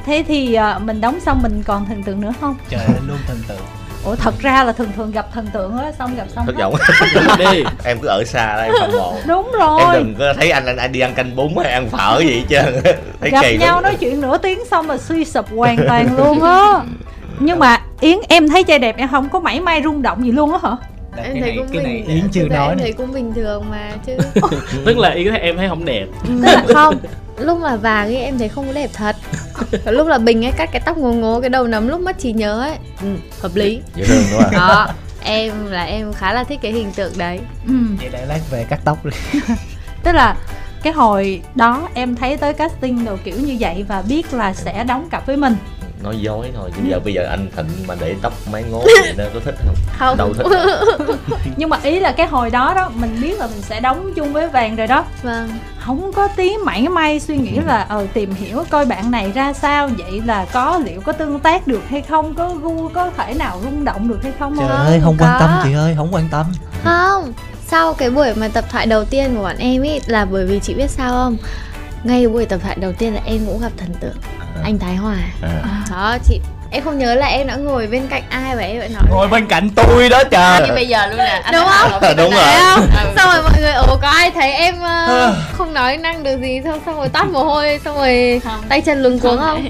Thế 0.05 0.23
thì 0.27 0.53
ờ, 0.53 0.79
mình 0.79 1.01
đóng 1.01 1.19
xong 1.25 1.41
mình 1.43 1.63
còn 1.63 1.85
thần 1.85 2.03
tượng 2.03 2.21
nữa 2.21 2.33
không? 2.41 2.55
Trời 2.69 2.79
ơi 2.85 2.95
luôn 3.07 3.17
thần 3.27 3.37
tượng 3.47 3.57
ủa 4.05 4.15
thật 4.15 4.33
ra 4.39 4.63
là 4.63 4.71
thường 4.71 4.91
thường 4.95 5.11
gặp 5.11 5.25
thần 5.33 5.47
tượng 5.53 5.77
á 5.77 5.91
xong 5.99 6.15
gặp 6.15 6.25
xong 6.35 6.45
thất 6.45 6.55
vọng. 6.59 6.73
Đi. 7.39 7.63
Em 7.83 7.99
cứ 8.01 8.07
ở 8.07 8.23
xa 8.25 8.55
đó 8.57 8.61
em 8.63 8.71
không 8.79 8.91
bộ. 8.91 9.13
Đúng 9.27 9.51
em 9.53 9.59
rồi 9.59 9.81
đừng 9.93 10.15
có 10.19 10.33
thấy 10.37 10.51
anh 10.51 10.65
anh, 10.65 10.77
anh 10.77 10.91
đi 10.91 10.99
ăn 10.99 11.13
canh 11.13 11.35
bún 11.35 11.49
hay 11.63 11.71
ăn 11.73 11.89
phở 11.89 12.19
gì 12.19 12.33
hết 12.39 12.45
trơn. 12.49 12.81
Thấy 13.21 13.29
gặp 13.29 13.41
kỳ 13.41 13.57
nhau 13.57 13.75
lắm. 13.75 13.83
nói 13.83 13.95
chuyện 13.99 14.21
nửa 14.21 14.37
tiếng 14.37 14.59
xong 14.71 14.89
là 14.89 14.97
suy 14.97 15.25
sụp 15.25 15.45
hoàn 15.57 15.77
toàn 15.87 16.17
luôn 16.17 16.43
á. 16.43 16.79
Nhưng 17.39 17.59
mà 17.59 17.81
yến 17.99 18.17
em 18.29 18.49
thấy 18.49 18.63
trai 18.63 18.79
đẹp 18.79 18.97
em 18.97 19.07
không 19.11 19.29
có 19.29 19.39
mảy 19.39 19.59
may 19.59 19.81
rung 19.83 20.01
động 20.01 20.25
gì 20.25 20.31
luôn 20.31 20.51
á 20.53 20.59
hả 20.63 20.75
Đây, 21.15 21.25
em 21.25 21.33
cái 21.33 21.41
thấy 21.41 21.51
này 21.51 21.57
cũng 21.57 21.67
cái 21.67 21.83
bình 21.83 22.05
này 22.07 22.15
yến 22.15 22.29
chưa 22.31 22.47
nói 22.47 22.69
em 22.69 22.77
nè 22.77 22.83
thấy 22.83 22.93
cũng 22.93 23.11
bình 23.11 23.33
thường 23.33 23.69
mà 23.69 23.91
chứ 24.05 24.17
tức 24.85 24.97
là 24.97 25.09
yến 25.09 25.29
thấy 25.29 25.39
em 25.39 25.57
thấy 25.57 25.69
không 25.69 25.85
đẹp. 25.85 26.05
Tức 26.23 26.39
là 26.41 26.65
không 26.73 26.95
lúc 27.37 27.59
mà 27.59 27.75
vàng 27.75 28.07
ấy 28.07 28.17
em 28.17 28.37
thấy 28.37 28.49
không 28.49 28.67
có 28.67 28.73
đẹp 28.73 28.89
thật. 28.93 29.15
Còn 29.85 29.95
lúc 29.95 30.07
là 30.07 30.17
bình 30.17 30.45
ấy 30.45 30.51
cắt 30.51 30.69
cái 30.71 30.81
tóc 30.85 30.97
ngố 30.97 31.13
ngố 31.13 31.41
cái 31.41 31.49
đầu 31.49 31.67
nấm 31.67 31.87
lúc 31.87 32.01
mất 32.01 32.19
trí 32.19 32.33
nhớ 32.33 32.61
ấy. 32.61 32.75
Ừ, 33.01 33.15
hợp 33.41 33.55
lý. 33.55 33.81
Dễ 33.95 34.05
thương 34.05 34.23
đúng 34.31 34.41
không 34.41 34.51
đó 34.51 34.87
em 35.23 35.65
là 35.65 35.83
em 35.83 36.13
khá 36.13 36.33
là 36.33 36.43
thích 36.43 36.59
cái 36.61 36.71
hình 36.71 36.91
tượng 36.91 37.13
đấy. 37.17 37.39
Ừ. 37.67 37.73
vậy 37.99 38.09
để 38.11 38.25
lát 38.25 38.39
về 38.51 38.65
cắt 38.69 38.79
tóc 38.85 39.05
đi. 39.05 39.39
Tức 40.03 40.11
là 40.11 40.35
cái 40.83 40.93
hồi 40.93 41.41
đó 41.55 41.89
em 41.93 42.15
thấy 42.15 42.37
tới 42.37 42.53
casting 42.53 43.05
đồ 43.05 43.17
kiểu 43.23 43.35
như 43.39 43.57
vậy 43.59 43.85
và 43.87 44.01
biết 44.01 44.33
là 44.33 44.53
sẽ 44.53 44.83
đóng 44.83 45.07
cặp 45.11 45.25
với 45.25 45.37
mình 45.37 45.55
nói 46.03 46.17
dối 46.19 46.51
thôi. 46.55 46.71
Chứ 46.75 46.81
giờ 46.89 46.99
bây 46.99 47.13
giờ 47.13 47.27
anh 47.29 47.47
thịnh 47.55 47.87
mà 47.87 47.95
để 47.99 48.15
tóc 48.21 48.33
mái 48.51 48.63
ngố 48.63 48.79
vậy 49.03 49.13
nó 49.17 49.23
có 49.33 49.39
thích 49.45 49.55
không? 49.65 49.75
Không. 49.97 50.17
Đâu 50.17 50.33
thích 50.33 50.45
đâu. 50.51 51.15
nhưng 51.57 51.69
mà 51.69 51.77
ý 51.83 51.99
là 51.99 52.11
cái 52.11 52.27
hồi 52.27 52.49
đó 52.49 52.73
đó 52.75 52.91
mình 52.95 53.17
biết 53.21 53.39
là 53.39 53.47
mình 53.47 53.61
sẽ 53.61 53.79
đóng 53.79 54.13
chung 54.15 54.33
với 54.33 54.47
vàng 54.47 54.75
rồi 54.75 54.87
đó. 54.87 55.05
Vâng. 55.23 55.49
Không 55.79 56.13
có 56.13 56.27
tí 56.27 56.57
mảy 56.65 56.87
may 56.87 57.19
suy 57.19 57.37
nghĩ 57.37 57.59
là 57.65 57.85
ờ 57.89 58.07
tìm 58.13 58.33
hiểu 58.33 58.63
coi 58.69 58.85
bạn 58.85 59.11
này 59.11 59.31
ra 59.31 59.53
sao 59.53 59.89
vậy 59.97 60.21
là 60.25 60.45
có 60.53 60.81
liệu 60.85 61.01
có 61.01 61.11
tương 61.11 61.39
tác 61.39 61.67
được 61.67 61.81
hay 61.89 62.01
không 62.01 62.33
có 62.33 62.49
gu 62.49 62.89
có 62.89 63.09
thể 63.17 63.33
nào 63.33 63.59
rung 63.63 63.85
động 63.85 64.07
được 64.07 64.19
hay 64.23 64.31
không 64.39 64.55
trời 64.57 64.67
không? 64.69 64.77
ơi 64.85 64.99
không 65.03 65.15
quan 65.19 65.31
có. 65.33 65.39
tâm 65.39 65.49
chị 65.63 65.73
ơi 65.73 65.93
không 65.97 66.13
quan 66.13 66.27
tâm. 66.31 66.45
Không 66.83 67.33
sau 67.67 67.93
cái 67.93 68.09
buổi 68.09 68.33
mà 68.35 68.47
tập 68.47 68.65
thoại 68.69 68.85
đầu 68.85 69.05
tiên 69.05 69.35
của 69.35 69.41
bọn 69.43 69.55
em 69.57 69.81
ấy 69.81 70.01
là 70.05 70.25
bởi 70.25 70.45
vì 70.45 70.59
chị 70.59 70.73
biết 70.73 70.89
sao 70.89 71.11
không 71.11 71.37
ngay 72.03 72.27
buổi 72.27 72.45
tập 72.45 72.59
thoại 72.63 72.75
đầu 72.79 72.91
tiên 72.93 73.13
là 73.13 73.21
em 73.25 73.39
cũng 73.45 73.61
gặp 73.61 73.71
thần 73.77 73.93
tượng 73.99 74.15
anh 74.63 74.79
Thái 74.79 74.95
Hòa 74.95 75.15
à. 75.41 75.83
đó 75.91 76.17
chị 76.27 76.39
em 76.71 76.83
không 76.83 76.97
nhớ 76.99 77.15
là 77.15 77.27
em 77.27 77.47
đã 77.47 77.55
ngồi 77.55 77.87
bên 77.87 78.07
cạnh 78.07 78.23
ai 78.29 78.55
và 78.55 78.61
em 78.61 78.79
lại 78.79 78.89
nói 78.89 79.03
ngồi 79.09 79.27
bên 79.27 79.47
cạnh 79.47 79.69
tôi 79.75 80.09
đó 80.09 80.23
trời 80.31 80.67
như 80.67 80.73
bây 80.73 80.87
giờ 80.87 81.07
luôn 81.07 81.17
nè 81.17 81.41
anh 81.43 81.53
Đúng 81.53 81.63
không? 81.65 82.01
là 82.01 82.13
Đúng 82.17 82.31
rồi. 82.31 82.43
không? 82.59 82.87
Xong 83.15 83.29
rồi 83.33 83.43
mọi 83.43 83.61
người 83.61 83.71
ồ 83.71 83.97
có 84.01 84.07
ai 84.07 84.31
thấy 84.31 84.51
em 84.51 84.75
ờ, 84.81 85.35
không 85.53 85.73
nói 85.73 85.97
năng 85.97 86.23
được 86.23 86.37
gì 86.41 86.61
xong 86.63 86.79
xong 86.85 86.97
rồi 86.97 87.09
toát 87.09 87.25
mồ 87.29 87.43
hôi 87.43 87.79
xong 87.85 87.95
rồi 87.95 88.41
Không. 88.43 88.61
tay 88.69 88.81
chân 88.81 89.01
luống 89.03 89.19
cuống 89.19 89.37
không? 89.37 89.65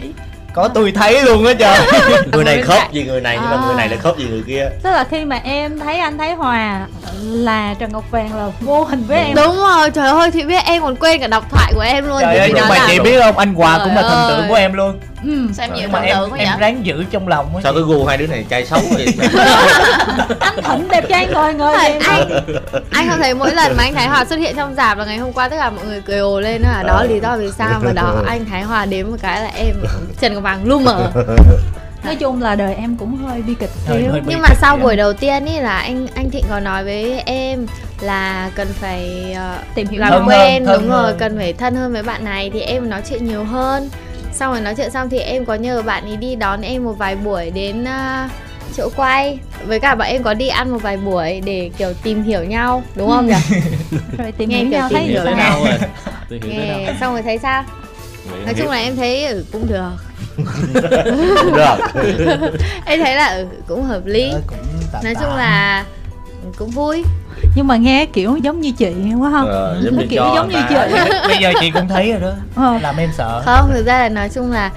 Có 0.54 0.68
tôi 0.68 0.92
thấy 0.92 1.22
luôn 1.24 1.46
á 1.46 1.54
trời. 1.60 1.78
Người 2.32 2.44
này 2.44 2.64
cạnh. 2.68 2.88
gì 2.92 3.04
người 3.04 3.22
này 3.22 3.38
nhưng 3.42 3.50
mà 3.50 3.56
À. 3.58 3.64
người 3.66 3.76
này 3.76 3.90
lại 3.90 3.98
khớp 3.98 4.18
gì 4.18 4.26
người 4.30 4.44
kia. 4.48 4.70
Tức 4.84 4.92
là 4.92 5.04
khi 5.04 5.26
mà 5.26 5.40
em 5.44 5.80
thấy 5.80 5.98
anh 5.98 6.18
Thái 6.18 6.34
Hòa 6.34 6.88
là 7.22 7.74
Trần 7.80 7.92
Ngọc 7.94 8.12
Vàng 8.12 8.36
là 8.38 8.48
vô 8.62 8.84
hình 8.84 9.04
với 9.08 9.18
em. 9.18 9.36
Đúng 9.36 9.56
rồi, 9.58 9.90
trời 9.92 10.10
ơi 10.10 10.32
chị 10.32 10.44
biết 10.44 10.64
em 10.66 10.82
còn 10.82 10.96
quên 10.96 11.22
cả 11.22 11.28
đọc 11.28 11.44
thoại 11.52 11.72
của 11.76 11.82
em 11.82 12.08
luôn. 12.08 12.18
Trời 12.22 12.34
Vì 12.34 12.40
ơi 12.40 12.48
chị 12.50 12.54
nhưng 12.56 12.70
mà 12.70 12.86
chị 12.88 13.00
biết 13.00 13.22
không? 13.24 13.38
Anh 13.38 13.54
hòa 13.54 13.80
cũng 13.84 13.96
là 13.96 14.02
thần 14.02 14.30
tượng 14.30 14.48
của 14.50 14.56
em 14.56 14.74
luôn 14.74 15.00
ừ. 15.24 15.48
sao 15.54 15.66
em 15.66 15.74
nhiều 15.76 15.90
thần 15.92 16.04
em 16.04 16.18
tượng 16.18 16.32
quá 16.32 16.38
em 16.38 16.48
vậy? 16.48 16.58
ráng 16.60 16.86
giữ 16.86 17.04
trong 17.12 17.28
lòng 17.28 17.56
á 17.56 17.62
sao 17.64 17.74
cái 17.74 17.82
gu 17.82 18.06
hai 18.06 18.18
đứa 18.18 18.28
này 18.28 18.46
trai 18.50 18.66
xấu 18.66 18.80
vậy 18.96 19.08
anh 20.40 20.56
Thịnh 20.64 20.88
đẹp 20.90 21.06
trai 21.10 21.28
ngồi 21.28 21.54
ngồi 21.54 21.76
em 21.86 22.02
anh 22.08 22.30
anh 22.92 23.10
không 23.10 23.20
thấy 23.20 23.34
mỗi 23.34 23.54
lần 23.56 23.78
mà 23.78 23.84
anh 23.84 23.94
Thái 23.94 24.08
Hòa 24.08 24.26
xuất 24.26 24.36
hiện 24.40 24.56
trong 24.56 24.76
dạp 24.76 24.98
là 24.98 25.06
ngày 25.06 25.18
hôm 25.18 25.34
qua 25.34 25.50
tất 25.50 25.56
cả 25.60 25.70
mọi 25.70 25.86
người 25.86 26.02
cười 26.02 26.18
ồ 26.20 26.40
lên 26.40 26.62
là 26.62 26.84
đó 26.88 26.94
Ờ. 26.98 27.08
lý 27.08 27.20
do 27.20 27.38
vì 27.38 27.52
sao 27.58 27.82
mà 27.84 27.92
đó 27.92 28.24
anh 28.28 28.46
Thái 28.46 28.62
Hòa 28.64 28.86
đến 28.86 29.12
một 29.12 29.18
cái 29.22 29.42
là 29.42 29.52
em 29.56 29.76
Trần 30.22 30.34
Ngọc 30.34 30.44
Vàng 30.44 30.66
lu 30.66 30.80
mờ. 30.80 31.12
Nói 32.06 32.16
chung 32.16 32.42
là 32.42 32.56
đời 32.56 32.74
em 32.76 32.98
cũng 32.98 33.18
hơi 33.18 33.42
bi 33.42 33.54
kịch 33.60 33.70
xíu. 33.88 34.12
nhưng 34.28 34.42
mà 34.42 34.50
sau 34.62 34.76
vậy. 34.76 34.84
buổi 34.84 34.96
đầu 34.96 35.14
tiên 35.14 35.46
ý 35.46 35.60
là 35.60 35.78
anh 35.78 36.08
anh 36.16 36.30
Thịnh 36.30 36.46
có 36.50 36.60
nói 36.60 36.84
với 36.84 37.22
em 37.26 37.66
là 38.02 38.50
cần 38.56 38.68
phải 38.80 39.34
ờ, 39.38 39.58
tìm 39.76 39.88
hiểu 39.88 40.02
làm 40.02 40.26
quen 40.28 40.66
hơn, 40.66 40.82
đúng 40.82 40.90
rồi 40.90 41.04
hơn. 41.04 41.16
cần 41.20 41.38
phải 41.38 41.54
thân 41.54 41.76
hơn 41.76 41.94
với 41.94 42.04
bạn 42.04 42.24
này 42.26 42.50
thì 42.54 42.60
em 42.62 42.90
nói 42.90 43.02
chuyện 43.10 43.26
nhiều 43.26 43.44
hơn 43.44 43.90
xong 44.34 44.52
rồi 44.52 44.62
nói 44.62 44.76
chuyện 44.78 44.91
xong 44.91 45.10
thì 45.10 45.20
em 45.20 45.46
có 45.46 45.56
nhờ 45.56 45.82
bạn 45.82 46.06
ấy 46.06 46.17
đi 46.17 46.36
đón 46.36 46.62
em 46.62 46.84
một 46.84 46.94
vài 46.98 47.15
buổi 47.15 47.50
đến 47.52 47.84
à, 47.88 48.30
chỗ 48.78 48.89
quay. 48.96 49.39
Với 49.65 49.80
cả 49.80 49.96
bọn 49.96 50.08
em 50.08 50.24
có 50.24 50.34
đi 50.34 50.48
ăn 50.48 50.70
một 50.72 50.82
vài 50.82 50.98
buổi 50.98 51.41
để 51.46 51.72
kiểu 51.78 51.94
tìm 52.04 52.24
hiểu 52.24 52.44
nhau 52.44 52.84
đúng 52.96 53.10
không 53.10 53.28
nhỉ? 53.28 53.34
Rồi 54.17 54.32
tìm 54.32 54.50
Nghe 54.50 54.58
hiểu 54.58 54.65
kiểu 54.72 54.80
nhau 54.80 54.89
tìm 54.89 54.98
thấy 54.98 55.08
hiểu 55.08 55.26
đâu 55.26 55.36
rồi. 55.65 55.78
Tìm 56.30 56.41
hiểu 56.41 56.52
nghe 56.52 56.94
xong 57.00 57.13
rồi 57.13 57.22
thấy 57.22 57.38
sao? 57.38 57.63
Nói 58.46 58.54
chung 58.58 58.67
là 58.67 58.78
em 58.78 58.96
thấy 58.96 59.26
ừ, 59.26 59.46
cũng 59.52 59.67
được. 59.67 59.91
Được. 61.56 61.78
Em 62.86 63.00
thấy 63.00 63.15
là 63.15 63.28
ừ, 63.28 63.46
cũng 63.67 63.84
hợp 63.84 64.06
lý. 64.06 64.30
Ờ, 64.30 64.41
cũng 64.48 64.58
tạm 64.94 65.04
nói 65.04 65.15
tạm. 65.15 65.24
chung 65.24 65.36
là 65.36 65.86
cũng 66.58 66.70
vui 66.70 67.04
nhưng 67.56 67.67
mà 67.67 67.76
nghe 67.78 68.06
kiểu 68.06 68.38
giống 68.44 68.62
như 68.62 68.72
chị 68.72 68.94
quá 69.20 69.32
không 69.32 69.48
Ờ, 69.50 69.82
giống 69.84 69.96
Nó 69.96 70.02
như 70.02 70.08
kiểu 70.10 70.24
giống 70.36 70.50
như 70.50 70.56
ta. 70.70 70.88
chị 70.89 71.00
bây 71.28 71.38
giờ 71.38 71.52
chị 71.60 71.72
cũng 71.72 71.88
thấy 71.88 72.12
rồi 72.12 72.22
đó 72.22 72.32
Ờ. 72.56 72.78
làm 72.82 72.98
em 72.98 73.10
sợ 73.17 73.41
không 73.46 73.70
thực 73.74 73.86
ra 73.86 74.00
là 74.00 74.10
nói 74.10 74.30
chung 74.30 74.52
là 74.52 74.72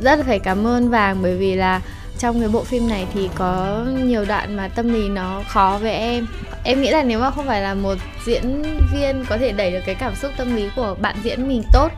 rất 0.00 0.18
là 0.18 0.24
phải 0.26 0.38
cảm 0.38 0.66
ơn 0.66 0.90
vàng 0.90 1.16
bởi 1.22 1.36
vì 1.36 1.54
là 1.54 1.80
trong 2.18 2.40
cái 2.40 2.48
bộ 2.48 2.64
phim 2.64 2.88
này 2.88 3.06
thì 3.14 3.28
có 3.34 3.84
nhiều 4.04 4.24
đoạn 4.24 4.56
mà 4.56 4.68
tâm 4.68 4.92
lý 4.94 5.08
nó 5.08 5.42
khó 5.48 5.78
với 5.82 5.92
em 5.92 6.26
em 6.64 6.82
nghĩ 6.82 6.90
là 6.90 7.02
nếu 7.02 7.18
mà 7.20 7.30
không 7.30 7.46
phải 7.46 7.60
là 7.60 7.74
một 7.74 7.94
diễn 8.26 8.62
viên 8.92 9.24
có 9.28 9.36
thể 9.38 9.52
đẩy 9.52 9.70
được 9.70 9.80
cái 9.86 9.94
cảm 9.94 10.14
xúc 10.16 10.30
tâm 10.36 10.56
lý 10.56 10.68
của 10.76 10.96
bạn 11.00 11.16
diễn 11.22 11.48
mình 11.48 11.62
tốt 11.72 11.88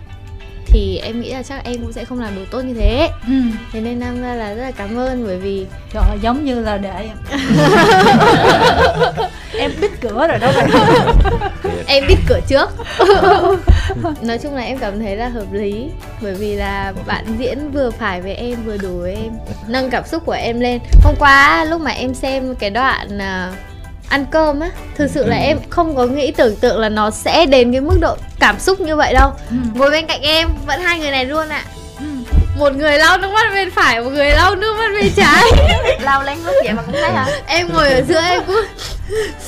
thì 0.66 1.00
em 1.02 1.20
nghĩ 1.20 1.30
là 1.32 1.42
chắc 1.42 1.64
em 1.64 1.76
cũng 1.82 1.92
sẽ 1.92 2.04
không 2.04 2.20
làm 2.20 2.34
được 2.36 2.44
tốt 2.50 2.60
như 2.60 2.74
thế 2.74 3.08
ừ. 3.26 3.32
thế 3.72 3.80
nên 3.80 4.00
nam 4.00 4.22
ra 4.22 4.34
là 4.34 4.54
rất 4.54 4.62
là 4.62 4.70
cảm 4.70 4.96
ơn 4.98 5.24
bởi 5.26 5.38
vì 5.38 5.66
trời 5.92 6.02
ơi, 6.08 6.18
giống 6.22 6.44
như 6.44 6.60
là 6.60 6.76
để 6.76 7.08
em 9.58 9.72
bít 9.80 9.90
cửa 10.00 10.26
rồi 10.28 10.38
đó 10.38 10.52
bạn. 10.56 10.70
Em 11.86 12.04
biết 12.08 12.16
cửa 12.28 12.40
trước. 12.48 12.70
Nói 14.22 14.38
chung 14.38 14.54
là 14.54 14.62
em 14.62 14.78
cảm 14.78 14.98
thấy 14.98 15.16
là 15.16 15.28
hợp 15.28 15.52
lý 15.52 15.90
bởi 16.20 16.34
vì 16.34 16.54
là 16.56 16.92
bạn 17.06 17.24
diễn 17.38 17.70
vừa 17.70 17.90
phải 17.90 18.20
với 18.20 18.34
em 18.34 18.64
vừa 18.64 18.76
đủ 18.76 18.98
với 19.00 19.14
em 19.14 19.32
nâng 19.66 19.90
cảm 19.90 20.06
xúc 20.06 20.22
của 20.26 20.32
em 20.32 20.60
lên. 20.60 20.80
Hôm 21.04 21.14
qua 21.18 21.64
lúc 21.64 21.80
mà 21.80 21.90
em 21.90 22.14
xem 22.14 22.54
cái 22.54 22.70
đoạn 22.70 23.18
à, 23.18 23.52
ăn 24.08 24.26
cơm 24.30 24.60
á 24.60 24.70
thực 24.96 25.10
sự 25.10 25.26
là 25.26 25.36
em 25.36 25.58
không 25.70 25.96
có 25.96 26.06
nghĩ 26.06 26.30
tưởng 26.30 26.56
tượng 26.56 26.78
là 26.78 26.88
nó 26.88 27.10
sẽ 27.10 27.46
đến 27.46 27.72
cái 27.72 27.80
mức 27.80 27.98
độ 28.00 28.16
cảm 28.40 28.60
xúc 28.60 28.80
như 28.80 28.96
vậy 28.96 29.14
đâu. 29.14 29.30
Ừ. 29.50 29.56
ngồi 29.74 29.90
bên 29.90 30.06
cạnh 30.06 30.22
em 30.22 30.48
vẫn 30.66 30.80
hai 30.80 30.98
người 30.98 31.10
này 31.10 31.24
luôn 31.24 31.48
ạ. 31.48 31.62
Ừ. 31.98 32.04
một 32.58 32.72
người 32.76 32.98
lau 32.98 33.18
nước 33.18 33.30
mắt 33.32 33.46
bên 33.54 33.70
phải 33.70 34.00
một 34.00 34.10
người 34.10 34.30
lau 34.30 34.54
nước 34.54 34.76
mắt 34.78 34.90
bên 35.00 35.12
trái. 35.16 35.42
Lau 36.00 36.22
lén 36.22 36.38
lút 36.38 36.54
vậy 36.64 36.72
mà 36.72 36.82
cũng 36.82 36.94
thấy 36.94 37.10
hả? 37.10 37.26
Em 37.46 37.68
ngồi 37.72 37.88
ở 37.88 38.02
giữa 38.08 38.20
em 38.20 38.42
cứ 38.46 38.66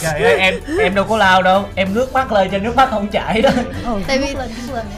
trời 0.02 0.22
ơi 0.22 0.36
em 0.38 0.54
em 0.80 0.94
đâu 0.94 1.04
có 1.08 1.16
lao 1.16 1.42
đâu. 1.42 1.64
Em 1.74 1.94
nước 1.94 2.12
mắt 2.12 2.32
lên 2.32 2.48
cho 2.52 2.58
nước 2.58 2.76
mắt 2.76 2.90
không 2.90 3.08
chảy 3.08 3.42
đó. 3.42 3.50
Ừ, 3.84 3.92
Tại 4.06 4.18
vì- 4.18 4.34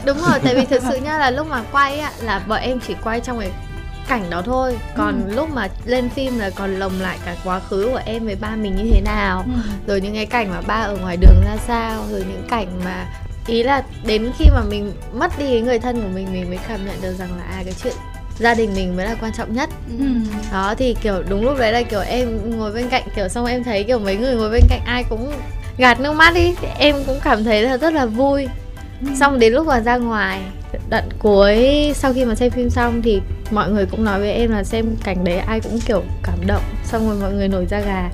đúng 0.05 0.17
rồi 0.21 0.39
tại 0.43 0.55
vì 0.55 0.65
thực 0.65 0.83
sự 0.89 0.95
nha 0.97 1.17
là 1.17 1.31
lúc 1.31 1.47
mà 1.47 1.63
quay 1.71 1.99
á 1.99 2.11
là 2.21 2.39
bọn 2.47 2.59
em 2.61 2.79
chỉ 2.87 2.95
quay 3.03 3.19
trong 3.19 3.39
cái 3.39 3.49
cảnh 4.07 4.29
đó 4.29 4.41
thôi. 4.45 4.77
Còn 4.97 5.21
lúc 5.27 5.49
mà 5.53 5.67
lên 5.85 6.09
phim 6.09 6.39
là 6.39 6.49
còn 6.49 6.79
lồng 6.79 7.01
lại 7.01 7.17
cả 7.25 7.35
quá 7.43 7.59
khứ 7.59 7.89
của 7.91 8.01
em 8.05 8.25
với 8.25 8.35
ba 8.35 8.49
mình 8.55 8.75
như 8.75 8.91
thế 8.93 9.01
nào. 9.01 9.43
Ừ. 9.45 9.51
rồi 9.87 10.01
những 10.01 10.13
cái 10.15 10.25
cảnh 10.25 10.49
mà 10.51 10.61
ba 10.67 10.75
ở 10.75 10.95
ngoài 11.01 11.17
đường 11.17 11.41
ra 11.45 11.57
sao 11.67 12.03
rồi 12.11 12.19
những 12.29 12.47
cảnh 12.49 12.67
mà 12.85 13.05
ý 13.47 13.63
là 13.63 13.83
đến 14.05 14.31
khi 14.37 14.45
mà 14.55 14.61
mình 14.69 14.93
mất 15.13 15.39
đi 15.39 15.45
cái 15.45 15.61
người 15.61 15.79
thân 15.79 16.01
của 16.01 16.07
mình 16.13 16.27
mình 16.33 16.49
mới 16.49 16.59
cảm 16.67 16.85
nhận 16.85 17.01
được 17.01 17.13
rằng 17.19 17.29
là 17.37 17.43
à 17.57 17.61
cái 17.65 17.73
chuyện 17.83 17.93
gia 18.39 18.53
đình 18.53 18.73
mình 18.75 18.95
mới 18.95 19.05
là 19.05 19.15
quan 19.21 19.31
trọng 19.37 19.53
nhất. 19.53 19.69
Ừ. 19.99 20.05
đó 20.51 20.75
thì 20.77 20.95
kiểu 21.01 21.23
đúng 21.29 21.43
lúc 21.45 21.57
đấy 21.59 21.71
là 21.71 21.81
kiểu 21.81 21.99
em 21.99 22.57
ngồi 22.57 22.71
bên 22.71 22.89
cạnh 22.89 23.03
kiểu 23.15 23.27
xong 23.27 23.45
em 23.45 23.63
thấy 23.63 23.83
kiểu 23.83 23.99
mấy 23.99 24.15
người 24.17 24.35
ngồi 24.35 24.49
bên 24.49 24.63
cạnh 24.69 24.81
ai 24.85 25.03
cũng 25.09 25.31
gạt 25.77 25.99
nước 25.99 26.13
mắt 26.13 26.33
đi 26.33 26.55
em 26.77 26.95
cũng 27.07 27.19
cảm 27.23 27.43
thấy 27.43 27.63
là 27.63 27.77
rất 27.77 27.93
là 27.93 28.05
vui. 28.05 28.47
Xong 29.19 29.39
đến 29.39 29.53
lúc 29.53 29.67
mà 29.67 29.79
ra 29.79 29.97
ngoài 29.97 30.41
đoạn 30.89 31.09
cuối 31.19 31.91
sau 31.95 32.13
khi 32.13 32.25
mà 32.25 32.35
xem 32.35 32.51
phim 32.51 32.69
xong 32.69 33.01
thì 33.01 33.21
mọi 33.51 33.71
người 33.71 33.85
cũng 33.85 34.03
nói 34.03 34.19
với 34.19 34.31
em 34.31 34.51
là 34.51 34.63
xem 34.63 34.85
cảnh 35.03 35.23
đấy 35.23 35.37
ai 35.37 35.59
cũng 35.59 35.79
kiểu 35.79 36.03
cảm 36.23 36.47
động. 36.47 36.63
Xong 36.83 37.09
rồi 37.09 37.17
mọi 37.21 37.31
người 37.33 37.47
nổi 37.47 37.65
da 37.69 37.79
gà. 37.79 38.09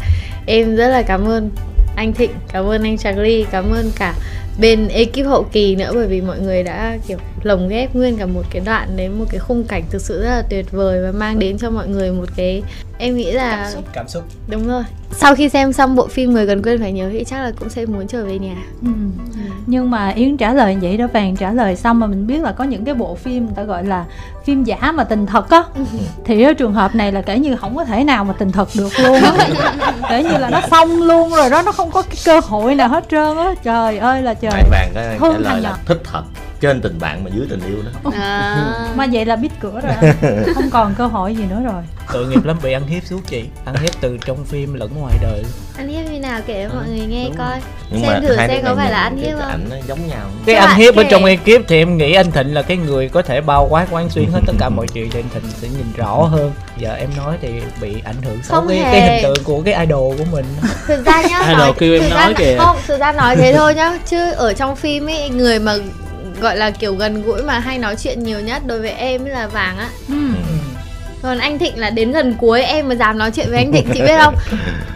Em 0.47 0.75
rất 0.75 0.87
là 0.87 1.01
cảm 1.01 1.25
ơn 1.27 1.49
anh 1.95 2.13
Thịnh 2.13 2.31
cảm 2.53 2.65
ơn 2.65 2.83
anh 2.83 2.97
Charlie 2.97 3.45
cảm 3.51 3.71
ơn 3.71 3.91
cả 3.95 4.13
bên 4.59 4.87
ekip 4.87 5.25
hậu 5.25 5.43
kỳ 5.51 5.75
nữa, 5.75 5.91
bởi 5.93 6.07
vì 6.07 6.21
mọi 6.21 6.39
người 6.39 6.63
đã, 6.63 6.97
kiểu, 7.07 7.17
lồng 7.43 7.69
ghép 7.69 7.95
nguyên 7.95 8.17
cả 8.17 8.25
một 8.25 8.43
cái 8.49 8.61
đoạn 8.65 8.89
đến 8.95 9.11
một 9.11 9.25
cái 9.29 9.39
khung 9.39 9.63
cảnh 9.63 9.83
thực 9.89 10.01
sự 10.01 10.21
rất 10.21 10.29
là 10.29 10.41
tuyệt 10.49 10.71
vời 10.71 11.01
và 11.01 11.11
mang 11.11 11.39
đến 11.39 11.57
cho 11.57 11.69
mọi 11.69 11.87
người 11.87 12.11
một 12.11 12.29
cái 12.35 12.63
em 12.97 13.15
nghĩ 13.15 13.31
là 13.31 13.71
cảm 13.93 14.07
xúc 14.07 14.23
đúng 14.47 14.67
rồi. 14.67 14.83
Sau 15.11 15.35
khi 15.35 15.49
xem 15.49 15.73
xong 15.73 15.95
bộ 15.95 16.07
phim 16.07 16.33
người 16.33 16.47
cần 16.47 16.61
quên 16.61 16.81
phải 16.81 16.91
nhớ 16.91 17.09
thì 17.11 17.23
chắc 17.23 17.41
là 17.41 17.51
cũng 17.59 17.69
sẽ 17.69 17.85
muốn 17.85 18.07
trở 18.07 18.25
về 18.25 18.39
nhà. 18.39 18.55
Ừ. 18.81 18.89
nhưng 19.65 19.91
mà 19.91 20.09
yến 20.09 20.37
trả 20.37 20.53
lời 20.53 20.77
vậy 20.81 20.97
đó 20.97 21.07
vàng 21.13 21.35
trả 21.35 21.51
lời 21.51 21.75
xong 21.75 21.99
mà 21.99 22.07
mình 22.07 22.27
biết 22.27 22.41
là 22.41 22.51
có 22.51 22.63
những 22.63 22.85
cái 22.85 22.95
bộ 22.95 23.15
phim 23.15 23.45
người 23.45 23.53
ta 23.55 23.63
gọi 23.63 23.85
là 23.85 24.05
phim 24.45 24.63
giả 24.63 24.91
mà 24.91 25.03
tình 25.03 25.25
thật 25.25 25.49
á. 25.49 25.63
Thì 26.25 26.43
ở 26.43 26.53
trường 26.53 26.73
hợp 26.73 26.95
này 26.95 27.11
là 27.11 27.21
kể 27.21 27.39
như 27.39 27.55
không 27.55 27.75
có 27.75 27.85
thể 27.85 28.03
nào 28.03 28.23
mà 28.23 28.33
tình 28.33 28.51
thật 28.51 28.69
được 28.77 28.99
luôn 28.99 29.21
á. 29.21 29.33
Kể 30.09 30.23
như 30.23 30.37
là 30.37 30.49
nó 30.49 30.61
xong 30.71 31.01
luôn 31.01 31.29
rồi 31.29 31.49
đó 31.49 31.61
nó 31.61 31.71
không 31.71 31.91
có 31.91 32.01
cái 32.01 32.17
cơ 32.25 32.39
hội 32.39 32.75
nào 32.75 32.89
hết 32.89 33.05
trơn 33.11 33.37
á. 33.37 33.53
Trời 33.63 33.97
ơi 33.97 34.21
là 34.21 34.33
trời. 34.33 34.51
Mày 34.51 34.63
vàng 34.71 34.91
cái 34.95 35.17
trả 35.21 35.37
lời 35.37 35.61
là 35.61 35.77
thích 35.85 36.01
thật 36.11 36.23
trên 36.61 36.81
tình 36.81 36.99
bạn 36.99 37.23
mà 37.23 37.29
dưới 37.33 37.47
tình 37.49 37.59
yêu 37.67 37.77
đó. 37.83 38.11
À. 38.13 38.57
mà 38.95 39.07
vậy 39.11 39.25
là 39.25 39.35
biết 39.35 39.49
cửa 39.59 39.81
rồi. 39.83 40.13
Không 40.55 40.69
còn 40.69 40.93
cơ 40.97 41.07
hội 41.07 41.35
gì 41.35 41.43
nữa 41.49 41.61
rồi. 41.63 41.83
Tội 42.13 42.27
nghiệp 42.27 42.45
lắm 42.45 42.57
bị 42.63 42.73
ăn 42.73 42.87
hiếp 42.87 43.05
suốt 43.05 43.21
chị. 43.27 43.45
Ăn 43.65 43.75
hiếp 43.81 44.01
từ 44.01 44.17
trong 44.25 44.45
phim 44.45 44.73
lẫn 44.73 44.91
ngoài 44.99 45.13
đời. 45.21 45.43
Ăn 45.77 45.87
hiếp 45.87 46.11
như 46.11 46.19
nào 46.19 46.41
kể 46.47 46.67
cho 46.69 46.75
mọi 46.75 46.87
người 46.87 47.05
nghe 47.05 47.23
đúng 47.27 47.37
coi. 47.37 47.61
nhưng 47.91 48.01
xem 48.01 48.13
mà 48.13 48.27
thử 48.27 48.35
hai 48.35 48.47
xem 48.47 48.63
có 48.65 48.75
phải 48.75 48.91
là 48.91 48.99
ăn 48.99 49.17
hiếp 49.17 49.31
không? 49.39 49.49
ảnh 49.49 49.65
nó 49.69 49.75
giống 49.87 50.07
nhau. 50.07 50.25
Cái 50.45 50.55
ăn 50.55 50.77
hiếp 50.77 50.95
ở 50.95 51.03
trong 51.09 51.25
ekip 51.25 51.67
thì 51.67 51.77
em 51.77 51.97
nghĩ 51.97 52.13
anh 52.13 52.31
thịnh 52.31 52.53
là 52.53 52.61
cái 52.61 52.77
người 52.77 53.09
có 53.09 53.21
thể 53.21 53.41
bao 53.41 53.67
quát 53.69 53.87
quán 53.91 54.09
xuyến 54.09 54.31
hết 54.31 54.39
tất 54.47 54.53
cả 54.59 54.69
mọi 54.69 54.87
chuyện 54.93 55.09
thì 55.11 55.19
anh 55.19 55.29
thịnh 55.33 55.51
sẽ 55.61 55.67
nhìn 55.67 55.85
rõ 55.95 56.13
hơn. 56.23 56.51
Giờ 56.77 56.93
em 56.93 57.09
nói 57.17 57.37
thì 57.41 57.49
bị 57.81 57.95
ảnh 58.05 58.21
hưởng 58.21 58.43
xấu 58.43 58.59
Không 58.59 58.67
cái, 58.67 58.77
hề. 58.77 58.91
cái 58.91 59.01
hình 59.01 59.23
tượng 59.23 59.43
của 59.43 59.61
cái 59.61 59.73
idol 59.73 60.17
của 60.17 60.25
mình. 60.31 60.45
Thực 60.87 61.05
ra 61.05 61.21
nhá 61.29 61.39
Idol 61.47 61.75
kêu 61.77 61.93
em 62.01 62.09
nói 62.09 62.33
kìa. 62.37 62.55
không 62.59 62.77
thực 62.87 62.99
ra 62.99 63.11
nói 63.11 63.35
thế 63.35 63.53
thôi 63.57 63.75
nhá. 63.75 63.97
Chứ 64.05 64.31
ở 64.31 64.53
trong 64.53 64.75
phim 64.75 65.09
ấy 65.09 65.29
người 65.29 65.59
mà 65.59 65.73
gọi 66.41 66.57
là 66.57 66.71
kiểu 66.71 66.93
gần 66.95 67.23
gũi 67.23 67.43
mà 67.43 67.59
hay 67.59 67.77
nói 67.77 67.95
chuyện 67.95 68.23
nhiều 68.23 68.39
nhất 68.39 68.61
đối 68.65 68.79
với 68.79 68.91
em 68.91 69.25
là 69.25 69.47
vàng 69.47 69.77
á. 69.77 69.89
Ừ. 70.09 70.15
còn 71.21 71.37
anh 71.37 71.59
thịnh 71.59 71.79
là 71.79 71.89
đến 71.89 72.11
gần 72.11 72.35
cuối 72.39 72.61
em 72.61 72.87
mà 72.89 72.95
dám 72.95 73.17
nói 73.17 73.31
chuyện 73.31 73.47
với 73.49 73.57
anh 73.57 73.71
thịnh 73.71 73.87
chị 73.93 74.01
biết 74.01 74.17
không? 74.23 74.35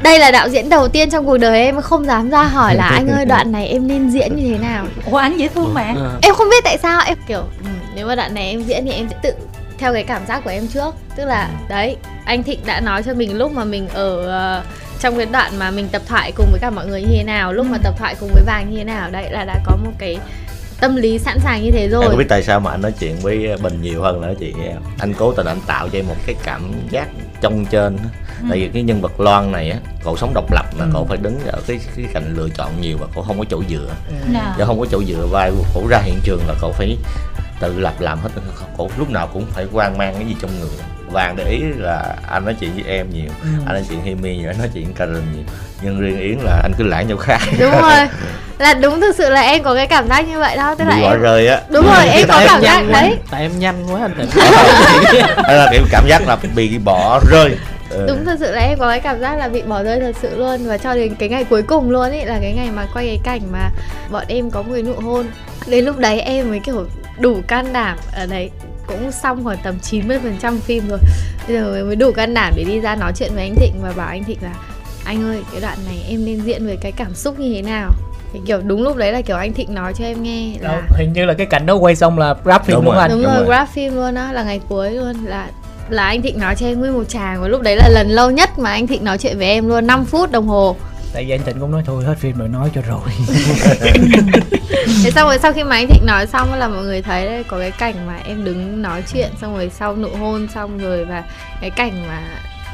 Đây 0.03 0.19
là 0.19 0.31
đạo 0.31 0.49
diễn 0.49 0.69
đầu 0.69 0.87
tiên 0.87 1.09
trong 1.09 1.25
cuộc 1.25 1.37
đời 1.37 1.61
em 1.61 1.75
mà 1.75 1.81
không 1.81 2.05
dám 2.05 2.29
ra 2.29 2.43
hỏi 2.43 2.75
là 2.75 2.87
anh 2.87 3.07
ơi 3.07 3.25
đoạn 3.25 3.51
này 3.51 3.67
em 3.67 3.87
nên 3.87 4.09
diễn 4.09 4.35
như 4.35 4.51
thế 4.51 4.57
nào? 4.57 4.85
Ủa 5.05 5.17
anh 5.17 5.39
dễ 5.39 5.47
thương 5.47 5.73
mà. 5.73 5.93
Ờ. 5.95 6.11
em 6.21 6.35
không 6.35 6.49
biết 6.49 6.63
tại 6.63 6.77
sao 6.77 7.01
em 7.05 7.17
kiểu 7.27 7.39
ừ, 7.39 7.69
nếu 7.95 8.07
mà 8.07 8.15
đoạn 8.15 8.33
này 8.33 8.49
em 8.49 8.63
diễn 8.63 8.85
thì 8.85 8.91
em 8.91 9.07
sẽ 9.09 9.15
tự 9.23 9.33
theo 9.77 9.93
cái 9.93 10.03
cảm 10.03 10.25
giác 10.27 10.41
của 10.43 10.49
em 10.49 10.67
trước. 10.67 10.95
Tức 11.15 11.25
là 11.25 11.49
đấy 11.69 11.95
anh 12.25 12.43
thịnh 12.43 12.59
đã 12.65 12.79
nói 12.79 13.03
cho 13.03 13.13
mình 13.13 13.37
lúc 13.37 13.51
mà 13.51 13.63
mình 13.63 13.87
ở 13.93 14.27
ờ, 14.27 14.63
trong 14.99 15.17
cái 15.17 15.25
đoạn 15.25 15.51
mà 15.59 15.71
mình 15.71 15.87
tập 15.91 16.01
thoại 16.07 16.31
cùng 16.35 16.47
với 16.51 16.59
cả 16.59 16.69
mọi 16.69 16.87
người 16.87 17.01
như 17.01 17.07
thế 17.17 17.23
nào 17.23 17.53
lúc 17.53 17.65
mà 17.65 17.77
tập 17.83 17.93
thoại 17.97 18.15
cùng 18.19 18.29
với 18.33 18.43
vàng 18.45 18.71
như 18.71 18.77
thế 18.77 18.83
nào. 18.83 19.09
Đấy 19.11 19.27
là 19.31 19.45
đã 19.45 19.55
có 19.65 19.77
một 19.85 19.91
cái 19.97 20.17
tâm 20.81 20.95
lý 20.95 21.19
sẵn 21.19 21.39
sàng 21.39 21.63
như 21.63 21.71
thế 21.71 21.81
Em 21.81 21.89
rồi. 21.91 22.05
có 22.09 22.15
biết 22.15 22.25
tại 22.29 22.43
sao 22.43 22.59
mà 22.59 22.71
anh 22.71 22.81
nói 22.81 22.91
chuyện 22.99 23.15
với 23.21 23.57
Bình 23.63 23.81
nhiều 23.81 24.01
hơn 24.01 24.21
nữa 24.21 24.33
chị 24.39 24.53
em. 24.63 24.77
Anh 24.99 25.13
cố 25.13 25.33
tình 25.33 25.45
anh 25.45 25.59
tạo 25.67 25.89
cho 25.89 25.99
em 25.99 26.07
một 26.07 26.15
cái 26.25 26.35
cảm 26.43 26.71
giác 26.89 27.07
trong 27.41 27.65
trên 27.65 27.97
á. 27.97 28.03
Tại 28.49 28.59
vì 28.59 28.69
cái 28.73 28.83
nhân 28.83 29.01
vật 29.01 29.19
Loan 29.19 29.51
này 29.51 29.71
á 29.71 29.77
Cậu 30.03 30.17
sống 30.17 30.33
độc 30.33 30.51
lập 30.51 30.65
mà 30.79 30.85
Ừ. 30.85 30.89
cậu 30.93 31.05
phải 31.05 31.17
đứng 31.17 31.39
ở 31.45 31.59
cái 31.67 31.79
cái 31.95 32.05
cạnh 32.13 32.35
lựa 32.37 32.49
chọn 32.49 32.81
nhiều 32.81 32.97
Và 32.99 33.07
cậu 33.15 33.23
không 33.23 33.39
có 33.39 33.45
chỗ 33.49 33.63
dựa. 33.69 33.89
Nào 34.31 34.55
Do 34.59 34.65
không 34.65 34.79
có 34.79 34.85
chỗ 34.91 35.03
dựa 35.03 35.25
vai 35.31 35.51
cậu 35.73 35.87
ra 35.89 35.99
hiện 36.05 36.19
trường 36.23 36.41
là 36.47 36.53
cậu 36.61 36.71
phải 36.71 36.97
tự 37.59 37.79
lập 37.79 37.93
làm 37.99 38.19
hết. 38.19 38.29
Cậu 38.77 38.91
lúc 38.97 39.09
nào 39.09 39.27
cũng 39.33 39.45
phải 39.45 39.65
quan 39.73 39.97
mang 39.97 40.13
cái 40.13 40.25
gì 40.25 40.35
trong 40.41 40.51
người 40.59 40.69
Vàng 41.11 41.35
để 41.35 41.43
ý 41.49 41.59
là 41.77 42.15
anh 42.29 42.45
nói 42.45 42.55
chuyện 42.59 42.71
với 42.75 42.83
em 42.87 43.07
nhiều 43.13 43.29
Ừ. 43.43 43.47
Anh 43.65 43.73
nói 43.75 43.83
chuyện 43.89 44.01
Himi 44.03 44.37
nhiều, 44.37 44.49
anh 44.49 44.57
nói 44.57 44.69
chuyện 44.73 44.93
Karen 44.93 45.13
nhiều. 45.35 45.43
Nhưng 45.81 45.99
riêng 46.01 46.19
Yến 46.19 46.37
là 46.43 46.59
anh 46.63 46.71
cứ 46.77 46.83
lãng 46.83 47.07
nhau 47.07 47.17
khác 47.17 47.39
đúng 47.59 47.71
rồi. 47.81 48.07
Là 48.57 48.73
đúng 48.73 49.01
thực 49.01 49.15
sự 49.15 49.29
là 49.29 49.41
em 49.41 49.63
có 49.63 49.75
cái 49.75 49.87
cảm 49.87 50.07
giác 50.07 50.21
như 50.27 50.39
vậy 50.39 50.55
đó 50.57 50.75
tức 50.75 50.85
là 50.85 50.95
Bị 50.95 51.01
bỏ 51.01 51.11
em 51.11 51.21
rơi 51.21 51.47
á. 51.47 51.61
Đúng 51.69 51.85
rồi 51.85 52.07
em 52.07 52.27
có 52.27 52.41
cảm 52.45 52.61
giác 52.61 52.83
đấy. 52.91 53.17
Tại 53.31 53.41
em 53.41 53.59
nhanh 53.59 53.85
quá 53.93 54.01
anh. 54.01 54.11
Đó 55.47 55.53
là 55.53 55.67
kiểu 55.71 55.81
cảm 55.91 56.07
giác 56.07 56.27
là 56.27 56.37
bị 56.55 56.77
bỏ 56.77 57.19
rơi. 57.31 57.55
Ừ. 57.89 58.05
đúng 58.07 58.25
thật 58.25 58.35
sự 58.39 58.51
là 58.51 58.61
em 58.61 58.77
có 58.79 58.87
cái 58.89 58.99
cảm 58.99 59.19
giác 59.19 59.35
là 59.37 59.47
bị 59.49 59.61
bỏ 59.61 59.83
rơi 59.83 59.99
thật 59.99 60.15
sự 60.21 60.37
luôn. 60.37 60.67
Và 60.67 60.77
cho 60.77 60.95
đến 60.95 61.15
cái 61.15 61.29
ngày 61.29 61.43
cuối 61.43 61.61
cùng 61.63 61.89
luôn 61.89 62.09
ấy 62.09 62.25
là 62.25 62.37
cái 62.41 62.53
ngày 62.53 62.69
mà 62.75 62.85
quay 62.93 63.05
cái 63.07 63.19
cảnh 63.23 63.41
mà 63.51 63.69
bọn 64.11 64.23
em 64.27 64.51
có 64.51 64.63
cái 64.73 64.81
nụ 64.83 64.93
hôn. 64.93 65.25
Đến 65.67 65.85
lúc 65.85 65.97
đấy 65.97 66.19
em 66.21 66.49
mới 66.49 66.59
kiểu 66.59 66.85
đủ 67.19 67.41
can 67.47 67.73
đảm. 67.73 67.97
Ở 68.15 68.25
đấy 68.25 68.49
cũng 68.89 69.11
xong 69.11 69.43
khoảng 69.43 69.57
tầm 69.63 69.75
90% 69.81 70.57
phim 70.59 70.87
rồi 70.89 70.99
bây 71.47 71.57
giờ 71.57 71.83
mới- 71.85 71.95
đủ 71.95 72.11
can 72.11 72.33
đảm 72.33 72.53
để 72.55 72.63
đi 72.63 72.79
ra 72.79 72.95
nói 72.95 73.11
chuyện 73.15 73.31
với 73.33 73.43
anh 73.43 73.55
Thịnh 73.55 73.73
và 73.81 73.91
bảo 73.97 74.07
anh 74.07 74.23
Thịnh 74.23 74.37
là 74.41 74.53
anh 75.05 75.23
ơi 75.23 75.41
cái 75.51 75.61
đoạn 75.61 75.77
này 75.85 76.05
em 76.09 76.25
nên 76.25 76.41
diễn 76.41 76.65
với 76.65 76.77
cái 76.81 76.91
cảm 76.91 77.13
xúc 77.15 77.39
như 77.39 77.53
thế 77.53 77.61
nào 77.61 77.91
thì 78.33 78.39
kiểu 78.45 78.61
đúng 78.61 78.83
lúc 78.83 78.95
đấy 78.97 79.11
là 79.11 79.21
kiểu 79.21 79.37
anh 79.37 79.53
Thịnh 79.53 79.73
nói 79.75 79.93
cho 79.93 80.05
em 80.05 80.23
nghe 80.23 80.57
Đâu, 80.61 80.75
là 80.75 80.81
hình 80.97 81.13
như 81.13 81.25
là 81.25 81.33
cái 81.33 81.45
cảnh 81.45 81.65
đó 81.65 81.75
quay 81.75 81.95
xong 81.95 82.19
là 82.19 82.35
rap 82.45 82.65
phim 82.65 82.75
Đúng 82.75 82.85
đúng, 82.85 82.93
rồi. 82.93 83.01
không 83.01 83.01
anh 83.01 83.11
đúng, 83.11 83.23
đúng 83.23 83.31
rồi, 83.33 83.39
rồi. 83.43 83.47
grab 83.47 83.67
phim 83.67 83.95
luôn 83.95 84.15
á 84.15 84.33
là 84.33 84.43
ngày 84.43 84.59
cuối 84.69 84.91
luôn 84.91 85.15
là 85.25 85.47
là 85.89 86.05
anh 86.05 86.21
Thịnh 86.21 86.39
nói 86.39 86.55
cho 86.55 86.65
em 86.67 86.79
nguyên 86.79 86.93
một 86.93 87.03
tràng 87.09 87.41
và 87.41 87.47
lúc 87.47 87.61
đấy 87.61 87.75
là 87.75 87.89
lần 87.89 88.07
lâu 88.09 88.31
nhất 88.31 88.59
mà 88.59 88.71
anh 88.71 88.87
Thịnh 88.87 89.03
nói 89.03 89.17
chuyện 89.17 89.37
với 89.37 89.47
em 89.47 89.67
luôn 89.67 89.87
5 89.87 90.05
phút 90.05 90.31
đồng 90.31 90.47
hồ 90.47 90.75
tại 91.13 91.25
vì 91.25 91.31
anh 91.31 91.43
thịnh 91.43 91.59
cũng 91.59 91.71
nói 91.71 91.83
thôi 91.85 92.03
hết 92.05 92.17
phim 92.17 92.37
rồi 92.37 92.49
nói 92.49 92.71
cho 92.75 92.81
rồi. 92.81 93.09
Thế 95.03 95.11
xong 95.11 95.27
rồi 95.27 95.39
sau 95.39 95.53
khi 95.53 95.63
mà 95.63 95.75
anh 95.75 95.87
Thịnh 95.87 96.05
nói 96.05 96.27
xong 96.27 96.53
là 96.53 96.67
mọi 96.67 96.83
người 96.83 97.01
thấy 97.01 97.25
đây 97.25 97.43
có 97.43 97.59
cái 97.59 97.71
cảnh 97.71 98.07
mà 98.07 98.19
em 98.25 98.45
đứng 98.45 98.81
nói 98.81 99.03
chuyện 99.13 99.31
xong 99.41 99.55
rồi 99.55 99.71
sau 99.73 99.95
nụ 99.95 100.09
hôn 100.09 100.47
xong 100.53 100.77
rồi 100.77 101.05
và 101.05 101.23
cái 101.61 101.69
cảnh 101.69 102.07
mà 102.07 102.21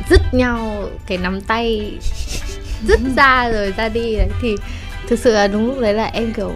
dứt 0.09 0.21
nhau 0.31 0.89
cái 1.07 1.17
nắm 1.17 1.41
tay 1.41 1.91
dứt 2.87 2.99
ra 3.17 3.49
rồi 3.49 3.73
ra 3.77 3.89
đi 3.89 4.15
đấy 4.15 4.29
thì 4.41 4.55
thực 5.07 5.19
sự 5.19 5.33
là 5.33 5.47
đúng 5.47 5.67
lúc 5.67 5.79
đấy 5.79 5.93
là 5.93 6.05
em 6.05 6.33
kiểu 6.33 6.51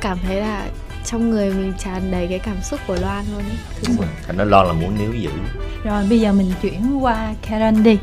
cảm 0.00 0.18
thấy 0.26 0.36
là 0.36 0.66
trong 1.04 1.30
người 1.30 1.50
mình 1.50 1.72
tràn 1.84 2.10
đầy 2.10 2.26
cái 2.30 2.38
cảm 2.38 2.62
xúc 2.62 2.80
của 2.86 2.96
Loan 3.00 3.24
luôn 3.32 3.42
ấy. 3.42 3.56
Thực 3.74 3.92
sự 3.98 4.04
Thành 4.26 4.36
nó 4.36 4.44
lo 4.44 4.62
là 4.62 4.72
muốn 4.72 4.98
níu 4.98 5.12
giữ. 5.12 5.30
Rồi 5.84 6.04
bây 6.08 6.20
giờ 6.20 6.32
mình 6.32 6.52
chuyển 6.62 6.98
qua 7.00 7.34
Karen 7.42 7.82
đi 7.82 7.98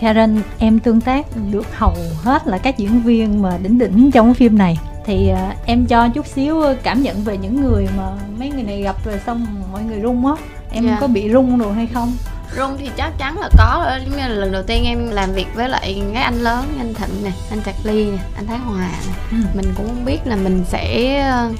Karen 0.00 0.42
em 0.58 0.78
tương 0.78 1.00
tác 1.00 1.26
được 1.50 1.66
hầu 1.78 1.94
hết 2.22 2.46
là 2.46 2.58
các 2.58 2.78
diễn 2.78 3.02
viên 3.02 3.42
mà 3.42 3.58
đỉnh 3.62 3.78
đỉnh 3.78 4.10
trong 4.10 4.34
phim 4.34 4.58
này 4.58 4.78
Thì 5.06 5.28
à, 5.28 5.54
em 5.66 5.86
cho 5.86 6.08
chút 6.08 6.26
xíu 6.26 6.62
cảm 6.82 7.02
nhận 7.02 7.24
về 7.24 7.36
những 7.38 7.60
người 7.60 7.88
mà 7.96 8.04
mấy 8.38 8.50
người 8.50 8.62
này 8.62 8.82
gặp 8.82 8.96
rồi 9.04 9.20
xong 9.26 9.46
mọi 9.72 9.82
người 9.82 10.00
rung 10.02 10.26
á 10.26 10.32
Em 10.70 10.84
Dạ. 10.86 10.98
có 11.00 11.06
bị 11.06 11.30
rung 11.32 11.58
rồi 11.58 11.72
hay 11.74 11.86
không? 11.86 12.12
rung 12.56 12.76
thì 12.78 12.90
chắc 12.96 13.18
chắn 13.18 13.38
là 13.38 13.48
có 13.58 13.86
rồi 13.90 14.00
giống 14.06 14.16
như 14.16 14.22
là 14.22 14.28
lần 14.28 14.52
đầu 14.52 14.62
tiên 14.62 14.84
em 14.84 15.10
làm 15.10 15.32
việc 15.32 15.46
với 15.54 15.68
lại 15.68 16.02
cái 16.14 16.22
anh 16.22 16.34
lớn 16.40 16.64
anh 16.78 16.94
thịnh 16.94 17.24
nè 17.24 17.30
anh 17.50 17.60
trạc 17.66 17.74
ly 17.84 18.04
nè 18.10 18.18
anh 18.36 18.46
thái 18.46 18.58
hòa 18.58 18.88
nè 19.06 19.12
Ừ. 19.30 19.36
mình 19.54 19.72
cũng 19.76 19.86
không 19.86 20.04
biết 20.04 20.18
là 20.24 20.36
mình 20.36 20.64
sẽ 20.68 21.16
ờ, 21.30 21.50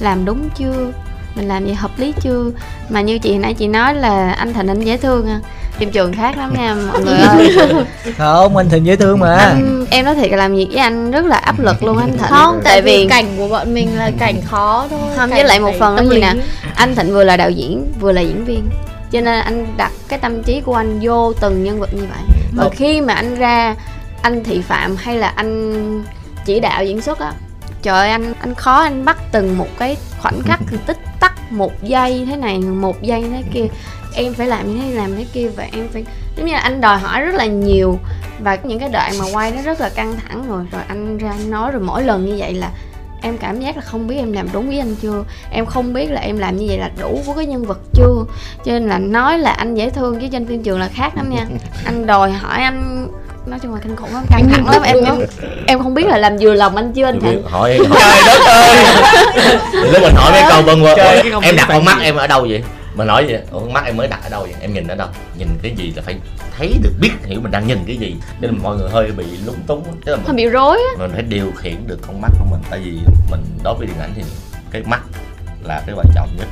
làm 0.00 0.24
đúng 0.24 0.48
chưa 0.56 0.92
mình 1.36 1.48
làm 1.48 1.66
gì 1.66 1.72
hợp 1.72 1.90
lý 1.98 2.12
chưa 2.20 2.50
mà 2.88 3.00
như 3.00 3.18
chị 3.18 3.38
nãy 3.38 3.54
chị 3.54 3.66
nói 3.68 3.94
là 3.94 4.32
anh 4.32 4.52
thịnh 4.52 4.68
anh 4.68 4.80
dễ 4.80 4.96
thương 4.96 5.28
à 5.28 5.40
phim 5.78 5.90
trường 5.90 6.12
khác 6.12 6.36
lắm 6.36 6.54
nha 6.54 6.74
mọi 6.74 7.00
người 7.04 7.18
ơi. 7.18 7.84
Không 8.18 8.56
anh 8.56 8.68
thịnh 8.68 8.86
dễ 8.86 8.96
thương 8.96 9.18
mà. 9.18 9.34
Anh, 9.34 9.86
em 9.90 10.04
nói 10.04 10.14
thiệt 10.14 10.30
là 10.30 10.36
làm 10.36 10.54
việc 10.54 10.66
với 10.70 10.78
anh 10.78 11.10
rất 11.10 11.24
là 11.24 11.36
áp 11.36 11.58
lực 11.60 11.82
luôn 11.82 11.98
anh 11.98 12.12
thịnh. 12.12 12.28
Không 12.28 12.60
tại 12.64 12.72
tại 12.72 12.82
vì 12.82 13.06
cảnh 13.10 13.26
của 13.36 13.48
bọn 13.48 13.74
mình 13.74 13.98
là 13.98 14.10
cảnh 14.18 14.40
khó 14.44 14.86
thôi 14.90 15.00
Không, 15.16 15.30
với 15.30 15.44
lại 15.44 15.60
một 15.60 15.72
phần 15.78 15.96
là 15.96 16.02
gì 16.02 16.20
nè? 16.20 16.34
anh 16.74 16.94
thịnh 16.94 17.12
vừa 17.12 17.24
là 17.24 17.36
đạo 17.36 17.50
diễn 17.50 17.92
vừa 18.00 18.12
là 18.12 18.20
diễn 18.20 18.44
viên. 18.44 18.68
Cho 19.10 19.20
nên 19.20 19.40
anh 19.40 19.66
đặt 19.76 19.92
cái 20.08 20.18
tâm 20.18 20.42
trí 20.42 20.60
của 20.60 20.74
anh 20.74 20.98
vô 21.02 21.32
từng 21.32 21.64
nhân 21.64 21.80
vật 21.80 21.94
như 21.94 22.02
vậy. 22.10 22.22
Và 22.56 22.68
khi 22.72 23.00
mà 23.00 23.14
anh 23.14 23.34
ra 23.34 23.74
anh 24.22 24.44
thị 24.44 24.62
phạm 24.68 24.96
hay 24.96 25.16
là 25.16 25.28
anh 25.28 26.04
chỉ 26.44 26.60
đạo 26.60 26.84
diễn 26.84 27.00
xuất 27.00 27.18
á 27.18 27.32
trời 27.82 27.98
ơi 27.98 28.10
anh 28.10 28.34
anh 28.40 28.54
khó 28.54 28.82
anh 28.82 29.04
bắt 29.04 29.16
từng 29.32 29.58
một 29.58 29.68
cái 29.78 29.96
khoảnh 30.20 30.40
khắc 30.42 30.60
tích 30.86 30.98
tắc 31.20 31.52
một 31.52 31.82
giây 31.82 32.26
thế 32.30 32.36
này 32.36 32.58
một 32.58 33.02
giây 33.02 33.24
thế 33.30 33.42
kia 33.54 33.66
em 34.14 34.34
phải 34.34 34.46
làm 34.46 34.74
như 34.74 34.80
thế 34.82 34.92
làm 34.92 35.16
thế 35.16 35.26
kia 35.32 35.48
và 35.56 35.68
em 35.72 35.88
phải 35.92 36.04
giống 36.36 36.46
như 36.46 36.52
là 36.52 36.58
anh 36.58 36.80
đòi 36.80 36.98
hỏi 36.98 37.20
rất 37.20 37.34
là 37.34 37.46
nhiều 37.46 37.98
và 38.40 38.58
những 38.62 38.78
cái 38.78 38.88
đoạn 38.88 39.12
mà 39.18 39.24
quay 39.32 39.50
nó 39.50 39.62
rất 39.62 39.80
là 39.80 39.88
căng 39.88 40.14
thẳng 40.16 40.44
rồi 40.48 40.64
rồi 40.72 40.82
anh 40.88 41.18
ra 41.18 41.30
anh 41.30 41.50
nói 41.50 41.72
rồi 41.72 41.80
mỗi 41.80 42.04
lần 42.04 42.26
như 42.26 42.34
vậy 42.38 42.54
là 42.54 42.70
em 43.22 43.38
cảm 43.38 43.60
giác 43.60 43.76
là 43.76 43.82
không 43.82 44.06
biết 44.06 44.16
em 44.16 44.32
làm 44.32 44.48
đúng 44.52 44.68
với 44.68 44.78
anh 44.78 44.94
chưa. 45.02 45.24
Em 45.50 45.66
không 45.66 45.92
biết 45.92 46.10
là 46.10 46.20
em 46.20 46.38
làm 46.38 46.56
như 46.56 46.66
vậy 46.68 46.78
là 46.78 46.90
đủ 47.00 47.20
với 47.26 47.36
cái 47.36 47.46
nhân 47.46 47.64
vật 47.64 47.78
chưa. 47.92 48.24
Cho 48.64 48.72
nên 48.72 48.88
là 48.88 48.98
nói 48.98 49.38
là 49.38 49.50
anh 49.50 49.74
dễ 49.74 49.90
thương 49.90 50.18
với 50.18 50.28
trên 50.32 50.46
phim 50.46 50.62
trường 50.62 50.80
là 50.80 50.88
khác 50.94 51.16
lắm 51.16 51.30
nha. 51.30 51.46
Anh 51.84 52.06
đòi 52.06 52.30
hỏi 52.30 52.62
anh 52.62 53.08
nói 53.46 53.58
chung 53.62 53.74
là 53.74 53.80
kinh 53.82 53.96
khủng 53.96 54.14
lắm 54.14 54.24
căng 54.30 54.48
thẳng 54.48 54.68
lắm 54.68 54.82
em 54.82 55.04
em 55.04 55.14
em 55.66 55.82
không 55.82 55.94
biết 55.94 56.06
là 56.06 56.18
làm 56.18 56.36
vừa 56.40 56.54
lòng 56.54 56.76
anh 56.76 56.92
chưa 56.92 57.04
anh 57.04 57.20
thịnh 57.20 57.42
hỏi 57.42 57.78
trời 57.78 58.24
đất 58.28 58.40
ơi. 58.46 58.84
Lúc 59.92 60.02
mình 60.02 60.14
hỏi 60.14 60.32
mấy 60.32 60.42
câu 60.48 60.62
bâng 60.62 60.82
quơ 60.82 60.94
không 61.32 61.42
em 61.42 61.56
đặt 61.56 61.66
con 61.68 61.84
mắt 61.84 61.98
em 62.02 62.16
ở 62.16 62.26
đâu 62.26 62.40
vậy 62.40 62.62
mình 62.94 63.06
nói 63.06 63.24
vậy 63.28 63.40
ủa 63.50 63.60
con 63.60 63.72
mắt 63.72 63.84
em 63.86 63.96
mới 63.96 64.08
đặt 64.08 64.20
ở 64.22 64.28
đâu 64.28 64.42
vậy? 64.42 64.54
Em 64.60 64.74
nhìn 64.74 64.86
ở 64.86 64.94
đâu? 64.94 65.08
Nhìn 65.38 65.48
cái 65.62 65.72
gì 65.76 65.92
là 65.96 66.02
phải 66.02 66.16
thấy 66.58 66.74
được 66.82 66.92
biết 67.00 67.10
hiểu 67.24 67.40
mình 67.40 67.50
đang 67.50 67.66
nhìn 67.66 67.78
cái 67.86 67.96
gì. 67.96 68.16
Nên 68.40 68.50
là 68.50 68.56
mọi 68.62 68.76
người 68.76 68.90
hơi 68.90 69.10
bị 69.16 69.24
lúng 69.46 69.62
túng 69.66 69.84
tức 70.04 70.12
là 70.12 70.18
mình, 70.26 70.36
bị 70.36 70.46
rối 70.46 70.76
á. 70.76 70.98
mình 70.98 71.10
phải 71.12 71.22
điều 71.22 71.52
khiển 71.56 71.86
được 71.86 71.98
con 72.06 72.20
mắt 72.20 72.28
của 72.38 72.44
mình. 72.50 72.60
Tại 72.70 72.80
vì 72.84 72.92
mình 73.30 73.40
đối 73.64 73.74
với 73.74 73.86
điện 73.86 73.96
ảnh 74.00 74.12
thì 74.16 74.22
cái 74.70 74.82
mắt 74.82 75.00
là 75.64 75.82
cái 75.86 75.94
quan 75.98 76.06
trọng 76.14 76.28
nhất. 76.38 76.46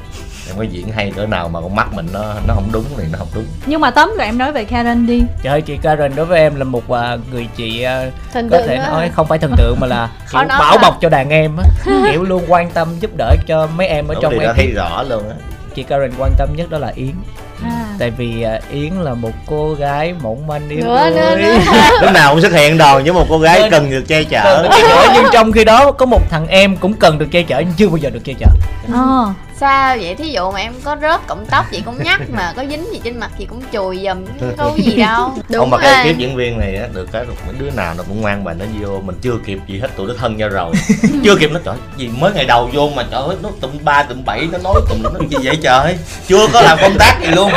Em 0.48 0.56
có 0.58 0.62
diễn 0.62 0.92
hay 0.92 1.12
cỡ 1.16 1.26
nào 1.26 1.48
mà 1.48 1.60
con 1.60 1.76
mắt 1.76 1.94
mình 1.94 2.06
nó 2.12 2.34
nó 2.48 2.54
không 2.54 2.68
đúng 2.72 2.84
thì 2.96 3.04
nó 3.12 3.18
không 3.18 3.28
đúng. 3.34 3.44
Nhưng 3.66 3.80
mà 3.80 3.90
tóm 3.90 4.14
lại 4.16 4.28
em 4.28 4.38
nói 4.38 4.52
về 4.52 4.64
Karen 4.64 5.06
đi. 5.06 5.22
Trời 5.42 5.52
ơi 5.52 5.62
chị 5.62 5.76
Karen 5.76 6.14
đối 6.16 6.26
với 6.26 6.40
em 6.40 6.54
là 6.56 6.64
một 6.64 6.90
à, 6.90 7.16
người 7.32 7.48
chị 7.56 7.82
à, 7.82 8.10
thần 8.32 8.48
có 8.48 8.62
thể 8.66 8.76
nữa 8.76 8.84
nói 8.86 9.10
không 9.14 9.26
phải 9.26 9.38
thần 9.38 9.52
tượng 9.56 9.76
mà 9.80 9.86
là 9.86 10.10
kiểu 10.32 10.42
bảo 10.48 10.76
mà. 10.76 10.82
bọc 10.82 10.98
cho 11.00 11.08
đàn 11.08 11.30
em 11.30 11.56
á. 11.56 11.64
Kiểu 12.12 12.22
luôn 12.22 12.44
quan 12.48 12.70
tâm 12.70 12.88
giúp 13.00 13.10
đỡ 13.16 13.34
cho 13.46 13.68
mấy 13.76 13.86
em 13.86 14.08
ở 14.08 14.14
Đúng 14.14 14.22
trong 14.22 14.32
thì 14.32 14.38
ekip 14.38 14.56
thấy 14.56 14.66
rõ 14.66 15.02
luôn 15.02 15.28
á 15.28 15.36
chị 15.74 15.82
Karen 15.82 16.12
quan 16.18 16.32
tâm 16.38 16.48
nhất 16.56 16.70
đó 16.70 16.78
là 16.78 16.92
Yến 16.96 17.14
à 17.62 17.89
tại 18.00 18.10
vì 18.10 18.42
à, 18.42 18.60
Yến 18.72 18.92
là 18.92 19.14
một 19.14 19.30
cô 19.46 19.74
gái 19.74 20.14
mỏng 20.22 20.46
manh 20.46 20.68
yếu 20.68 20.80
Nữa, 20.84 21.10
nữa, 21.10 21.36
đuối. 21.36 21.42
nữa. 21.42 21.58
lúc 22.02 22.12
nào 22.12 22.32
cũng 22.32 22.42
xuất 22.42 22.52
hiện 22.52 22.78
đòn 22.78 23.02
với 23.02 23.12
một 23.12 23.26
cô 23.28 23.38
gái 23.38 23.68
cần 23.70 23.90
được 23.90 24.04
che 24.08 24.24
chở. 24.24 24.42
Cần 24.44 24.62
được 24.62 24.68
che 24.76 24.82
chở 24.88 25.12
nhưng 25.14 25.24
trong 25.32 25.52
khi 25.52 25.64
đó 25.64 25.92
có 25.92 26.06
một 26.06 26.20
thằng 26.30 26.46
em 26.48 26.76
cũng 26.76 26.94
cần 26.94 27.18
được 27.18 27.26
che 27.30 27.42
chở 27.42 27.58
nhưng 27.60 27.74
chưa 27.76 27.88
bao 27.88 27.96
giờ 27.96 28.10
được 28.10 28.24
che 28.24 28.32
chở. 28.38 28.46
Ờ. 28.92 29.32
sao 29.60 29.96
vậy? 30.00 30.14
Thí 30.14 30.28
dụ 30.28 30.50
mà 30.50 30.60
em 30.60 30.72
có 30.84 30.96
rớt 31.02 31.26
cọng 31.26 31.46
tóc 31.46 31.64
chị 31.70 31.82
cũng 31.86 32.02
nhắc 32.02 32.20
mà 32.30 32.52
có 32.56 32.64
dính 32.70 32.92
gì 32.92 33.00
trên 33.04 33.20
mặt 33.20 33.30
chị 33.38 33.44
cũng 33.44 33.62
chùi 33.72 34.06
chứ 34.40 34.46
có 34.58 34.72
gì 34.76 34.96
đâu. 34.96 35.32
Không 35.54 35.70
mà 35.70 35.78
cái 35.78 36.04
kiếp 36.04 36.18
diễn 36.18 36.36
viên 36.36 36.58
này 36.58 36.76
á 36.76 36.86
được 36.94 37.08
cái 37.12 37.24
mấy 37.46 37.54
đứa 37.58 37.70
nào 37.70 37.94
nó 37.98 38.04
cũng 38.08 38.20
ngoan 38.20 38.44
bà 38.44 38.52
nó 38.52 38.64
vô 38.80 39.00
mình 39.04 39.16
chưa 39.22 39.34
kịp 39.46 39.58
gì 39.66 39.78
hết 39.78 39.88
tụi 39.96 40.06
nó 40.06 40.14
thân 40.18 40.36
nhau 40.36 40.48
rồi. 40.48 40.72
Chưa 41.24 41.36
kịp 41.36 41.50
nó 41.52 41.60
trời 41.64 41.74
gì 41.96 42.10
mới 42.18 42.32
ngày 42.32 42.44
đầu 42.44 42.70
vô 42.72 42.88
mà 42.96 43.02
trời 43.10 43.22
ơi 43.22 43.36
nó 43.42 43.48
tụm 43.60 43.70
ba 43.82 44.02
tụm 44.02 44.24
bảy 44.24 44.48
nó 44.52 44.58
nói 44.58 44.80
tụm 44.88 45.02
nó 45.02 45.10
gì 45.30 45.36
vậy 45.42 45.58
trời? 45.62 45.96
Chưa 46.26 46.46
có 46.52 46.60
làm 46.60 46.78
công 46.82 46.98
tác 46.98 47.18
gì 47.22 47.28
luôn 47.34 47.52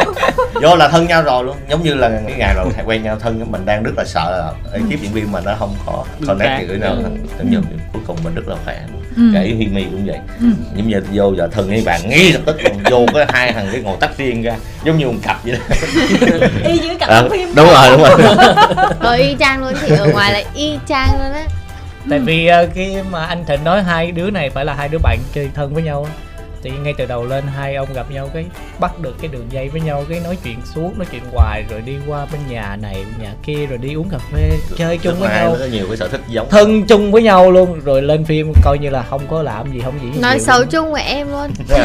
vô 0.62 0.76
là 0.76 0.88
thân 0.88 1.08
nhau 1.08 1.22
rồi 1.22 1.44
luôn. 1.44 1.58
Giống 1.70 1.84
như 1.84 1.94
là 1.94 2.10
cái 2.28 2.36
ngày 2.38 2.54
đầu 2.56 2.72
quen 2.86 3.04
nhau 3.04 3.18
thân 3.20 3.46
mình 3.52 3.66
đang 3.66 3.84
rất 3.84 3.92
là 3.98 4.04
sợ 4.06 4.32
là 4.38 4.72
ekip 4.74 5.02
diễn 5.02 5.12
viên 5.14 5.32
mà 5.32 5.40
nó 5.46 5.56
không 5.60 5.76
có 5.86 6.04
connect 6.28 6.70
gì 6.70 6.76
nhau 6.82 6.96
giống 7.38 7.50
như 7.52 7.58
cuối 7.94 8.02
cùng 8.08 8.18
mình 8.24 8.36
rất 8.36 8.48
là 8.48 8.56
khỏe. 8.66 8.80
Ừ. 9.18 9.22
kể 9.34 9.54
Huy 9.56 9.68
Mi 9.68 9.84
cũng 9.84 10.06
vậy. 10.06 10.18
Ừ. 10.40 10.46
giống 10.76 10.88
như 10.90 11.02
vô 11.14 11.34
giờ 11.38 11.48
thân 11.52 11.68
với 11.68 11.84
bạn 11.86 12.02
ngay 12.10 12.32
lập 12.34 12.40
tức 12.46 12.58
còn 12.64 12.74
vô 12.92 13.06
cái 13.14 13.26
hai 13.30 13.52
thằng 13.54 13.68
cái 13.72 13.82
ngồi 13.82 13.98
tách 14.00 14.18
riêng 14.18 14.42
ra 14.44 14.54
giống 14.84 14.98
như 14.98 15.08
một 15.08 15.14
cặp 15.24 15.38
vậy 15.46 15.54
đó. 15.54 15.76
Y 16.66 16.80
như 16.80 16.96
cảnh 17.00 17.10
Ờ, 17.10 17.30
phim. 17.32 17.56
đúng 17.56 17.68
rồi 17.68 17.90
đúng 17.92 18.02
rồi. 18.02 18.36
Ờ 19.00 19.14
y 19.14 19.36
chang 19.40 19.62
luôn 19.64 19.74
chị 19.88 19.96
ở 19.96 20.08
ngoài 20.08 20.34
là 20.34 20.42
y 20.56 20.72
chang 20.88 21.10
luôn 21.24 21.34
á. 21.34 21.44
Tại 22.10 22.20
vì 22.20 22.48
à, 22.48 22.64
khi 22.74 22.96
mà 23.12 23.26
anh 23.26 23.46
Thịnh 23.46 23.64
nói 23.64 23.84
hai 23.84 24.12
đứa 24.12 24.30
này 24.30 24.50
phải 24.50 24.66
là 24.66 24.74
hai 24.74 24.88
đứa 24.90 24.98
bạn 25.04 25.18
chơi 25.34 25.50
thân 25.56 25.74
với 25.74 25.84
nhau 25.84 26.08
á 26.64 26.70
thì 26.72 26.72
ngay 26.84 26.94
từ 26.98 27.06
đầu 27.06 27.26
lên 27.26 27.44
hai 27.56 27.76
ông 27.76 27.94
gặp 27.94 28.12
nhau 28.12 28.30
cái 28.34 28.46
bắt 28.80 29.00
được 29.00 29.16
cái 29.22 29.28
đường 29.28 29.46
dây 29.50 29.70
với 29.70 29.82
nhau 29.82 30.06
cái 30.10 30.20
nói 30.20 30.38
chuyện 30.44 30.58
suốt 30.76 30.92
nói 30.98 31.06
chuyện 31.12 31.22
hoài 31.34 31.64
rồi 31.70 31.82
đi 31.82 31.96
qua 32.08 32.26
bên 32.32 32.42
nhà 32.50 32.78
này 32.82 33.06
nhà 33.22 33.34
kia 33.44 33.66
rồi 33.66 33.78
đi 33.78 33.94
uống 33.94 34.10
cà 34.10 34.18
phê 34.18 34.50
chơi 34.78 34.98
chung 34.98 35.20
với 35.20 35.30
hai 35.30 35.44
nhau. 35.44 35.56
có 35.60 35.66
nhiều 35.66 35.86
cái 35.88 35.98
sở 35.98 36.08
thích 36.08 36.22
giống. 36.28 36.50
Thân 36.50 36.86
chung 36.86 37.12
với 37.12 37.24
nhau 37.24 37.52
luôn 37.52 37.80
rồi 37.80 38.02
lên 38.02 38.26
phim 38.26 38.54
coi 38.64 38.78
như 38.78 38.90
là 38.90 39.04
không 39.10 39.22
có 39.30 39.42
làm 39.42 39.74
gì 39.74 39.82
không 39.84 39.94
gì 40.02 40.20
nói 40.22 40.40
xấu 40.40 40.66
chung 40.66 40.92
với 40.92 41.04
em 41.04 41.32
luôn. 41.32 41.52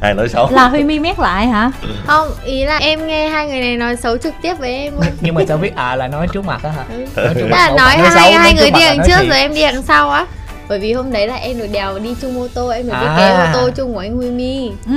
Ai 0.00 0.14
nói 0.14 0.28
xấu? 0.28 0.50
Là 0.50 0.68
Huy 0.68 0.82
Mi 0.82 0.98
mét 0.98 1.18
lại 1.18 1.46
hả? 1.46 1.70
Không 2.06 2.28
ý 2.44 2.64
là 2.64 2.78
em 2.78 3.06
nghe 3.06 3.28
hai 3.28 3.46
người 3.46 3.60
này 3.60 3.76
nói 3.76 3.96
xấu 3.96 4.18
trực 4.18 4.34
tiếp 4.42 4.54
với 4.58 4.74
em 4.74 4.94
luôn. 4.94 5.04
Nhưng 5.20 5.34
mà 5.34 5.42
sao 5.48 5.56
biết 5.56 5.76
à 5.76 5.96
là 5.96 6.08
nói 6.08 6.28
trước 6.32 6.44
mặt 6.44 6.60
á 6.62 6.70
hả? 6.70 6.84
Ừ. 6.90 7.24
nói 7.24 7.34
trước 7.34 7.46
mặt 7.50 7.56
là 7.56 7.68
nói 7.68 7.96
phải 7.96 7.98
hai 7.98 8.10
xấu, 8.10 8.40
hai 8.40 8.52
nói 8.52 8.62
người 8.62 8.70
đi 8.70 8.80
đằng 8.80 8.98
nói 8.98 9.06
trước 9.08 9.16
thiệt. 9.20 9.28
rồi 9.28 9.38
em 9.38 9.54
đi 9.54 9.62
đằng 9.62 9.82
sau 9.82 10.10
á 10.10 10.26
bởi 10.68 10.78
vì 10.78 10.92
hôm 10.92 11.12
đấy 11.12 11.26
là 11.26 11.34
em 11.34 11.58
được 11.58 11.66
đèo 11.72 11.98
đi 11.98 12.14
chung 12.22 12.40
ô 12.40 12.48
tô 12.54 12.68
em 12.68 12.86
được 12.86 12.92
đi 13.00 13.06
À. 13.06 13.16
kế 13.18 13.58
ô 13.60 13.60
tô 13.62 13.70
chung 13.76 13.92
của 13.94 13.98
anh 14.00 14.16
Huy 14.16 14.30
Mi 14.30 14.70
ừ. 14.86 14.92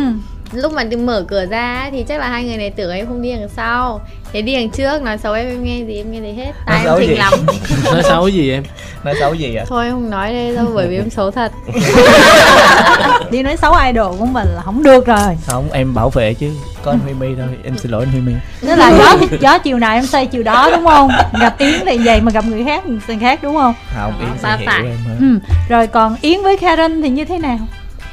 Lúc 0.54 0.74
mà 0.74 0.84
đi 0.84 0.98
mở 0.98 1.26
cửa 1.28 1.46
ra 1.46 1.90
thì 1.92 2.04
chắc 2.04 2.20
là 2.20 2.30
hai 2.30 2.44
người 2.44 2.58
này 2.58 2.70
tưởng 2.70 2.92
em 2.92 3.08
không 3.08 3.22
đi 3.22 3.32
đằng 3.32 3.50
sau. 3.56 4.02
Thế 4.34 4.42
đi 4.42 4.56
đằng 4.56 4.70
trước 4.70 5.02
nói 5.02 5.18
xấu 5.18 5.34
em 5.34 5.48
em 5.48 5.64
nghe 5.64 5.84
gì 5.88 5.96
em 5.96 6.12
nghe 6.12 6.20
thấy 6.20 6.34
hết. 6.34 6.52
Tai 6.66 6.82
xấu 6.84 6.96
em 6.96 7.02
thình 7.02 7.10
gì? 7.10 7.16
lắm. 7.16 7.34
Nói 7.94 8.04
xấu 8.04 8.28
gì 8.28 8.52
em? 8.52 8.64
Nói 9.04 9.16
xấu 9.20 9.34
gì 9.34 9.56
à 9.56 9.66
thôi 9.68 9.86
em 9.86 9.94
không 9.94 10.10
nói 10.10 10.34
đây 10.34 10.56
đâu 10.56 10.66
bởi 10.74 10.88
vì 10.88 10.96
em 10.96 11.10
xấu 11.10 11.32
thật. 11.32 11.52
Đi 13.32 13.44
nói 13.44 13.58
xấu 13.58 13.74
idol 13.74 14.18
của 14.20 14.26
mình 14.26 14.48
là 14.56 14.62
không 14.62 14.84
được 14.84 15.06
rồi. 15.06 15.38
Không 15.48 15.72
em 15.72 15.94
bảo 15.94 16.10
vệ 16.10 16.34
chứ. 16.34 16.52
Có 16.84 16.92
anh 16.92 17.00
Huy 17.00 17.14
Mi 17.14 17.28
thôi 17.38 17.48
em 17.64 17.78
xin 17.78 17.92
lỗi 17.92 18.06
anh 18.06 18.12
Huy 18.12 18.22
Mi 18.22 18.34
tức 18.62 18.76
là 18.76 18.92
gió 18.98 19.28
gió 19.42 19.58
chiều 19.58 19.80
nào 19.80 19.94
em 19.94 20.06
xây 20.06 20.26
chiều 20.26 20.44
đó 20.44 20.70
đúng 20.76 20.86
không? 20.86 21.10
Gặp 21.42 21.58
yến 21.58 21.80
thì 21.86 21.98
vậy 21.98 22.22
mà 22.22 22.32
gặp 22.32 22.46
người 22.46 22.64
khác 22.66 22.84
thì 23.08 23.14
khác 23.22 23.40
đúng 23.44 23.56
không? 23.56 23.74
Không 23.96 24.14
Yến 24.20 24.30
ba 24.42 24.58
sẽ 24.58 24.66
hiểu 24.66 24.92
em 24.92 24.98
hơn 25.08 25.18
ừ. 25.20 25.56
rồi 25.70 25.88
còn 25.88 26.16
yến 26.22 26.42
với 26.44 26.58
karen 26.58 27.02
thì 27.02 27.10
như 27.10 27.26
thế 27.26 27.38
nào? 27.38 27.60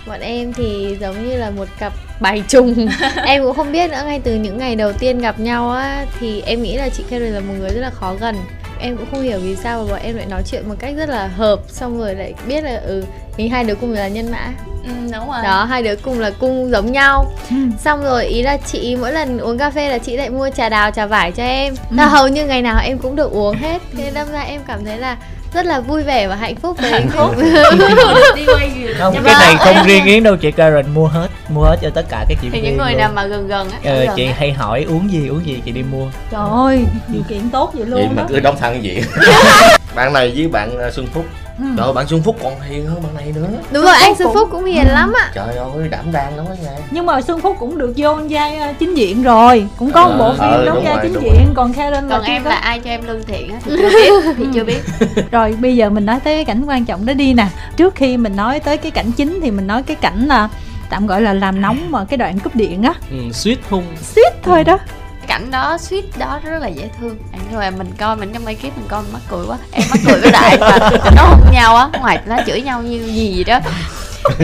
Bọn 0.07 0.21
em 0.21 0.53
thì 0.53 0.97
giống 1.01 1.29
như 1.29 1.37
là 1.37 1.51
một 1.51 1.67
cặp 1.79 1.93
bài 2.21 2.43
trùng. 2.49 2.89
Em 3.27 3.43
cũng 3.43 3.55
không 3.57 3.73
biết 3.73 3.91
nữa 3.91 4.03
ngay 4.07 4.21
từ 4.25 4.35
những 4.35 4.59
ngày 4.59 4.77
đầu 4.77 4.93
tiên 4.93 5.19
gặp 5.19 5.41
nhau 5.41 5.71
á 5.71 6.05
thì 6.21 6.41
em 6.41 6.63
nghĩ 6.63 6.77
là 6.77 6.89
chị 6.89 7.03
Karen 7.11 7.33
là 7.33 7.41
một 7.41 7.55
người 7.59 7.71
rất 7.71 7.81
là 7.81 7.91
khó 7.91 8.15
gần. 8.21 8.37
Em 8.81 8.97
cũng 8.97 9.07
không 9.11 9.23
hiểu 9.23 9.39
vì 9.43 9.57
sao 9.57 9.83
mà 9.85 9.91
bọn 9.93 10.01
em 10.03 10.17
lại 10.17 10.27
nói 10.27 10.43
chuyện 10.51 10.69
một 10.69 10.75
cách 10.79 10.95
rất 10.97 11.09
là 11.09 11.27
hợp 11.27 11.61
xong 11.69 11.99
rồi 11.99 12.15
lại 12.15 12.35
biết 12.49 12.65
là 12.65 12.81
ừ 12.87 13.05
thì 13.37 13.49
hai 13.49 13.65
đứa 13.65 13.75
cùng 13.75 13.93
là 13.93 14.09
nhân 14.09 14.31
mã. 14.31 14.53
Ừ, 14.85 14.91
đúng 15.13 15.31
rồi. 15.31 15.43
Đó 15.43 15.65
hai 15.65 15.83
đứa 15.83 15.97
cùng 15.97 16.21
là 16.21 16.31
cung 16.31 16.71
giống 16.71 16.93
nhau. 16.93 17.33
Ừ. 17.51 17.57
xong 17.85 18.03
rồi 18.05 18.25
ý 18.25 18.43
là 18.43 18.57
chị 18.57 18.97
mỗi 19.01 19.13
lần 19.13 19.39
uống 19.39 19.59
cà 19.59 19.71
phê 19.71 19.89
là 19.89 19.99
chị 19.99 20.17
lại 20.17 20.31
mua 20.31 20.51
trà 20.51 20.69
đào 20.69 20.91
trà 20.91 21.07
vải 21.07 21.33
cho 21.33 21.43
em. 21.43 21.75
Ừ. 21.91 21.97
là 21.97 22.07
hầu 22.07 22.29
như 22.29 22.47
ngày 22.47 22.63
nào 22.63 22.81
em 22.85 22.99
cũng 22.99 23.17
được 23.17 23.33
uống 23.33 23.57
hết. 23.57 23.83
Thế 23.97 24.11
đâm 24.15 24.33
ra 24.33 24.41
em 24.41 24.61
cảm 24.67 24.85
thấy 24.85 24.99
là 24.99 25.17
rất 25.57 25.67
là 25.67 25.81
vui 25.81 26.03
vẻ 26.03 26.29
và 26.29 26.35
hạnh 26.37 26.57
phúc 26.57 26.77
với 26.81 26.91
hạnh 26.91 27.09
phúc. 27.11 27.31
Đi 28.37 28.45
quay 28.47 28.71
gì 28.71 28.87
không 28.99 29.15
Nhưng 29.15 29.25
cái 29.25 29.35
mà- 29.35 29.41
này 29.41 29.55
không 29.59 29.87
riêng 29.87 30.05
Yến 30.05 30.23
đâu 30.23 30.37
chị 30.37 30.51
Karen 30.51 30.95
mua 30.95 31.07
hết 31.07 31.29
mua 31.49 31.63
hết 31.63 31.77
cho 31.83 31.91
tất 31.95 32.07
cả 32.11 32.25
các 32.29 32.39
chị 32.43 32.49
thì 32.53 32.61
những 32.61 32.77
người 32.77 32.91
luôn. 32.93 32.99
nào 33.01 33.11
mà 33.15 33.27
gần 33.27 33.49
gần 33.49 33.71
á. 33.71 33.79
Ờ, 33.85 34.05
gần 34.05 34.17
chị 34.17 34.27
á. 34.27 34.33
hay 34.39 34.53
hỏi 34.53 34.85
uống 34.89 35.13
gì 35.13 35.29
uống 35.29 35.47
gì? 35.47 35.63
Chị 35.65 35.71
đi 35.73 35.83
mua. 35.83 36.07
Trời 36.31 36.49
ơi 36.51 36.85
điều 37.09 37.23
kiện 37.29 37.51
tốt 37.51 37.71
vậy 37.75 37.85
vậy 37.85 38.01
luôn 38.03 38.17
mà 38.17 38.23
đó. 38.23 38.29
cứ 38.29 38.41
đóng 38.41 38.57
thẳng 38.61 38.83
diện 38.85 39.03
bạn 39.95 40.13
này 40.13 40.33
với 40.37 40.49
bạn 40.49 40.79
ờ, 40.79 40.91
Xuân 40.91 41.07
Phúc 41.07 41.25
ừ. 41.59 41.65
trời 41.77 41.87
ơi, 41.87 41.93
bạn 41.95 42.07
Xuân 42.09 42.23
Phúc 42.23 42.37
còn 42.43 42.61
hiền 42.61 42.87
hơn 42.87 43.03
bạn 43.03 43.15
này 43.15 43.33
nữa. 43.37 43.47
Đúng 43.73 43.83
rồi 43.85 43.95
anh 43.95 44.09
Phúc 44.15 44.17
Xuân 44.19 44.29
cũng- 44.29 44.35
Phúc 44.35 44.49
cũng 44.53 44.65
hiền 44.65 44.87
lắm 44.89 45.13
ạ 45.23 45.31
trời 45.35 45.57
ơi 45.57 45.89
đảm 45.91 46.13
đang 46.13 46.37
lắm 46.37 46.47
á 46.49 46.55
nha. 46.63 46.71
Nhưng 46.91 47.07
mà 47.07 47.21
xuân 47.23 47.41
phúc 47.41 47.57
cũng 47.61 47.79
được 47.79 47.93
vô 47.97 48.19
vai 48.31 48.57
ờ, 48.59 48.73
chính 48.79 48.95
diện 48.95 49.23
rồi. 49.23 49.67
Cũng 49.79 49.93
có 49.93 50.09
một 50.09 50.15
bộ 50.19 50.25
Ờ, 50.25 50.33
phim 50.33 50.51
ờ, 50.51 50.65
đóng 50.67 50.75
đúng 50.75 50.85
vai 50.85 50.95
rồi, 50.95 51.03
chính 51.05 51.15
đúng 51.15 51.23
diện 51.25 51.53
còn 51.55 51.73
karen 51.73 52.05
là 52.05 52.17
còn 52.19 52.23
em 52.27 52.45
có. 52.45 52.51
là 52.51 52.57
ai 52.57 52.81
cho 52.81 52.91
em 52.91 53.07
lương 53.07 53.25
thiện 53.25 53.53
á? 53.53 53.59
Thì 53.65 53.73
chưa 53.77 53.89
biết 53.89 54.35
thì 54.37 54.45
chưa 54.55 54.65
biết. 54.65 54.81
Rồi 55.31 55.57
bây 55.61 55.77
giờ 55.77 55.91
mình 55.91 56.07
nói 56.07 56.21
tới 56.25 56.35
cái 56.37 56.45
cảnh 56.45 56.65
quan 56.67 56.85
trọng 56.85 57.07
đó 57.07 57.13
đi 57.13 57.35
nè. 57.35 57.47
Trước 57.77 57.95
khi 57.95 58.17
mình 58.17 58.37
nói 58.37 58.61
tới 58.61 58.77
cái 58.77 58.91
cảnh 58.91 59.13
chính 59.13 59.41
thì 59.43 59.51
mình 59.51 59.67
nói 59.67 59.83
cái 59.83 59.97
cảnh 60.01 60.27
là 60.27 60.49
tạm 60.91 61.07
gọi 61.07 61.23
là 61.23 61.33
làm 61.33 61.61
nóng 61.61 61.79
mà 61.91 62.05
cái 62.05 62.17
đoạn 62.17 62.39
cúp 62.39 62.57
điện 62.57 62.83
á. 62.83 62.95
Ừ, 63.11 63.17
suýt 63.33 63.59
hung. 63.71 63.85
Suýt 64.03 64.33
thôi 64.43 64.65
đó 64.65 64.79
cảnh 65.27 65.51
đó 65.51 65.79
suýt 65.81 66.05
đó 66.19 66.41
rất 66.45 66.59
là 66.63 66.69
dễ 66.69 66.89
thương. 67.01 67.17
Anh 67.33 67.41
rồi 67.53 67.71
mình 67.71 67.93
coi 67.99 68.17
mình 68.17 68.33
trong 68.33 68.45
mấy 68.45 68.55
kiếp 68.55 68.79
mình 68.79 68.87
coi 68.89 69.03
mình 69.03 69.13
mắc 69.13 69.23
cười 69.31 69.47
quá. 69.47 69.59
Em 69.73 69.83
mắc 69.91 70.01
cười 70.07 70.21
với 70.21 70.31
đại 70.31 70.59
mà 70.61 70.79
nó 71.17 71.23
hôn 71.23 71.53
nhau 71.53 71.77
á 71.77 71.89
ngoài 72.01 72.21
nó 72.27 72.37
chửi 72.47 72.61
nhau 72.61 72.83
như 72.83 73.07
gì 73.07 73.33
vậy 73.35 73.45
đó. 73.45 73.71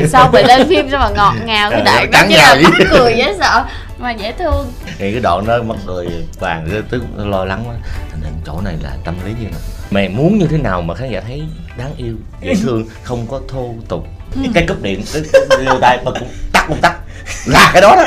Xong 0.08 0.32
rồi 0.32 0.44
lên 0.44 0.68
phim 0.68 0.90
sao 0.90 1.00
mà 1.00 1.08
ngọt 1.08 1.34
ngào 1.44 1.70
cái 1.70 1.82
đại 1.82 2.06
chỉ 2.12 2.34
nhau 2.34 2.56
là 2.56 2.62
mắc 2.62 2.86
cười 2.90 3.14
dễ 3.16 3.34
sợ 3.38 3.64
mà 3.98 4.10
dễ 4.10 4.32
thương. 4.32 4.72
Thì 4.98 5.12
cái 5.12 5.20
đoạn 5.20 5.46
đó 5.46 5.58
người 5.86 6.06
vàng 6.40 6.68
rất 6.70 6.82
tức 6.90 7.02
lo 7.16 7.44
lắng 7.44 7.64
quá. 7.68 7.74
Thành 8.10 8.20
hình 8.20 8.34
chỗ 8.46 8.60
này 8.60 8.76
là 8.82 8.90
tâm 9.04 9.14
lý 9.24 9.32
như 9.40 9.48
nào? 9.50 9.60
Mày 9.90 10.08
muốn 10.08 10.38
như 10.38 10.46
thế 10.46 10.58
nào 10.58 10.82
mà 10.82 10.94
khán 10.94 11.10
giả 11.10 11.20
thấy 11.20 11.42
đáng 11.78 11.92
yêu 11.96 12.14
dễ 12.40 12.54
thương 12.62 12.86
không 13.02 13.26
có 13.30 13.40
thô 13.48 13.74
tục 13.88 14.06
cái 14.54 14.64
cúp 14.68 14.82
điện 14.82 15.02
cái 15.12 15.22
liêu 15.58 15.78
tay 15.80 15.98
mà 16.04 16.10
cũng 16.18 16.28
tắt 16.52 16.64
cũng 16.68 16.80
tắt. 16.80 16.92
Là 17.46 17.70
cái 17.72 17.82
đó 17.82 17.96
đó. 17.96 18.04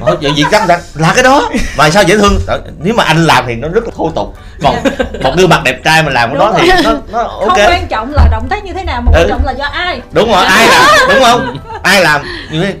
Hỏi 0.00 0.16
vậy 0.22 0.32
gì 0.36 0.44
cắt 0.50 0.64
tắt 0.68 0.80
là 0.94 1.12
cái 1.14 1.22
đó. 1.24 1.50
Mà 1.76 1.90
sao 1.90 2.02
dễ 2.02 2.16
thương? 2.18 2.40
Nếu 2.78 2.94
mà 2.94 3.04
anh 3.04 3.24
làm 3.26 3.44
thì 3.46 3.54
nó 3.54 3.68
rất 3.68 3.84
là 3.84 3.90
thô 3.96 4.10
tục. 4.14 4.36
Còn 4.62 4.76
một 5.22 5.32
gương 5.36 5.48
mặt 5.48 5.60
đẹp 5.64 5.80
trai 5.84 6.02
mà 6.02 6.10
làm 6.10 6.30
cái 6.30 6.38
đó 6.38 6.52
thì 6.58 6.68
nó, 6.84 6.92
nó 7.12 7.24
không 7.24 7.48
ok. 7.48 7.56
quan 7.58 7.86
trọng 7.88 8.14
là 8.14 8.28
động 8.30 8.46
tác 8.50 8.64
như 8.64 8.72
thế 8.72 8.84
nào 8.84 9.00
mà 9.00 9.12
quan 9.14 9.22
Ừ. 9.22 9.28
trọng 9.28 9.44
là 9.46 9.52
do 9.52 9.64
ai. 9.64 10.00
Đúng 10.12 10.32
rồi 10.32 10.44
ai 10.44 10.66
làm 10.68 10.84
đúng 11.14 11.22
không? 11.24 11.56
Ai 11.82 12.02
làm 12.02 12.22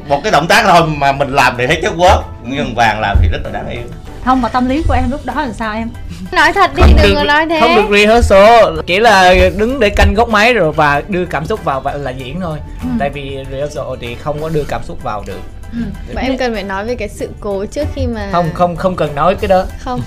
một 0.08 0.20
cái 0.22 0.32
động 0.32 0.46
tác 0.48 0.64
thôi 0.64 0.82
mà 0.86 1.12
mình 1.12 1.34
làm 1.34 1.54
thì 1.58 1.66
thấy 1.66 1.78
chất 1.82 1.92
quá 1.98 2.16
nhưng 2.42 2.74
vàng 2.74 3.00
làm 3.00 3.16
thì 3.22 3.28
rất 3.28 3.38
là 3.44 3.50
đáng 3.50 3.68
yêu 3.70 3.82
không 4.24 4.42
mà 4.42 4.48
tâm 4.48 4.68
lý 4.68 4.82
của 4.88 4.94
em 4.94 5.10
lúc 5.10 5.20
đó 5.26 5.34
là 5.36 5.52
sao 5.52 5.74
em? 5.74 5.90
Nói 6.32 6.52
thật 6.52 6.70
đi 6.76 6.82
không 6.82 6.96
đừng 7.02 7.14
có 7.14 7.24
nói 7.24 7.46
thế. 7.50 7.60
không 7.60 7.76
được 7.76 7.96
rehearsal 7.98 8.80
chỉ 8.86 9.00
là 9.00 9.34
đứng 9.56 9.80
để 9.80 9.90
canh 9.90 10.14
góc 10.14 10.28
máy 10.28 10.54
rồi 10.54 10.72
và 10.72 11.02
đưa 11.08 11.24
cảm 11.26 11.46
xúc 11.46 11.64
vào 11.64 11.80
và 11.80 11.92
là 11.92 12.10
diễn 12.10 12.40
thôi. 12.40 12.58
Ừ. 12.82 12.88
tại 12.98 13.10
vì 13.10 13.38
rehearsal 13.50 13.84
thì 14.00 14.14
không 14.14 14.42
có 14.42 14.48
đưa 14.48 14.64
cảm 14.68 14.82
xúc 14.84 15.02
vào 15.02 15.22
được. 15.26 15.40
Bọn 16.14 16.24
em 16.24 16.38
cần 16.38 16.54
phải 16.54 16.62
nói 16.62 16.84
về 16.84 16.94
cái 16.94 17.08
sự 17.08 17.28
cố 17.40 17.66
trước 17.66 17.88
khi 17.94 18.06
mà 18.06 18.28
không 18.32 18.50
không 18.54 18.76
không 18.76 18.96
cần 18.96 19.14
nói 19.14 19.34
cái 19.34 19.48
đó. 19.48 19.64
Không 19.80 20.00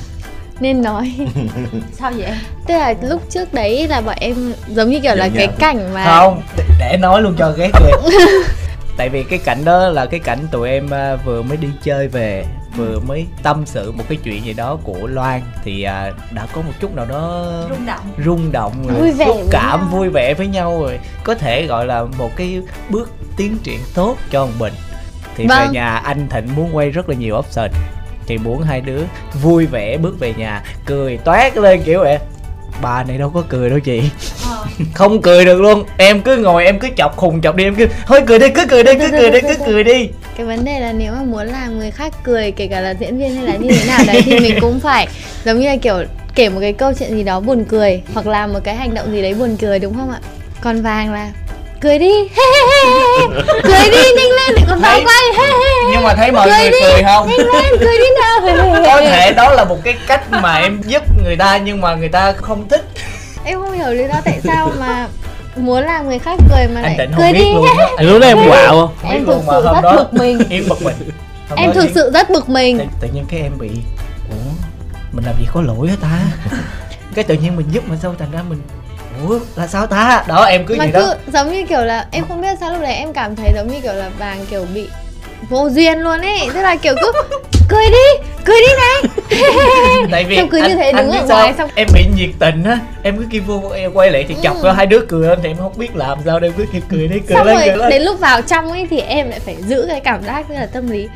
nên 0.59 0.81
nói. 0.81 1.13
Sao 1.99 2.11
vậy 2.15 2.25
em? 2.25 2.35
Tức 2.67 2.73
là 2.73 2.93
lúc 3.01 3.21
trước 3.29 3.53
đấy 3.53 3.87
là 3.87 4.01
bọn 4.01 4.15
em 4.19 4.53
giống 4.69 4.89
như 4.89 4.99
kiểu 4.99 5.15
là 5.15 5.25
Dạ, 5.25 5.31
cái 5.37 5.47
cảnh 5.59 5.93
mà 5.93 6.05
không 6.05 6.41
để, 6.57 6.63
để 6.79 6.97
nói 6.97 7.21
luôn 7.21 7.35
cho 7.37 7.51
ghét 7.51 7.69
kìa 7.79 8.09
tại 8.97 9.09
vì 9.09 9.23
cái 9.23 9.39
cảnh 9.39 9.65
đó 9.65 9.89
là 9.89 10.05
cái 10.05 10.19
cảnh 10.19 10.39
tụi 10.51 10.69
em 10.69 10.89
à, 10.93 11.15
vừa 11.25 11.41
mới 11.41 11.57
đi 11.57 11.67
chơi 11.83 12.07
về 12.07 12.45
vừa 12.75 12.99
mới 12.99 13.25
tâm 13.43 13.65
sự 13.65 13.91
một 13.91 14.03
cái 14.09 14.17
chuyện 14.23 14.45
gì 14.45 14.53
đó 14.53 14.77
của 14.83 15.07
loan 15.07 15.41
thì 15.63 15.83
à, 15.83 16.11
đã 16.31 16.47
có 16.53 16.61
một 16.61 16.71
chút 16.79 16.95
nào 16.95 17.05
đó 17.05 17.45
rung 17.69 17.85
động. 17.85 18.01
rung 18.25 18.51
động 18.51 18.73
rồi 18.87 18.99
Vui 18.99 19.11
vẻ 19.11 19.25
xúc 19.25 19.35
với 19.37 19.47
cảm 19.51 19.79
nhau. 19.79 19.89
vui 19.91 20.09
vẻ 20.09 20.33
với 20.33 20.47
nhau 20.47 20.81
rồi. 20.81 20.99
Có 21.23 21.35
thể 21.35 21.65
gọi 21.65 21.85
là 21.85 22.03
một 22.17 22.29
cái 22.35 22.61
bước 22.89 23.11
tiến 23.37 23.57
triển 23.63 23.79
tốt 23.93 24.17
cho 24.31 24.39
ông 24.41 24.51
bình. 24.59 24.73
Thì 25.35 25.43
về 25.43 25.55
Vâng. 25.55 25.71
nhà 25.73 25.89
anh 25.97 26.27
thịnh 26.29 26.55
muốn 26.55 26.75
quay 26.75 26.89
rất 26.89 27.09
là 27.09 27.15
nhiều 27.15 27.35
option. 27.37 27.71
Thì 28.27 28.37
muốn 28.37 28.61
hai 28.61 28.81
đứa 28.81 29.01
vui 29.41 29.65
vẻ 29.65 29.97
bước 29.97 30.19
về 30.19 30.33
nhà 30.37 30.63
cười 30.85 31.17
toét 31.17 31.57
lên 31.57 31.81
kiểu 31.83 31.99
vậy 31.99 32.17
bà 32.83 33.03
này 33.03 33.17
đâu 33.17 33.29
có 33.29 33.43
cười 33.49 33.69
đâu 33.69 33.79
chị. 33.79 34.01
Không 34.93 35.21
cười 35.21 35.45
được 35.45 35.61
luôn. 35.61 35.83
Em 35.97 36.21
cứ 36.21 36.37
ngồi 36.37 36.65
em 36.65 36.79
cứ 36.79 36.87
chọc 36.97 37.17
khùng 37.17 37.41
chọc 37.41 37.55
đi 37.55 37.63
em 37.63 37.75
cứ 37.75 37.87
thôi 38.05 38.21
cười 38.27 38.39
đi 38.39 38.49
cứ 38.49 38.65
cười 38.69 38.83
đi 38.83 38.91
cứ 38.99 39.07
cười 39.11 39.31
đi 39.31 39.39
cứ 39.41 39.55
cười 39.65 39.83
đi. 39.83 40.09
Cái 40.37 40.45
vấn 40.45 40.65
đề 40.65 40.79
là 40.79 40.93
nếu 40.93 41.13
mà 41.13 41.23
muốn 41.23 41.47
làm 41.47 41.79
người 41.79 41.91
khác 41.91 42.13
cười 42.23 42.51
kể 42.51 42.67
cả 42.67 42.79
là 42.79 42.93
diễn 42.99 43.17
viên 43.17 43.35
hay 43.35 43.45
là 43.45 43.55
như 43.55 43.69
thế 43.71 43.87
nào 43.87 43.99
đấy 44.07 44.21
thì 44.25 44.39
mình 44.39 44.57
cũng 44.61 44.79
phải 44.79 45.07
giống 45.45 45.59
như 45.59 45.67
là 45.67 45.75
kiểu 45.75 45.95
kể 46.35 46.49
một 46.49 46.59
cái 46.61 46.73
câu 46.73 46.93
chuyện 46.93 47.15
gì 47.15 47.23
đó 47.23 47.39
buồn 47.39 47.65
cười 47.69 48.01
hoặc 48.13 48.27
làm 48.27 48.53
một 48.53 48.59
cái 48.63 48.75
hành 48.75 48.93
động 48.93 49.11
gì 49.11 49.21
đấy 49.21 49.33
buồn 49.33 49.57
cười 49.57 49.79
đúng 49.79 49.95
không 49.95 50.11
ạ? 50.11 50.19
Còn 50.61 50.81
vàng 50.81 51.13
là 51.13 51.31
cười 51.83 51.99
đi 51.99 52.11
cười 53.63 53.89
đi 53.91 53.97
nhanh 54.17 54.31
lên 54.37 54.55
để 54.55 54.63
còn 54.69 54.81
Thấy- 54.81 55.03
quay 55.05 55.21
nhưng 55.91 56.03
mà 56.03 56.13
thấy 56.15 56.31
mọi 56.31 56.47
Cười 56.49 56.59
người 56.59 56.71
đi, 56.71 56.77
cười 56.93 57.03
không? 57.03 57.27
nhanh 57.29 57.39
lên 57.39 57.65
cười 57.79 57.97
đi 57.97 58.05
nào. 58.21 58.39
Có 58.85 59.01
thể 59.01 59.31
đó 59.33 59.49
là 59.53 59.63
một 59.63 59.77
cái 59.83 59.95
cách 60.07 60.31
mà 60.31 60.55
em 60.57 60.81
giúp 60.81 61.03
người 61.23 61.35
ta 61.35 61.57
nhưng 61.57 61.81
mà 61.81 61.95
người 61.95 62.09
ta 62.09 62.31
không 62.31 62.69
thích. 62.69 62.85
Em 63.45 63.59
không 63.59 63.71
hiểu 63.71 63.89
lý 63.93 64.03
do 64.07 64.21
tại 64.25 64.39
sao 64.43 64.71
mà 64.79 65.07
muốn 65.55 65.83
làm 65.83 66.07
người 66.09 66.19
khác 66.19 66.39
cười 66.49 66.67
mà 66.67 66.81
lại 66.81 67.07
cười 67.17 67.33
đi 67.33 67.53
luôn 67.53 67.65
Anh 67.97 68.05
lúc 68.07 68.21
đó 68.21 68.27
em 68.27 68.37
quạo 68.49 68.69
không? 68.71 68.89
Không 69.01 69.11
Em 69.11 69.25
thực 69.25 69.41
sự 69.47 69.61
rất 69.63 69.81
đó 69.83 69.95
bực 69.95 70.13
mình. 70.13 70.43
em 70.49 70.63
bực 70.69 70.81
mình. 70.81 70.95
Hôm 71.49 71.59
em 71.59 71.71
thực 71.73 71.89
sự 71.95 72.11
rất 72.13 72.29
bực 72.29 72.49
mình. 72.49 72.77
Tự, 72.79 72.85
tự 73.01 73.07
nhiên 73.13 73.25
cái 73.29 73.39
em 73.39 73.51
bị 73.59 73.69
ủa 74.29 74.51
mình 75.11 75.25
làm 75.25 75.35
gì 75.39 75.45
có 75.53 75.61
lỗi 75.61 75.87
hả 75.89 75.95
ta? 76.01 76.19
Cái 77.15 77.23
tự 77.23 77.35
nhiên 77.35 77.55
mình 77.55 77.65
giúp 77.71 77.83
mà 77.87 77.95
sao 78.01 78.15
thành 78.19 78.31
ra 78.31 78.39
mình 78.49 78.61
ủa 79.29 79.39
là 79.55 79.67
sao 79.67 79.87
ta? 79.87 80.23
Đó 80.27 80.43
em 80.45 80.65
cứ 80.65 80.75
mà 80.75 80.85
gì 80.85 80.91
cứ 80.93 80.99
đó 80.99 81.13
giống 81.33 81.51
như 81.51 81.65
kiểu 81.65 81.81
là 81.81 82.05
em 82.11 82.23
không 82.27 82.41
biết 82.41 82.57
sao 82.59 82.71
lúc 82.73 82.81
đấy 82.81 82.93
em 82.93 83.13
cảm 83.13 83.35
thấy 83.35 83.49
giống 83.55 83.67
như 83.67 83.79
kiểu 83.83 83.93
là 83.93 84.09
vàng 84.19 84.45
kiểu 84.49 84.65
bị 84.73 84.87
vô 85.49 85.69
duyên 85.69 85.99
luôn 85.99 86.21
ấy. 86.21 86.39
Tức 86.53 86.61
là 86.61 86.75
kiểu 86.75 86.93
cứ 87.01 87.11
cười 87.69 87.85
đi 87.91 88.23
cười 88.45 88.55
đi 88.59 88.67
này. 88.77 89.11
Tại 90.11 90.23
vì 90.23 90.37
Xong 90.37 90.49
như 90.51 90.59
anh- 90.61 90.77
thế 90.77 90.89
anh 90.91 90.95
đứng 91.07 91.15
ở 91.17 91.25
ngoài 91.25 91.53
xong- 91.57 91.69
em 91.75 91.87
bị 91.93 92.05
nhiệt 92.15 92.29
tình 92.39 92.63
á. 92.63 92.79
Em 93.03 93.17
cứ 93.17 93.25
kêu 93.31 93.41
vô 93.47 93.69
em 93.75 93.93
quay 93.93 94.11
lại 94.11 94.25
thì 94.27 94.35
chọc 94.43 94.55
Ừ. 94.55 94.59
cho 94.63 94.71
hai 94.71 94.85
đứa 94.85 94.99
cười 95.09 95.27
lên 95.27 95.39
thì 95.43 95.49
em 95.49 95.57
không 95.57 95.73
biết 95.77 95.95
làm 95.95 96.17
sao 96.25 96.39
em 96.41 96.51
cứ 96.57 96.65
kêu 96.73 96.81
cười 96.89 97.07
đi 97.07 97.19
cười 97.19 97.35
xong 97.37 97.47
lên 97.47 97.55
rồi 97.55 97.67
cười 97.67 97.77
lên. 97.77 97.89
đến 97.89 98.01
lúc 98.01 98.19
vào 98.19 98.41
trong 98.41 98.71
ấy 98.71 98.87
thì 98.89 98.99
em 98.99 99.29
lại 99.29 99.39
phải 99.39 99.55
giữ 99.67 99.85
cái 99.89 99.99
cảm 99.99 100.23
giác 100.23 100.49
như 100.49 100.55
là 100.55 100.65
tâm 100.65 100.89
lý. 100.91 101.07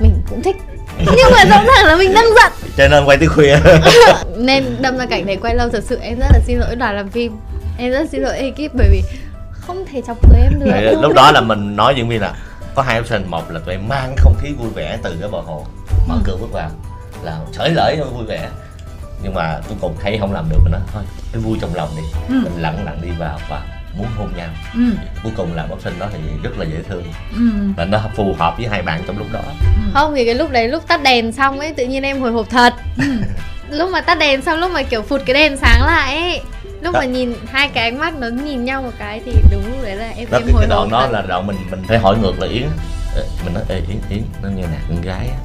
Mình 0.00 0.12
cũng 0.30 0.42
thích 0.42 0.56
nhưng 0.98 1.30
mà 1.32 1.44
rõ 1.44 1.64
ràng 1.64 1.86
là 1.86 1.96
mình 1.96 2.14
đang 2.14 2.24
giận. 2.24 2.52
Cho 2.76 2.88
nên 2.88 3.04
quay 3.04 3.16
tới 3.16 3.28
khuya. 3.28 3.56
Nên 4.36 4.76
đâm 4.80 4.98
ra 4.98 5.06
cảnh 5.06 5.26
này 5.26 5.36
quay 5.36 5.54
lâu 5.54 5.68
thật 5.68 5.84
sự 5.86 5.98
em 6.02 6.18
rất 6.18 6.26
là 6.32 6.40
xin 6.46 6.58
lỗi 6.58 6.76
đoàn 6.76 6.96
làm 6.96 7.08
phim. 7.08 7.36
Em 7.78 7.92
rất 7.92 8.08
xin 8.12 8.22
lỗi 8.22 8.36
ekip 8.36 8.74
bởi 8.74 8.88
vì 8.90 9.02
không 9.52 9.84
thể 9.92 10.02
chọc 10.06 10.16
cười 10.30 10.40
em 10.40 10.52
được. 10.60 10.98
Lúc 11.02 11.14
đó 11.14 11.32
là 11.32 11.40
mình 11.40 11.76
nói 11.76 11.94
diễn 11.96 12.08
viên 12.08 12.20
là 12.20 12.32
có 12.74 12.82
hai 12.82 13.00
option 13.00 13.22
một 13.26 13.50
là 13.50 13.60
tụi 13.66 13.74
em 13.74 13.88
mang 13.88 14.14
không 14.18 14.34
khí 14.42 14.52
vui 14.52 14.68
vẻ 14.74 14.98
từ 15.02 15.16
cái 15.20 15.28
bờ 15.28 15.40
hồ 15.40 15.66
mở 16.08 16.14
cửa 16.24 16.36
bước 16.40 16.52
vào 16.52 16.70
là 17.22 17.38
sởi 17.52 17.70
lởi 17.70 17.96
cho 17.98 18.04
vui 18.04 18.24
vẻ. 18.26 18.48
Nhưng 19.22 19.34
mà 19.34 19.60
cuối 19.68 19.76
cùng 19.80 19.96
thấy 20.02 20.18
không 20.20 20.32
làm 20.32 20.48
được 20.50 20.58
mình 20.64 20.72
nói 20.72 20.80
thôi 20.92 21.02
cái 21.32 21.42
vui 21.42 21.58
trong 21.60 21.74
lòng 21.74 21.88
đi. 21.96 22.02
Ừ. 22.28 22.34
mình 22.44 22.62
lặng 22.62 22.84
lặng 22.84 22.98
đi 23.02 23.08
vào 23.18 23.38
và 23.50 23.62
muốn 23.98 24.06
hôn 24.16 24.28
nhau. 24.36 24.48
Ừ. 24.74 24.80
Cuối 25.22 25.32
cùng 25.36 25.54
làm 25.54 25.72
option 25.72 25.92
đó 25.98 26.06
thì 26.12 26.18
rất 26.42 26.58
là 26.58 26.64
dễ 26.64 26.76
thương. 26.88 27.04
Ừ. 27.36 27.42
Và 27.76 27.84
nó 27.84 27.98
phù 28.16 28.34
hợp 28.38 28.54
với 28.58 28.66
hai 28.68 28.82
bạn 28.82 29.02
trong 29.06 29.18
lúc 29.18 29.26
đó. 29.32 29.40
Không 29.94 30.14
thì 30.14 30.24
cái 30.24 30.34
lúc 30.34 30.50
đấy 30.50 30.68
lúc 30.68 30.88
tắt 30.88 31.02
đèn 31.02 31.32
xong 31.32 31.60
ấy 31.60 31.72
tự 31.72 31.86
nhiên 31.86 32.02
em 32.02 32.20
hồi 32.20 32.32
hộp 32.32 32.50
thật. 32.50 32.74
Lúc 33.70 33.90
mà 33.90 34.00
tắt 34.00 34.18
đèn 34.18 34.42
xong 34.42 34.58
lúc 34.58 34.70
mà 34.72 34.82
kiểu 34.82 35.02
phụt 35.02 35.20
cái 35.26 35.34
đèn 35.34 35.56
sáng 35.56 35.86
lại 35.86 36.16
ấy 36.16 36.40
lúc 36.80 36.94
Đó. 36.94 37.00
mà 37.00 37.06
nhìn 37.06 37.32
hai 37.52 37.68
cái 37.68 37.84
ánh 37.84 37.98
mắt 37.98 38.14
nó 38.18 38.26
nhìn 38.28 38.64
nhau 38.64 38.82
một 38.82 38.90
cái 38.98 39.20
thì 39.26 39.32
đúng 39.50 39.62
lúc 39.66 39.82
đấy 39.82 39.96
là 39.96 40.08
em 40.16 40.28
đó 40.30 40.38
em 40.38 40.44
cái, 40.46 40.52
hồi 40.52 40.60
cái 40.62 40.68
đoạn 40.68 40.90
đó 40.90 41.00
thật. 41.00 41.12
là 41.12 41.22
đoạn 41.22 41.46
mình 41.46 41.56
mình 41.70 41.82
phải 41.88 41.98
hỏi 41.98 42.16
ngược 42.22 42.38
lại 42.40 42.48
yến 42.48 42.68
mình 43.44 43.54
nói 43.54 43.62
ê 43.68 43.76
yến 43.88 43.98
yến 44.10 44.22
nó 44.42 44.48
như 44.48 44.62
nè 44.62 44.78
con 44.88 45.00
gái 45.02 45.28
á 45.28 45.38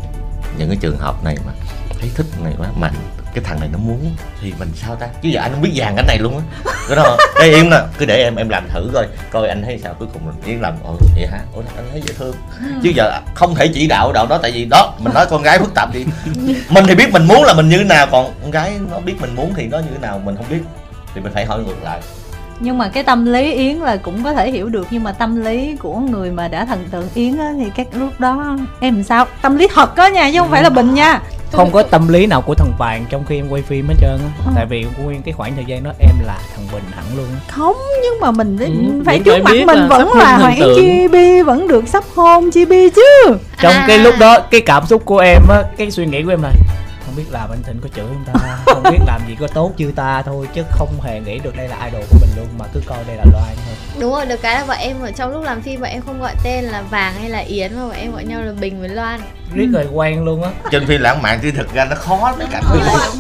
những 0.58 0.68
cái 0.70 0.78
trường 0.82 0.98
hợp 0.98 1.24
này 1.24 1.38
mà 1.46 1.52
thấy 2.00 2.10
thích 2.16 2.26
này 2.44 2.54
quá 2.58 2.68
mà 2.80 2.90
cái 3.34 3.44
thằng 3.44 3.60
này 3.60 3.70
nó 3.72 3.78
muốn 3.78 4.16
thì 4.42 4.54
mình 4.60 4.70
sao 4.76 4.96
ta? 4.96 5.08
Chứ 5.22 5.30
giờ 5.30 5.42
anh 5.42 5.52
không 5.52 5.62
biết 5.62 5.72
dàn 5.76 5.94
cái 5.96 6.06
này 6.08 6.18
luôn 6.20 6.38
á. 6.38 6.44
Cái 6.88 6.96
đó 6.96 7.18
ê 7.40 7.50
yến 7.50 7.70
nè 7.70 7.78
cứ 7.98 8.06
để 8.06 8.24
em 8.24 8.36
em 8.36 8.50
làm 8.50 8.70
thử 8.70 8.90
coi 8.94 9.08
coi 9.32 9.48
anh 9.48 9.64
thấy 9.64 9.80
sao. 9.84 9.94
Cuối 10.00 10.08
cùng 10.14 10.26
mình 10.26 10.36
yến 10.46 10.60
làm 10.60 10.74
ồ 10.84 10.96
vậy 11.16 11.28
hả? 11.32 11.40
Ủa 11.54 11.62
anh 11.76 11.86
thấy 11.92 12.02
dễ 12.08 12.14
thương. 12.18 12.36
Chứ 12.84 12.92
giờ 12.96 13.20
không 13.34 13.56
thể 13.56 13.68
chỉ 13.74 13.88
đạo 13.88 14.14
đạo 14.14 14.28
đó 14.28 14.38
tại 14.42 14.52
vì 14.52 14.66
đó 14.66 14.94
mình 15.00 15.14
nói 15.14 15.26
con 15.30 15.44
gái 15.44 15.60
phức 15.60 15.74
tạp 15.76 15.94
đi. 15.94 16.06
Mình 16.70 16.86
thì 16.88 16.96
biết 16.96 17.12
mình 17.12 17.28
muốn 17.28 17.44
là 17.44 17.54
mình 17.54 17.70
như 17.70 17.78
thế 17.78 17.84
nào 17.84 18.08
còn 18.12 18.34
con 18.42 18.52
gái 18.52 18.74
nó 18.92 19.00
biết 19.00 19.16
mình 19.22 19.36
muốn 19.36 19.54
thì 19.56 19.68
nó 19.68 19.78
như 19.78 19.90
thế 19.92 20.00
nào 20.02 20.22
mình 20.26 20.36
không 20.36 20.46
biết. 20.50 20.62
Thì 21.16 21.22
mình 21.22 21.34
phải 21.34 21.46
hỏi 21.46 21.60
ngược 21.60 21.84
lại. 21.84 22.00
Nhưng 22.60 22.78
mà 22.78 22.90
cái 22.90 23.04
tâm 23.04 23.26
lý 23.26 23.54
yến 23.54 23.78
là 23.78 23.98
cũng 23.98 24.24
có 24.24 24.34
thể 24.34 24.52
hiểu 24.52 24.70
được 24.70 24.88
nhưng 24.90 25.04
mà 25.04 25.12
tâm 25.12 25.44
lý 25.44 25.76
của 25.76 25.96
người 25.96 26.32
mà 26.32 26.48
đã 26.48 26.66
thần 26.66 26.88
tượng 26.92 27.10
yến 27.14 27.38
á 27.38 27.54
thì 27.58 27.66
các 27.76 27.88
lúc 27.92 28.20
đó 28.20 28.58
em 28.80 29.04
sao? 29.04 29.26
Tâm 29.42 29.58
lý 29.58 29.68
thật 29.74 29.96
á 29.96 30.10
nha 30.10 30.32
chứ 30.34 30.40
không 30.40 30.52
phải 30.52 30.64
là 30.64 30.70
bình 30.70 30.94
nha 30.94 31.22
không 31.54 31.72
có 31.72 31.84
tâm 31.84 32.08
lý 32.08 32.26
nào 32.26 32.42
của 32.42 32.56
thằng 32.56 32.72
vàng 32.78 33.06
trong 33.10 33.26
khi 33.26 33.36
em 33.40 33.50
quay 33.50 33.62
phim 33.62 33.88
hết 33.88 33.96
trơn 34.02 34.20
á 34.20 34.30
Ờ. 34.46 34.52
tại 34.56 34.66
vì 34.66 34.86
nguyên 35.04 35.22
cái 35.22 35.34
khoảng 35.34 35.56
thời 35.56 35.66
gian 35.66 35.84
đó 35.84 35.92
em 36.00 36.16
là 36.26 36.38
thằng 36.56 36.68
bình 36.74 36.84
hẳn 36.96 37.06
luôn 37.18 37.26
không 37.48 37.76
nhưng 38.04 38.20
mà 38.22 38.32
mình 38.32 38.58
Ừ, 38.60 39.04
phải 39.06 39.20
trước 39.20 39.32
phải 39.44 39.66
mặt 39.66 39.74
mình 39.74 39.80
là 39.80 39.88
vẫn 39.88 40.14
là 40.14 40.38
hoàng 40.38 40.60
chi 40.76 41.08
bi 41.08 41.42
vẫn 41.42 41.68
được 41.68 41.88
sắp 41.88 42.04
hôn 42.16 42.52
chi 42.52 42.66
bi 42.66 42.90
chứ 42.90 43.02
trong 43.62 43.72
À. 43.74 43.86
cái 43.88 43.98
lúc 43.98 44.14
đó 44.20 44.40
cái 44.40 44.62
cảm 44.62 44.86
xúc 44.86 45.02
của 45.06 45.18
em 45.20 45.42
á 45.50 45.64
cái 45.78 45.92
suy 45.92 46.06
nghĩ 46.06 46.24
của 46.24 46.30
em 46.30 46.42
là 46.44 46.52
không 47.14 47.24
biết 47.24 47.32
làm 47.32 47.50
anh 47.50 47.64
thịnh 47.64 47.80
có 47.82 47.90
chửi 47.96 48.06
không 48.08 48.24
ta? 48.26 48.58
Không 48.66 48.84
biết 48.84 49.00
làm 49.08 49.22
gì 49.28 49.36
có 49.40 49.48
tốt 49.48 49.72
chưa 49.78 49.92
ta 49.92 50.22
thôi 50.22 50.48
chứ 50.54 50.64
không 50.70 51.02
hề 51.02 51.20
nghĩ 51.20 51.40
được 51.40 51.56
đây 51.58 51.68
là 51.68 51.86
idol 51.86 52.02
của 52.10 52.18
mình 52.22 52.30
luôn 52.38 52.48
mà 52.58 52.66
cứ 52.74 52.82
coi 52.86 52.98
đây 53.08 53.16
là 53.16 53.24
loan 53.34 53.56
thôi. 53.66 53.76
Đúng 54.00 54.12
rồi 54.12 54.26
được 54.26 54.42
cái 54.42 54.56
là 54.56 54.66
bọn 54.68 54.78
em 54.80 55.02
ở 55.02 55.12
trong 55.12 55.32
lúc 55.34 55.44
làm 55.44 55.62
phim 55.62 55.82
bọn 55.82 55.90
em 55.90 56.02
không 56.02 56.22
gọi 56.22 56.34
tên 56.44 56.64
là 56.64 56.82
vàng 56.82 57.14
hay 57.20 57.30
là 57.30 57.40
yến 57.40 57.76
mà 57.76 57.82
bọn 57.82 57.96
em 57.98 58.12
gọi 58.12 58.24
nhau 58.24 58.42
là 58.42 58.52
bình 58.60 58.80
với 58.80 58.90
loan. 58.90 59.20
Riết 59.54 59.68
rồi 59.74 59.86
quen 59.94 60.24
luôn 60.26 60.44
á. 60.44 60.50
Trên 60.72 60.88
phim 60.88 61.02
lãng 61.02 61.22
mạn 61.22 61.40
thì 61.42 61.52
thực 61.52 61.74
ra 61.74 61.86
nó 61.86 61.96
khó 61.96 62.36
cái 62.40 62.48
cảnh 62.52 62.64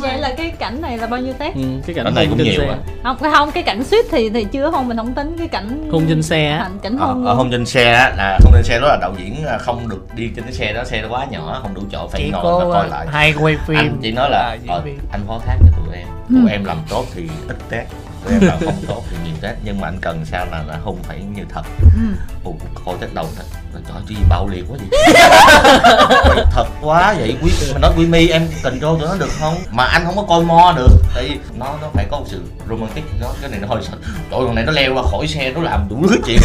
vậy 0.01 0.17
là 0.17 0.33
cái 0.37 0.49
cảnh 0.49 0.81
này 0.81 0.97
là 0.97 1.07
bao 1.07 1.19
nhiêu 1.19 1.33
tết 1.33 1.55
ừ, 1.55 1.61
cái 1.87 1.95
cảnh 1.95 2.15
này 2.15 2.27
cũng 2.29 2.43
nhiều 2.43 2.61
xe. 2.61 2.67
á. 2.67 2.75
không 3.03 3.17
cái 3.21 3.31
không 3.31 3.51
cái 3.51 3.63
cảnh 3.63 3.83
suýt 3.83 4.05
thì 4.11 4.29
thì 4.29 4.43
chưa 4.51 4.69
hôn 4.69 4.87
mình 4.87 4.97
không 4.97 5.13
tính 5.13 5.35
cái 5.37 5.47
cảnh 5.47 5.89
hôn 5.91 6.05
trên 6.09 6.23
xe 6.23 6.49
á. 6.49 6.69
Cảnh 6.83 6.97
ở, 6.97 7.05
hôn 7.05 7.25
ở 7.25 7.29
luôn. 7.29 7.37
hôn 7.37 7.51
trên 7.51 7.65
xe 7.65 7.93
á 7.93 8.13
là 8.17 8.39
hôn 8.43 8.53
trên 8.53 8.63
xe 8.63 8.79
đó 8.79 8.87
là 8.87 8.97
đạo 9.01 9.13
diễn 9.17 9.45
à, 9.45 9.57
không 9.57 9.89
được 9.89 10.05
đi 10.15 10.29
trên 10.35 10.45
cái 10.45 10.53
xe 10.53 10.73
đó 10.73 10.83
xe 10.83 11.01
nó 11.01 11.07
quá 11.09 11.25
nhỏ 11.31 11.59
không 11.61 11.73
đủ 11.73 11.81
chỗ 11.91 12.07
phải 12.11 12.21
chỉ 12.21 12.31
ngồi 12.31 12.43
có 12.43 12.59
và 12.59 12.73
coi 12.73 12.83
ờ, 12.83 12.97
lại. 12.97 13.07
hai 13.11 13.33
quay 13.39 13.57
phim 13.67 13.82
anh 13.83 13.99
chỉ 14.01 14.11
nói 14.11 14.29
là 14.29 14.57
ờ, 14.67 14.83
anh 15.11 15.21
phó 15.27 15.39
thác 15.45 15.55
cho 15.59 15.77
tụi 15.77 15.95
em. 15.95 16.07
Tụi 16.29 16.41
Ừ. 16.41 16.47
em 16.51 16.63
làm 16.65 16.77
tốt 16.89 17.05
thì 17.15 17.21
ít 17.47 17.57
tết 17.69 17.83
tụi 18.23 18.33
em 18.33 18.41
làm 18.41 18.59
không 18.65 18.83
tốt 18.87 19.03
thì 19.11 19.17
nhiều 19.25 19.35
tết. 19.41 19.55
Nhưng 19.63 19.81
mà 19.81 19.87
anh 19.87 19.97
cần 20.01 20.25
sao 20.25 20.45
là 20.51 20.63
là 20.67 20.77
hôn 20.83 20.97
phải 21.03 21.19
như 21.35 21.43
thật. 21.53 21.61
Ừ. 21.79 22.15
Ồ, 22.43 22.53
coi 22.85 22.95
tết 23.01 23.13
đầu 23.13 23.27
thật 23.37 23.43
trời 23.73 23.93
ơi, 23.95 24.03
chứ 24.09 24.15
gì 24.15 24.21
bạo 24.29 24.47
liệt 24.47 24.65
quá 24.69 24.77
gì 24.77 24.87
thật 26.51 26.65
quá 26.81 27.13
vậy. 27.19 27.35
Quý 27.43 27.51
mình 27.73 27.81
nói 27.81 27.91
quý 27.97 28.05
mi 28.05 28.27
em 28.27 28.47
tình 28.63 28.79
cho 28.81 28.95
tụi 28.99 29.07
nó 29.09 29.15
được 29.19 29.29
không? 29.39 29.55
Mà 29.71 29.83
anh 29.85 30.05
không 30.05 30.15
có 30.15 30.23
coi 30.29 30.43
mo 30.43 30.73
được. 30.77 30.89
Tại 31.15 31.23
vì 31.23 31.37
nó 31.57 31.65
nó 31.81 31.87
phải 31.93 32.05
có 32.11 32.19
một 32.19 32.25
sự 32.27 32.41
romantic 32.69 33.03
nó 33.21 33.27
cái 33.41 33.49
này 33.49 33.59
nó 33.59 33.67
hơi 33.67 33.83
sợ. 33.83 33.97
Trời 34.03 34.39
ơi, 34.39 34.45
con 34.45 34.55
này 34.55 34.65
nó 34.65 34.71
leo 34.71 34.95
ra 34.95 35.01
khỏi 35.11 35.27
xe 35.27 35.51
nó 35.51 35.61
làm 35.61 35.87
đủ 35.89 36.05
thứ 36.09 36.15
chuyện 36.25 36.39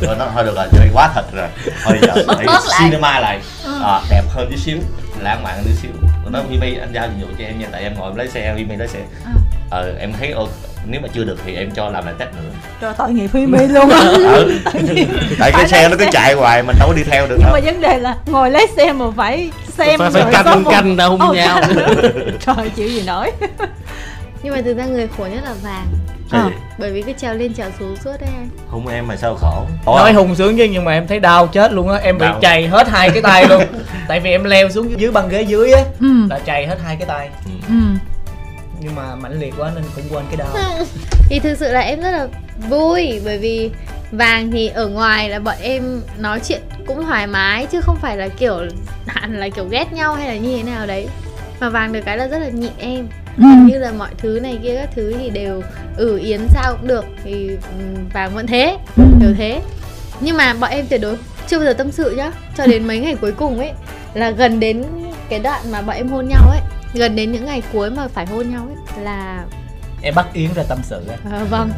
rồi 0.00 0.16
nó 0.18 0.26
thôi 0.34 0.44
được 0.44 0.56
rồi 0.56 0.66
chơi 0.72 0.88
quá 0.92 1.10
thật 1.14 1.24
rồi. 1.32 1.48
Thôi 1.84 1.98
giờ 2.02 2.12
hãy 2.36 2.46
bớt 2.46 2.64
lại. 2.68 2.80
cinema 2.84 3.20
lại. 3.20 3.40
À, 3.82 4.00
đẹp 4.10 4.22
hơn 4.30 4.46
tí 4.50 4.56
xíu 4.56 4.78
lãng 5.20 5.42
mạn 5.42 5.62
tí 5.64 5.70
xíu. 5.82 5.90
Rồi 6.22 6.32
nói 6.32 6.42
Vimi 6.50 6.76
anh 6.78 6.92
giao 6.94 7.06
nhiệm 7.08 7.28
vụ 7.28 7.34
cho 7.38 7.44
em 7.44 7.58
nha 7.58 7.66
tại 7.72 7.82
em 7.82 7.94
ngồi 7.98 8.10
em 8.10 8.16
lấy 8.16 8.28
xe 8.28 8.54
Vimi 8.56 8.76
lái 8.76 8.88
xe. 8.88 9.00
Ờ 9.70 9.94
em 10.00 10.12
thấy 10.18 10.30
ô, 10.30 10.48
nếu 10.86 11.00
mà 11.00 11.08
chưa 11.14 11.24
được 11.24 11.38
thì 11.46 11.54
em 11.56 11.70
cho 11.70 11.88
làm 11.90 12.04
lại 12.06 12.14
test 12.18 12.30
nữa. 12.30 12.50
Trời 12.80 12.92
tội 12.98 13.10
nghiệp 13.12 13.26
phi 13.26 13.46
mi 13.46 13.66
luôn 13.66 13.90
á. 13.90 14.00
Ừ. 14.36 14.60
tại 15.38 15.52
cái 15.52 15.68
xe 15.68 15.88
nó 15.88 15.96
cứ 15.98 16.04
chạy 16.12 16.34
hoài 16.34 16.62
mình 16.62 16.76
đâu 16.78 16.88
có 16.88 16.94
đi 16.94 17.02
theo 17.04 17.26
được 17.26 17.36
nhưng 17.38 17.46
đâu. 17.46 17.52
mà 17.54 17.60
vấn 17.64 17.80
đề 17.80 17.98
là 17.98 18.16
ngồi 18.26 18.50
lấy 18.50 18.66
xe 18.76 18.92
mà 18.92 19.04
phải 19.16 19.50
xem 19.78 19.98
phải 19.98 20.10
phải 20.10 20.22
rồi 20.22 20.32
canh 20.32 20.64
một- 20.64 20.70
canh 20.70 20.96
ra 20.96 21.04
hôn 21.04 21.20
Ồ, 21.20 21.32
nhau. 21.34 21.60
trời 22.46 22.70
chịu 22.76 22.88
gì 22.88 23.02
nổi. 23.06 23.30
Nhưng 24.42 24.54
mà 24.54 24.62
thực 24.64 24.76
ra 24.76 24.84
người 24.84 25.08
khổ 25.16 25.26
nhất 25.26 25.40
là 25.44 25.54
vàng 25.62 25.86
Sao 26.30 26.44
vậy? 26.44 26.58
bởi 26.78 26.92
vì 26.92 27.02
cứ 27.02 27.12
trèo 27.12 27.34
lên 27.34 27.54
trèo 27.54 27.70
xuống 27.78 27.96
suốt 27.96 28.16
đấy 28.20 28.30
anh 28.36 28.48
không 28.70 28.86
em 28.86 29.06
mà 29.06 29.16
sao 29.16 29.34
khổ? 29.34 29.66
Nói 29.86 30.12
hùng 30.12 30.34
sướng 30.34 30.56
chứ 30.56 30.64
nhưng 30.70 30.84
mà 30.84 30.92
em 30.92 31.06
thấy 31.06 31.20
đau 31.20 31.46
chết 31.46 31.72
luôn 31.72 31.88
á. 31.88 31.98
Em 32.02 32.18
bị 32.18 32.24
Đau. 32.24 32.38
chày 32.42 32.66
hết 32.66 32.88
hai 32.88 33.10
cái 33.10 33.22
tay 33.22 33.46
luôn. 33.48 33.62
Tại 34.08 34.20
vì 34.20 34.30
em 34.30 34.44
leo 34.44 34.68
xuống 34.70 35.00
dưới 35.00 35.10
băng 35.10 35.28
ghế 35.28 35.42
dưới 35.42 35.72
á 35.72 35.82
ừ. 36.00 36.06
là 36.30 36.38
chày 36.46 36.66
hết 36.66 36.78
hai 36.84 36.96
cái 36.96 37.08
tay. 37.08 37.30
Ừ. 37.68 37.74
Nhưng 38.80 38.94
mà 38.94 39.14
mãnh 39.14 39.40
liệt 39.40 39.54
quá 39.58 39.70
nên 39.74 39.84
cũng 39.96 40.04
quên 40.10 40.24
cái 40.28 40.36
đau. 40.36 40.48
Thì 41.28 41.38
thực 41.38 41.54
sự 41.58 41.72
là 41.72 41.80
em 41.80 42.00
rất 42.00 42.10
là 42.10 42.26
vui 42.68 43.20
bởi 43.24 43.38
vì 43.38 43.70
vàng 44.12 44.50
thì 44.50 44.68
ở 44.68 44.88
ngoài 44.88 45.28
là 45.28 45.38
bọn 45.38 45.56
em 45.60 46.02
nói 46.18 46.40
chuyện 46.48 46.60
cũng 46.86 47.04
thoải 47.06 47.26
mái 47.26 47.66
chứ 47.66 47.80
không 47.80 47.96
phải 47.96 48.16
là 48.16 48.28
kiểu 48.28 48.60
hẳn 49.06 49.40
là 49.40 49.48
kiểu 49.48 49.64
ghét 49.70 49.92
nhau 49.92 50.14
hay 50.14 50.28
là 50.28 50.36
như 50.36 50.56
thế 50.56 50.62
nào 50.62 50.86
đấy. 50.86 51.08
Mà 51.60 51.68
vàng 51.68 51.92
được 51.92 52.00
cái 52.04 52.16
là 52.16 52.28
rất 52.28 52.38
là 52.38 52.48
nhịn 52.48 52.72
em 52.78 53.08
ừ. 53.38 53.44
Như 53.66 53.78
là 53.78 53.92
mọi 53.92 54.10
thứ 54.18 54.40
này 54.42 54.58
kia 54.62 54.74
các 54.74 54.88
thứ 54.96 55.14
thì 55.18 55.30
đều 55.30 55.62
ừ 55.96 56.18
yến 56.18 56.40
sao 56.54 56.72
cũng 56.76 56.88
được 56.88 57.04
thì 57.24 57.48
ừm, 57.48 58.08
vàng 58.12 58.34
vẫn 58.34 58.46
thế 58.46 58.76
đều 59.20 59.34
thế. 59.38 59.60
Nhưng 60.20 60.36
mà 60.36 60.54
bọn 60.54 60.70
em 60.70 60.86
tuyệt 60.86 61.00
đối 61.00 61.16
chưa 61.48 61.58
bao 61.58 61.66
giờ 61.66 61.72
tâm 61.72 61.92
sự 61.92 62.14
nhá. 62.16 62.30
Cho 62.56 62.66
đến 62.66 62.86
mấy 62.86 62.98
ngày 62.98 63.16
cuối 63.20 63.32
cùng 63.32 63.58
ấy 63.58 63.72
là 64.14 64.30
gần 64.30 64.60
đến 64.60 64.84
cái 65.28 65.38
đoạn 65.38 65.60
mà 65.70 65.82
bọn 65.82 65.96
em 65.96 66.08
hôn 66.08 66.28
nhau 66.28 66.48
ấy 66.50 66.60
gần 66.94 67.16
đến 67.16 67.32
những 67.32 67.44
ngày 67.44 67.62
cuối 67.72 67.90
mà 67.90 68.08
phải 68.08 68.26
hôn 68.26 68.50
nhau 68.50 68.68
ấy 68.68 69.04
là 69.04 69.44
em 70.02 70.14
bắt 70.14 70.26
yến 70.32 70.50
ra 70.54 70.62
tâm 70.68 70.78
sự 70.82 71.00
á. 71.10 71.16
Ờ, 71.32 71.44
vâng. 71.44 71.70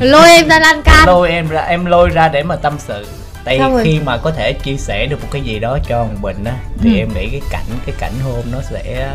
Lôi 0.00 0.28
em 0.30 0.48
ra 0.48 0.58
lan 0.60 0.82
can. 0.82 1.06
Lôi 1.06 1.30
em 1.30 1.48
ra 1.48 1.60
em 1.60 1.84
lôi 1.84 2.08
ra 2.10 2.28
để 2.28 2.42
mà 2.42 2.56
tâm 2.56 2.74
sự. 2.78 3.06
Tại 3.44 3.58
Xong 3.58 3.72
rồi. 3.74 3.84
khi 3.84 4.00
mà 4.04 4.16
có 4.16 4.30
thể 4.30 4.52
chia 4.52 4.76
sẻ 4.76 5.06
được 5.06 5.22
một 5.22 5.28
cái 5.30 5.42
gì 5.42 5.58
đó 5.58 5.78
cho 5.88 6.04
thằng 6.04 6.22
bình 6.22 6.44
á 6.44 6.52
thì 6.80 6.90
Ừ. 6.94 6.98
em 6.98 7.08
nghĩ 7.14 7.28
cái 7.32 7.40
cảnh 7.50 7.64
cái 7.86 7.94
cảnh 7.98 8.12
hôn 8.24 8.42
nó 8.52 8.58
sẽ 8.70 9.08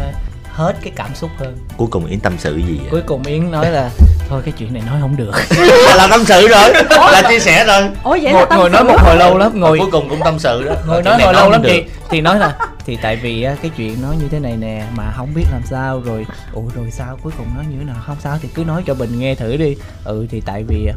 hết 0.60 0.76
cái 0.84 0.94
cảm 0.96 1.16
xúc 1.16 1.30
hơn. 1.38 1.58
Cuối 1.78 1.88
cùng 1.92 2.06
yến 2.06 2.20
tâm 2.20 2.34
sự 2.38 2.56
gì 2.56 2.78
vậy? 2.78 2.88
Cuối 2.92 3.02
cùng 3.06 3.24
yến 3.24 3.52
nói 3.52 3.72
là 3.72 3.90
thôi 4.30 4.42
cái 4.46 4.54
chuyện 4.58 4.74
này 4.74 4.84
nói 4.88 5.02
không 5.02 5.18
được. 5.18 5.32
Là 5.96 6.08
tâm 6.12 6.26
sự 6.26 6.48
rồi 6.48 6.74
là 7.12 7.24
chia 7.30 7.40
sẻ 7.40 7.66
rồi. 7.66 7.90
Ủa 8.04 8.18
vậy 8.22 8.34
là 8.34 8.40
ngồi, 8.40 8.46
tâm 8.50 8.60
ngồi 8.60 8.70
nói 8.70 8.84
một 8.84 8.96
hồi 9.00 9.16
lâu 9.16 9.38
lắm 9.38 9.60
ngồi 9.60 9.80
cuối 9.80 9.90
cùng 9.92 10.10
cũng 10.10 10.20
tâm 10.24 10.40
sự 10.40 10.64
đó. 10.64 10.76
ngồi 10.88 11.04
nói 11.04 11.22
hồi 11.22 11.34
lâu 11.34 11.50
lắm 11.50 11.62
được. 11.62 11.70
chị 11.72 11.84
thì 12.10 12.22
nói 12.22 12.40
là 12.40 12.56
thì 12.86 12.98
tại 13.02 13.16
vì 13.16 13.44
á, 13.44 13.56
cái 13.62 13.72
chuyện 13.78 13.98
nó 14.02 14.12
như 14.12 14.28
thế 14.32 14.40
này 14.40 14.58
nè 14.58 14.86
mà 14.96 15.14
không 15.18 15.34
biết 15.36 15.46
làm 15.52 15.62
sao 15.70 16.02
rồi. 16.06 16.26
Ủa 16.54 16.66
rồi 16.76 16.92
sao? 16.92 17.18
Cuối 17.24 17.34
cùng 17.38 17.48
nó 17.58 17.62
như 17.62 17.76
thế 17.80 17.86
nào? 17.86 17.96
Không 18.06 18.18
sao 18.24 18.38
thì 18.42 18.50
cứ 18.54 18.64
nói 18.64 18.84
cho 18.86 18.94
bình 18.94 19.20
nghe 19.20 19.36
thử 19.36 19.58
đi. 19.58 19.76
Ừ 20.04 20.28
thì 20.32 20.42
tại 20.46 20.64
vì 20.64 20.90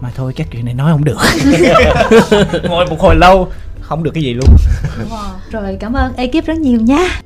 mà 0.00 0.10
thôi 0.16 0.32
chắc 0.36 0.46
chuyện 0.50 0.64
này 0.64 0.74
nói 0.74 0.92
không 0.92 1.04
được. 1.04 1.18
Ngồi 2.68 2.86
một 2.86 3.00
hồi 3.00 3.16
lâu 3.16 3.48
không 3.80 4.02
được 4.02 4.10
cái 4.14 4.22
gì 4.22 4.34
luôn. 4.34 4.48
Wow. 5.10 5.30
rồi 5.50 5.76
cảm 5.80 5.92
ơn 5.92 6.16
ekip 6.16 6.46
rất 6.46 6.58
nhiều 6.58 6.80
nha 6.80 7.20